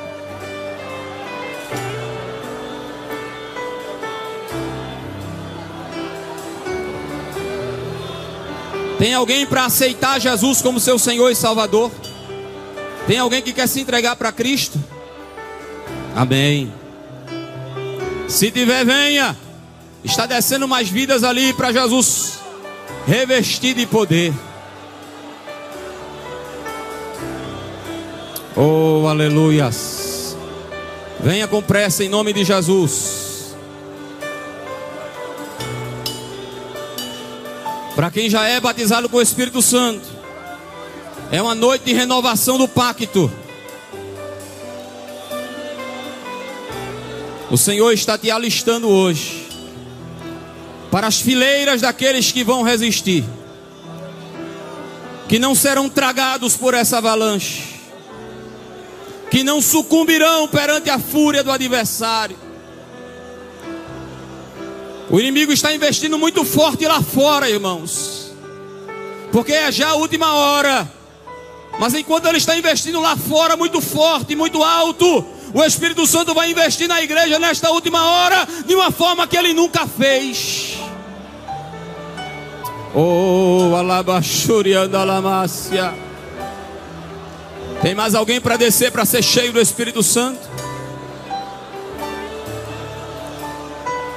Tem 9.02 9.14
alguém 9.14 9.44
para 9.44 9.64
aceitar 9.64 10.20
Jesus 10.20 10.62
como 10.62 10.78
seu 10.78 10.96
Senhor 10.96 11.28
e 11.28 11.34
Salvador? 11.34 11.90
Tem 13.04 13.18
alguém 13.18 13.42
que 13.42 13.52
quer 13.52 13.66
se 13.66 13.80
entregar 13.80 14.14
para 14.14 14.30
Cristo? 14.30 14.78
Amém. 16.14 16.72
Se 18.28 18.48
tiver, 18.52 18.84
venha. 18.84 19.36
Está 20.04 20.24
descendo 20.24 20.68
mais 20.68 20.88
vidas 20.88 21.24
ali 21.24 21.52
para 21.52 21.72
Jesus, 21.72 22.34
revestido 23.04 23.80
de 23.80 23.86
poder. 23.88 24.32
Oh, 28.56 29.08
aleluias. 29.08 30.36
Venha 31.18 31.48
com 31.48 31.60
pressa 31.60 32.04
em 32.04 32.08
nome 32.08 32.32
de 32.32 32.44
Jesus. 32.44 33.21
Para 37.94 38.10
quem 38.10 38.30
já 38.30 38.46
é 38.48 38.58
batizado 38.58 39.08
com 39.08 39.18
o 39.18 39.22
Espírito 39.22 39.60
Santo, 39.60 40.06
é 41.30 41.40
uma 41.42 41.54
noite 41.54 41.84
de 41.84 41.92
renovação 41.92 42.56
do 42.56 42.66
pacto. 42.66 43.30
O 47.50 47.56
Senhor 47.58 47.92
está 47.92 48.16
te 48.16 48.30
alistando 48.30 48.88
hoje 48.88 49.46
para 50.90 51.06
as 51.06 51.20
fileiras 51.20 51.82
daqueles 51.82 52.32
que 52.32 52.42
vão 52.42 52.62
resistir, 52.62 53.24
que 55.28 55.38
não 55.38 55.54
serão 55.54 55.88
tragados 55.88 56.56
por 56.56 56.72
essa 56.72 56.96
avalanche, 56.96 57.62
que 59.30 59.42
não 59.42 59.60
sucumbirão 59.60 60.48
perante 60.48 60.88
a 60.88 60.98
fúria 60.98 61.42
do 61.42 61.50
adversário. 61.50 62.41
O 65.12 65.20
inimigo 65.20 65.52
está 65.52 65.74
investindo 65.74 66.18
muito 66.18 66.42
forte 66.42 66.86
lá 66.86 67.02
fora, 67.02 67.50
irmãos, 67.50 68.32
porque 69.30 69.52
é 69.52 69.70
já 69.70 69.90
a 69.90 69.94
última 69.94 70.32
hora. 70.32 70.90
Mas 71.78 71.92
enquanto 71.92 72.26
ele 72.28 72.38
está 72.38 72.56
investindo 72.56 72.98
lá 72.98 73.14
fora 73.14 73.54
muito 73.54 73.82
forte, 73.82 74.34
muito 74.34 74.62
alto, 74.62 75.22
o 75.52 75.62
Espírito 75.62 76.06
Santo 76.06 76.32
vai 76.32 76.50
investir 76.50 76.88
na 76.88 77.02
igreja 77.02 77.38
nesta 77.38 77.70
última 77.70 78.02
hora 78.02 78.48
de 78.66 78.74
uma 78.74 78.90
forma 78.90 79.26
que 79.26 79.36
ele 79.36 79.52
nunca 79.52 79.86
fez. 79.86 80.78
Oh, 82.94 83.74
alabachurianda 83.76 84.98
alamácia. 84.98 85.92
Tem 87.82 87.94
mais 87.94 88.14
alguém 88.14 88.40
para 88.40 88.56
descer 88.56 88.90
para 88.90 89.04
ser 89.04 89.22
cheio 89.22 89.52
do 89.52 89.60
Espírito 89.60 90.02
Santo? 90.02 90.51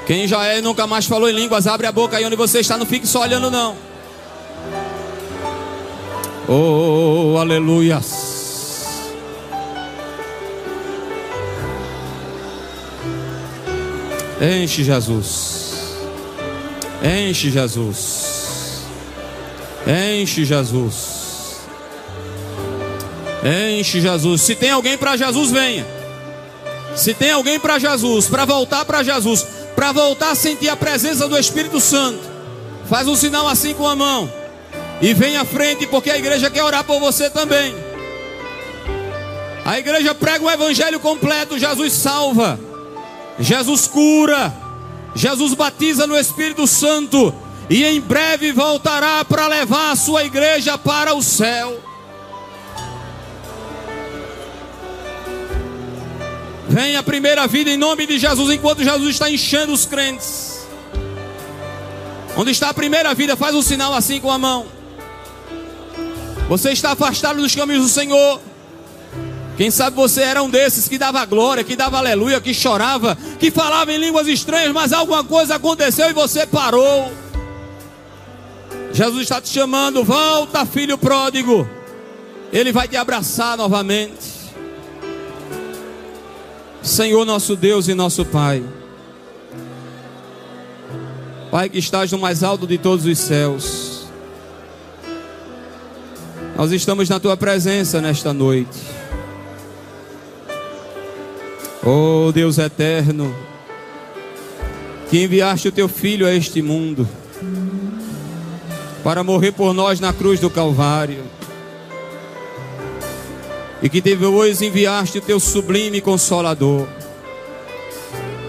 Quem 0.06 0.28
já 0.28 0.46
é 0.46 0.60
e 0.60 0.62
nunca 0.62 0.86
mais 0.86 1.06
falou 1.06 1.30
em 1.30 1.34
línguas, 1.34 1.66
abre 1.66 1.88
a 1.88 1.92
boca 1.92 2.18
aí 2.18 2.26
onde 2.26 2.36
você 2.36 2.60
está, 2.60 2.78
não 2.78 2.86
fique 2.86 3.08
só 3.08 3.22
olhando 3.22 3.50
não. 3.50 3.76
Oh, 6.48 7.38
aleluias. 7.40 8.36
Enche 14.40 14.84
Jesus. 14.84 15.96
Enche 17.02 17.50
Jesus. 17.50 18.84
Enche 19.88 20.46
Jesus. 20.46 21.60
Enche 23.44 24.02
Jesus. 24.02 24.42
Se 24.42 24.56
tem 24.56 24.70
alguém 24.70 24.98
para 24.98 25.18
Jesus, 25.18 25.50
venha. 25.50 25.86
Se 26.96 27.14
tem 27.14 27.32
alguém 27.32 27.60
para 27.60 27.80
Jesus, 27.80 28.28
para 28.28 28.46
voltar 28.46 28.86
para 28.86 29.04
Jesus, 29.04 29.46
para 29.86 29.92
voltar 29.92 30.32
a 30.32 30.36
sentir 30.36 30.68
a 30.68 30.76
presença 30.76 31.28
do 31.28 31.38
Espírito 31.38 31.80
Santo, 31.80 32.20
faz 32.90 33.08
um 33.08 33.16
sinal 33.16 33.48
assim 33.48 33.72
com 33.76 33.88
a 33.88 33.96
mão. 33.96 34.28
E 35.00 35.14
vem 35.14 35.38
à 35.38 35.46
frente, 35.46 35.86
porque 35.86 36.10
a 36.10 36.18
igreja 36.18 36.50
quer 36.50 36.64
orar 36.64 36.84
por 36.84 37.00
você 37.00 37.30
também. 37.30 37.76
A 39.64 39.78
igreja 39.78 40.16
prega 40.16 40.44
o 40.44 40.50
evangelho 40.50 41.00
completo: 41.00 41.60
Jesus 41.60 41.94
salva, 41.94 42.60
Jesus 43.40 43.86
cura, 43.86 44.52
Jesus 45.14 45.54
batiza 45.54 46.08
no 46.08 46.18
Espírito 46.18 46.66
Santo. 46.66 47.32
E 47.70 47.84
em 47.84 48.02
breve 48.02 48.52
voltará 48.52 49.24
para 49.24 49.46
levar 49.46 49.92
a 49.92 49.96
sua 49.96 50.24
igreja 50.24 50.80
para 50.80 51.14
o 51.14 51.22
céu. 51.22 51.80
Vem 56.68 56.96
a 56.96 57.04
primeira 57.04 57.48
vida 57.48 57.70
em 57.70 57.78
nome 57.78 58.08
de 58.08 58.18
Jesus, 58.18 58.54
enquanto 58.54 58.84
Jesus 58.84 59.10
está 59.10 59.30
enchendo 59.30 59.72
os 59.72 59.86
crentes. 59.86 60.66
Onde 62.36 62.52
está 62.52 62.70
a 62.70 62.74
primeira 62.74 63.14
vida? 63.14 63.36
Faz 63.36 63.56
um 63.56 63.62
sinal 63.62 63.94
assim 63.94 64.20
com 64.20 64.32
a 64.32 64.38
mão. 64.38 64.66
Você 66.50 66.72
está 66.72 66.92
afastado 66.92 67.42
dos 67.42 67.56
caminhos 67.56 67.84
do 67.84 67.90
Senhor. 67.90 68.42
Quem 69.58 69.72
sabe 69.72 69.96
você 69.96 70.22
era 70.22 70.44
um 70.44 70.50
desses 70.50 70.88
que 70.88 70.98
dava 70.98 71.24
glória, 71.26 71.64
que 71.64 71.76
dava 71.76 71.98
aleluia, 71.98 72.42
que 72.42 72.54
chorava, 72.54 73.18
que 73.40 73.50
falava 73.50 73.94
em 73.94 73.98
línguas 73.98 74.28
estranhas, 74.28 74.74
mas 74.74 74.92
alguma 74.92 75.24
coisa 75.24 75.56
aconteceu 75.56 76.10
e 76.10 76.14
você 76.14 76.46
parou. 76.46 77.12
Jesus 78.92 79.24
está 79.24 79.40
te 79.40 79.50
chamando, 79.50 80.04
volta, 80.04 80.66
filho 80.66 80.98
pródigo. 80.98 81.68
Ele 82.52 82.72
vai 82.74 82.88
te 82.88 82.98
abraçar 82.98 83.58
novamente. 83.58 84.35
Senhor 86.86 87.26
nosso 87.26 87.56
Deus 87.56 87.88
e 87.88 87.96
nosso 87.96 88.24
Pai. 88.24 88.64
Pai 91.50 91.68
que 91.68 91.80
estás 91.80 92.12
no 92.12 92.20
mais 92.20 92.44
alto 92.44 92.68
de 92.68 92.78
todos 92.78 93.06
os 93.08 93.18
céus. 93.18 94.06
Nós 96.56 96.72
estamos 96.72 97.10
na 97.10 97.20
tua 97.20 97.36
presença 97.36 98.00
nesta 98.00 98.32
noite. 98.32 98.78
Oh 101.84 102.32
Deus 102.32 102.60
eterno, 102.60 103.36
que 105.10 105.24
enviaste 105.24 105.68
o 105.68 105.72
teu 105.72 105.90
filho 105.90 106.28
a 106.28 106.34
este 106.34 106.62
mundo 106.62 107.08
para 109.04 109.24
morrer 109.24 109.54
por 109.54 109.74
nós 109.74 110.00
na 110.00 110.14
cruz 110.14 110.40
do 110.40 110.52
Calvário. 110.52 111.24
E 113.86 113.90
que 113.90 114.02
depois 114.02 114.62
enviaste 114.62 115.20
o 115.20 115.22
teu 115.22 115.40
sublime 115.40 116.02
consolador 116.02 116.86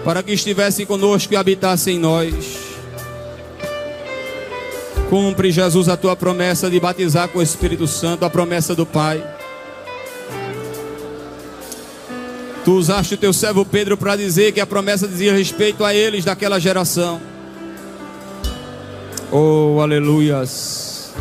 para 0.03 0.21
que 0.21 0.33
estivesse 0.33 0.85
conosco 0.85 1.33
e 1.33 1.37
habitasse 1.37 1.91
em 1.91 1.99
nós 1.99 2.67
Cumpre, 5.09 5.51
Jesus, 5.51 5.87
a 5.87 5.95
tua 5.95 6.17
promessa 6.17 6.69
de 6.69 6.81
batizar 6.81 7.29
com 7.29 7.39
o 7.39 7.41
Espírito 7.41 7.87
Santo, 7.87 8.25
a 8.25 8.29
promessa 8.29 8.75
do 8.75 8.85
Pai. 8.85 9.23
Tu 12.65 12.73
usaste 12.73 13.13
o 13.13 13.17
teu 13.17 13.31
servo 13.31 13.63
Pedro 13.63 13.95
para 13.95 14.17
dizer 14.17 14.51
que 14.51 14.59
a 14.59 14.67
promessa 14.67 15.07
dizia 15.07 15.33
respeito 15.33 15.85
a 15.85 15.93
eles 15.93 16.25
daquela 16.25 16.59
geração. 16.59 17.21
Oh, 19.31 19.79
aleluias. 19.81 21.13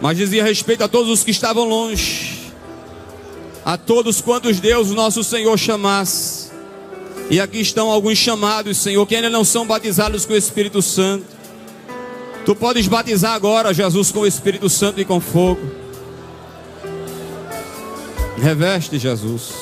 Mas 0.00 0.16
dizia 0.16 0.42
respeito 0.42 0.82
a 0.82 0.88
todos 0.88 1.10
os 1.10 1.22
que 1.22 1.30
estavam 1.30 1.68
longe, 1.68 2.31
a 3.64 3.76
todos 3.76 4.20
quantos 4.20 4.60
Deus, 4.60 4.90
nosso 4.90 5.22
Senhor, 5.22 5.56
chamasse. 5.58 6.50
E 7.30 7.40
aqui 7.40 7.60
estão 7.60 7.90
alguns 7.90 8.18
chamados, 8.18 8.76
Senhor, 8.78 9.06
que 9.06 9.16
ainda 9.16 9.30
não 9.30 9.44
são 9.44 9.66
batizados 9.66 10.26
com 10.26 10.32
o 10.32 10.36
Espírito 10.36 10.82
Santo. 10.82 11.24
Tu 12.44 12.54
podes 12.56 12.88
batizar 12.88 13.34
agora, 13.34 13.72
Jesus, 13.72 14.10
com 14.10 14.20
o 14.20 14.26
Espírito 14.26 14.68
Santo 14.68 15.00
e 15.00 15.04
com 15.04 15.20
fogo. 15.20 15.60
Reveste, 18.36 18.98
Jesus. 18.98 19.52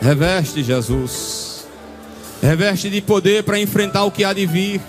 Reveste, 0.00 0.62
Jesus. 0.62 1.66
Reveste 2.42 2.88
de 2.88 3.00
poder 3.00 3.44
para 3.44 3.58
enfrentar 3.58 4.04
o 4.04 4.10
que 4.10 4.24
há 4.24 4.32
de 4.32 4.46
vir. 4.46 4.80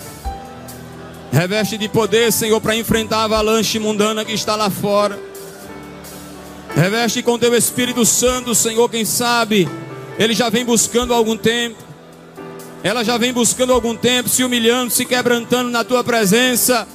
Reveste 1.30 1.76
de 1.76 1.88
poder, 1.88 2.32
Senhor, 2.32 2.60
para 2.60 2.74
enfrentar 2.74 3.18
a 3.18 3.24
avalanche 3.24 3.78
mundana 3.78 4.24
que 4.24 4.32
está 4.32 4.56
lá 4.56 4.70
fora. 4.70 5.27
Reveste 6.78 7.24
com 7.24 7.36
teu 7.36 7.52
Espírito 7.56 8.06
Santo, 8.06 8.54
Senhor, 8.54 8.88
quem 8.88 9.04
sabe, 9.04 9.68
ele 10.16 10.32
já 10.32 10.48
vem 10.48 10.64
buscando 10.64 11.12
algum 11.12 11.36
tempo. 11.36 11.76
Ela 12.84 13.02
já 13.02 13.18
vem 13.18 13.32
buscando 13.32 13.72
algum 13.72 13.96
tempo, 13.96 14.28
se 14.28 14.44
humilhando, 14.44 14.92
se 14.92 15.04
quebrantando 15.04 15.70
na 15.70 15.82
tua 15.82 16.04
presença. 16.04 16.86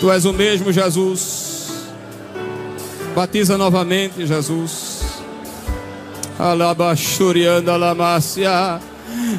Tu 0.00 0.10
és 0.10 0.24
o 0.24 0.32
mesmo, 0.32 0.72
Jesus. 0.72 1.84
Batiza 3.14 3.56
novamente, 3.56 4.26
Jesus. 4.26 5.04
Alabachurianda 6.36 7.74
alamácia. 7.74 8.80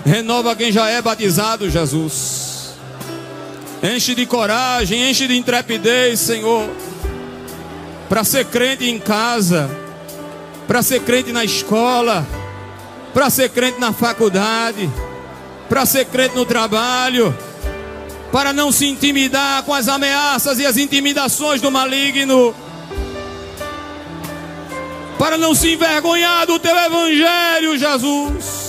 Renova 0.06 0.56
quem 0.56 0.72
já 0.72 0.88
é 0.88 1.02
batizado, 1.02 1.70
Jesus. 1.70 2.74
Enche 3.84 4.16
de 4.16 4.26
coragem, 4.26 5.10
enche 5.10 5.28
de 5.28 5.36
intrepidez, 5.36 6.22
Senhor. 6.22 6.70
Para 8.08 8.24
ser 8.24 8.46
crente 8.46 8.86
em 8.90 9.00
casa, 9.00 9.70
para 10.68 10.82
ser 10.82 11.02
crente 11.02 11.32
na 11.32 11.44
escola 11.44 12.26
para 13.16 13.30
ser 13.30 13.48
crente 13.48 13.80
na 13.80 13.94
faculdade, 13.94 14.92
para 15.70 15.86
ser 15.86 16.04
crente 16.04 16.36
no 16.36 16.46
trabalho, 16.46 17.34
para 18.30 18.52
não 18.52 18.74
se 18.74 18.86
intimidar 18.86 19.64
com 19.64 19.74
as 19.74 19.88
ameaças 19.88 20.60
e 20.60 20.66
as 20.66 20.76
intimidações 20.76 21.62
do 21.62 21.72
maligno, 21.72 22.54
para 25.18 25.38
não 25.38 25.56
se 25.56 25.76
envergonhar 25.76 26.46
do 26.46 26.60
teu 26.60 26.76
evangelho, 26.76 27.78
Jesus. 27.78 28.66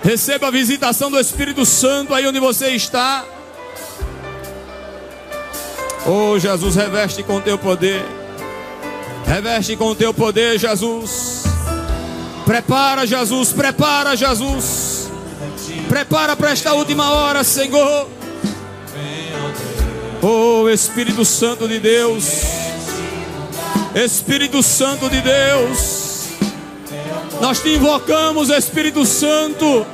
Receba 0.00 0.46
a 0.46 0.52
visitação 0.52 1.10
do 1.10 1.18
Espírito 1.18 1.66
Santo 1.66 2.14
aí 2.14 2.24
onde 2.24 2.38
você 2.38 2.68
está. 2.68 3.24
Oh, 6.06 6.38
Jesus, 6.38 6.76
reveste 6.76 7.22
com 7.22 7.40
teu 7.40 7.56
poder. 7.56 8.04
Reveste 9.26 9.74
com 9.76 9.94
teu 9.94 10.12
poder, 10.12 10.58
Jesus. 10.58 11.44
Prepara, 12.44 13.06
Jesus, 13.06 13.52
prepara, 13.52 14.14
Jesus. 14.14 15.08
Prepara 15.88 16.36
para 16.36 16.50
esta 16.50 16.74
última 16.74 17.10
hora, 17.10 17.42
Senhor. 17.42 18.08
Oh, 20.22 20.68
Espírito 20.68 21.24
Santo 21.24 21.66
de 21.66 21.78
Deus. 21.78 22.42
Espírito 23.94 24.62
Santo 24.62 25.08
de 25.08 25.22
Deus. 25.22 26.28
Nós 27.40 27.60
te 27.60 27.70
invocamos, 27.70 28.50
Espírito 28.50 29.06
Santo. 29.06 29.86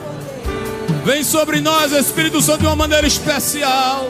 Vem 1.04 1.22
sobre 1.22 1.60
nós, 1.60 1.92
Espírito 1.92 2.40
Santo, 2.42 2.60
de 2.60 2.66
uma 2.66 2.76
maneira 2.76 3.06
especial. 3.06 4.08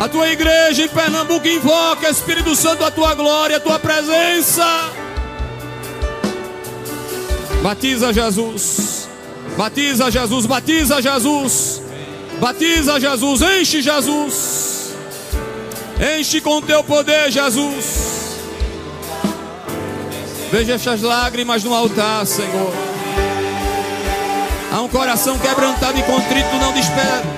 A 0.00 0.08
tua 0.08 0.28
igreja 0.28 0.84
em 0.84 0.88
Pernambuco 0.88 1.46
invoca, 1.48 2.08
Espírito 2.08 2.54
Santo, 2.54 2.84
a 2.84 2.90
tua 2.90 3.14
glória, 3.14 3.56
a 3.56 3.60
tua 3.60 3.78
presença. 3.80 4.64
Batiza 7.62 8.12
Jesus. 8.12 9.08
Batiza 9.56 10.08
Jesus, 10.08 10.46
batiza 10.46 11.02
Jesus. 11.02 11.82
Batiza 12.38 13.00
Jesus, 13.00 13.42
enche 13.42 13.82
Jesus. 13.82 14.94
Enche 16.16 16.40
com 16.40 16.62
teu 16.62 16.84
poder, 16.84 17.32
Jesus. 17.32 18.38
Veja 20.52 20.74
essas 20.74 21.02
lágrimas 21.02 21.64
no 21.64 21.74
altar, 21.74 22.24
Senhor. 22.24 22.72
Há 24.72 24.80
um 24.80 24.88
coração 24.88 25.36
quebrantado 25.38 25.98
e 25.98 26.02
contrito, 26.04 26.54
não 26.60 26.72
despreza. 26.72 27.37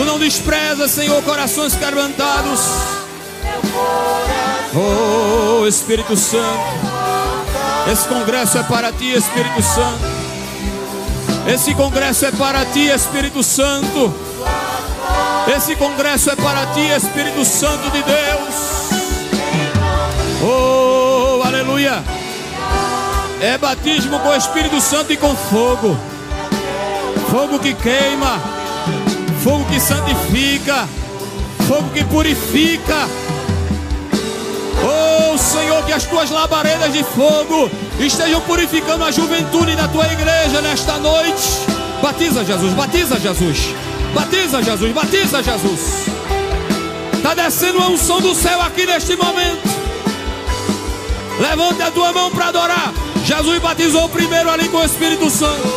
Tu 0.00 0.06
não 0.06 0.18
despreza, 0.18 0.88
Senhor, 0.88 1.22
corações 1.24 1.74
quebrantados. 1.74 2.58
Oh, 4.74 5.66
Espírito 5.66 6.16
Santo. 6.16 6.64
Esse 7.92 8.08
congresso 8.08 8.56
é 8.56 8.62
para 8.62 8.90
ti, 8.92 9.12
Espírito 9.12 9.62
Santo. 9.62 10.00
Esse 11.46 11.74
congresso 11.74 12.24
é 12.24 12.32
para 12.32 12.64
ti, 12.64 12.86
Espírito 12.86 13.42
Santo. 13.42 14.14
Esse 15.54 15.76
congresso 15.76 16.30
é 16.30 16.36
para 16.36 16.64
ti, 16.68 16.80
Espírito 16.80 17.44
Santo 17.44 17.90
de 17.90 18.02
Deus. 18.02 18.54
Oh, 20.42 21.42
aleluia. 21.44 22.02
É 23.42 23.58
batismo 23.58 24.18
com 24.18 24.28
o 24.30 24.34
Espírito 24.34 24.80
Santo 24.80 25.12
e 25.12 25.18
com 25.18 25.36
fogo. 25.36 25.94
Fogo 27.30 27.58
que 27.58 27.74
queima, 27.74 28.59
fogo 29.42 29.64
que 29.66 29.80
santifica, 29.80 30.88
fogo 31.66 31.90
que 31.90 32.04
purifica. 32.04 33.08
Oh 34.82 35.38
Senhor, 35.38 35.84
que 35.84 35.92
as 35.92 36.04
tuas 36.04 36.30
labaredas 36.30 36.92
de 36.92 37.02
fogo 37.02 37.70
estejam 37.98 38.40
purificando 38.42 39.04
a 39.04 39.10
juventude 39.10 39.76
da 39.76 39.88
tua 39.88 40.06
igreja 40.12 40.60
nesta 40.60 40.98
noite. 40.98 41.42
Batiza 42.02 42.44
Jesus, 42.44 42.72
batiza 42.74 43.18
Jesus, 43.20 43.58
batiza 44.14 44.62
Jesus, 44.62 44.92
batiza 44.92 45.42
Jesus. 45.42 45.80
Está 47.14 47.34
descendo 47.34 47.82
a 47.82 47.88
unção 47.88 48.20
do 48.20 48.34
céu 48.34 48.60
aqui 48.62 48.86
neste 48.86 49.16
momento. 49.16 49.68
Levante 51.38 51.82
a 51.82 51.90
tua 51.90 52.12
mão 52.12 52.30
para 52.30 52.48
adorar. 52.48 52.92
Jesus 53.24 53.58
batizou 53.58 54.08
primeiro 54.08 54.50
ali 54.50 54.68
com 54.68 54.78
o 54.78 54.84
Espírito 54.84 55.28
Santo. 55.30 55.68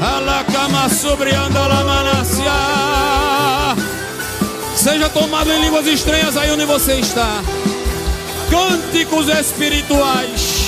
Alacama 0.00 0.88
sobre 0.88 1.34
andalamanassia. 1.34 2.52
Seja 4.74 5.08
tomado 5.08 5.50
em 5.50 5.60
línguas 5.60 5.86
estranhas 5.86 6.36
aí 6.36 6.50
onde 6.50 6.64
você 6.66 6.94
está. 6.94 7.42
Cânticos 8.50 9.28
espirituais. 9.28 10.66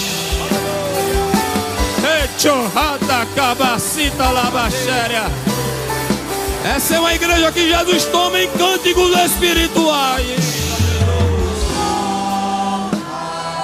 Echorrada 2.25 3.27
labachéria. 4.33 5.25
Essa 6.75 6.97
é 6.97 7.01
uma 7.01 7.15
igreja 7.15 7.53
que 7.53 7.69
Jesus 7.69 8.05
toma 8.07 8.41
em 8.41 8.49
cânticos 8.53 9.17
espirituais. 9.25 10.59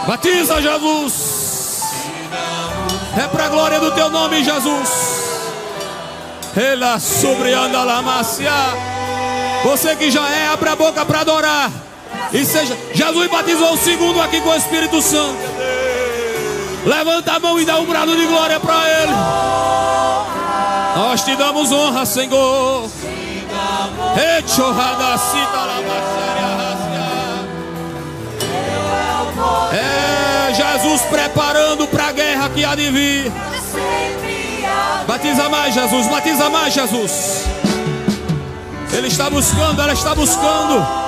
Batiza 0.07 0.61
Jesus. 0.61 1.35
É 3.17 3.27
para 3.29 3.47
a 3.47 3.49
glória 3.49 3.81
do 3.81 3.91
teu 3.93 4.11
nome, 4.11 4.45
Jesus. 4.45 5.04
Ela 6.57 7.01
sobre 7.01 7.51
la 7.51 8.03
você 9.65 9.97
que 9.97 10.11
já 10.11 10.29
é, 10.29 10.49
abre 10.49 10.69
a 10.69 10.77
boca 10.77 11.05
para 11.05 11.21
adorar. 11.21 11.71
E 12.33 12.45
seja, 12.45 12.77
Jesus 12.93 13.31
batizou 13.31 13.73
o 13.73 13.79
segundo 13.79 14.21
aqui 14.21 14.41
com 14.41 14.51
o 14.51 14.57
Espírito 14.57 15.01
Santo. 15.01 15.39
Levanta 16.85 17.33
a 17.33 17.41
mão 17.41 17.59
e 17.59 17.65
dá 17.65 17.79
um 17.79 17.87
brado 17.87 18.15
de 18.15 18.27
glória 18.27 18.61
para 18.61 18.89
Ele. 18.89 19.13
Nós 20.97 21.25
te 21.25 21.35
damos 21.35 21.73
honra, 21.73 22.05
Senhor. 22.05 22.91
É 24.17 24.43
Jesus 30.55 31.03
preparando 31.03 31.87
para 31.89 32.09
a 32.09 32.13
guerra 32.13 32.51
que 32.51 32.65
há 32.65 32.75
de 32.75 32.91
vir. 32.91 33.33
Batiza 35.07 35.49
mais, 35.49 35.75
Jesus. 35.75 36.07
Batiza 36.09 36.51
mais, 36.51 36.75
Jesus. 36.75 37.45
Ele 38.93 39.09
está 39.09 39.29
buscando, 39.29 39.81
ela 39.83 39.93
está 39.93 40.15
buscando. 40.15 41.04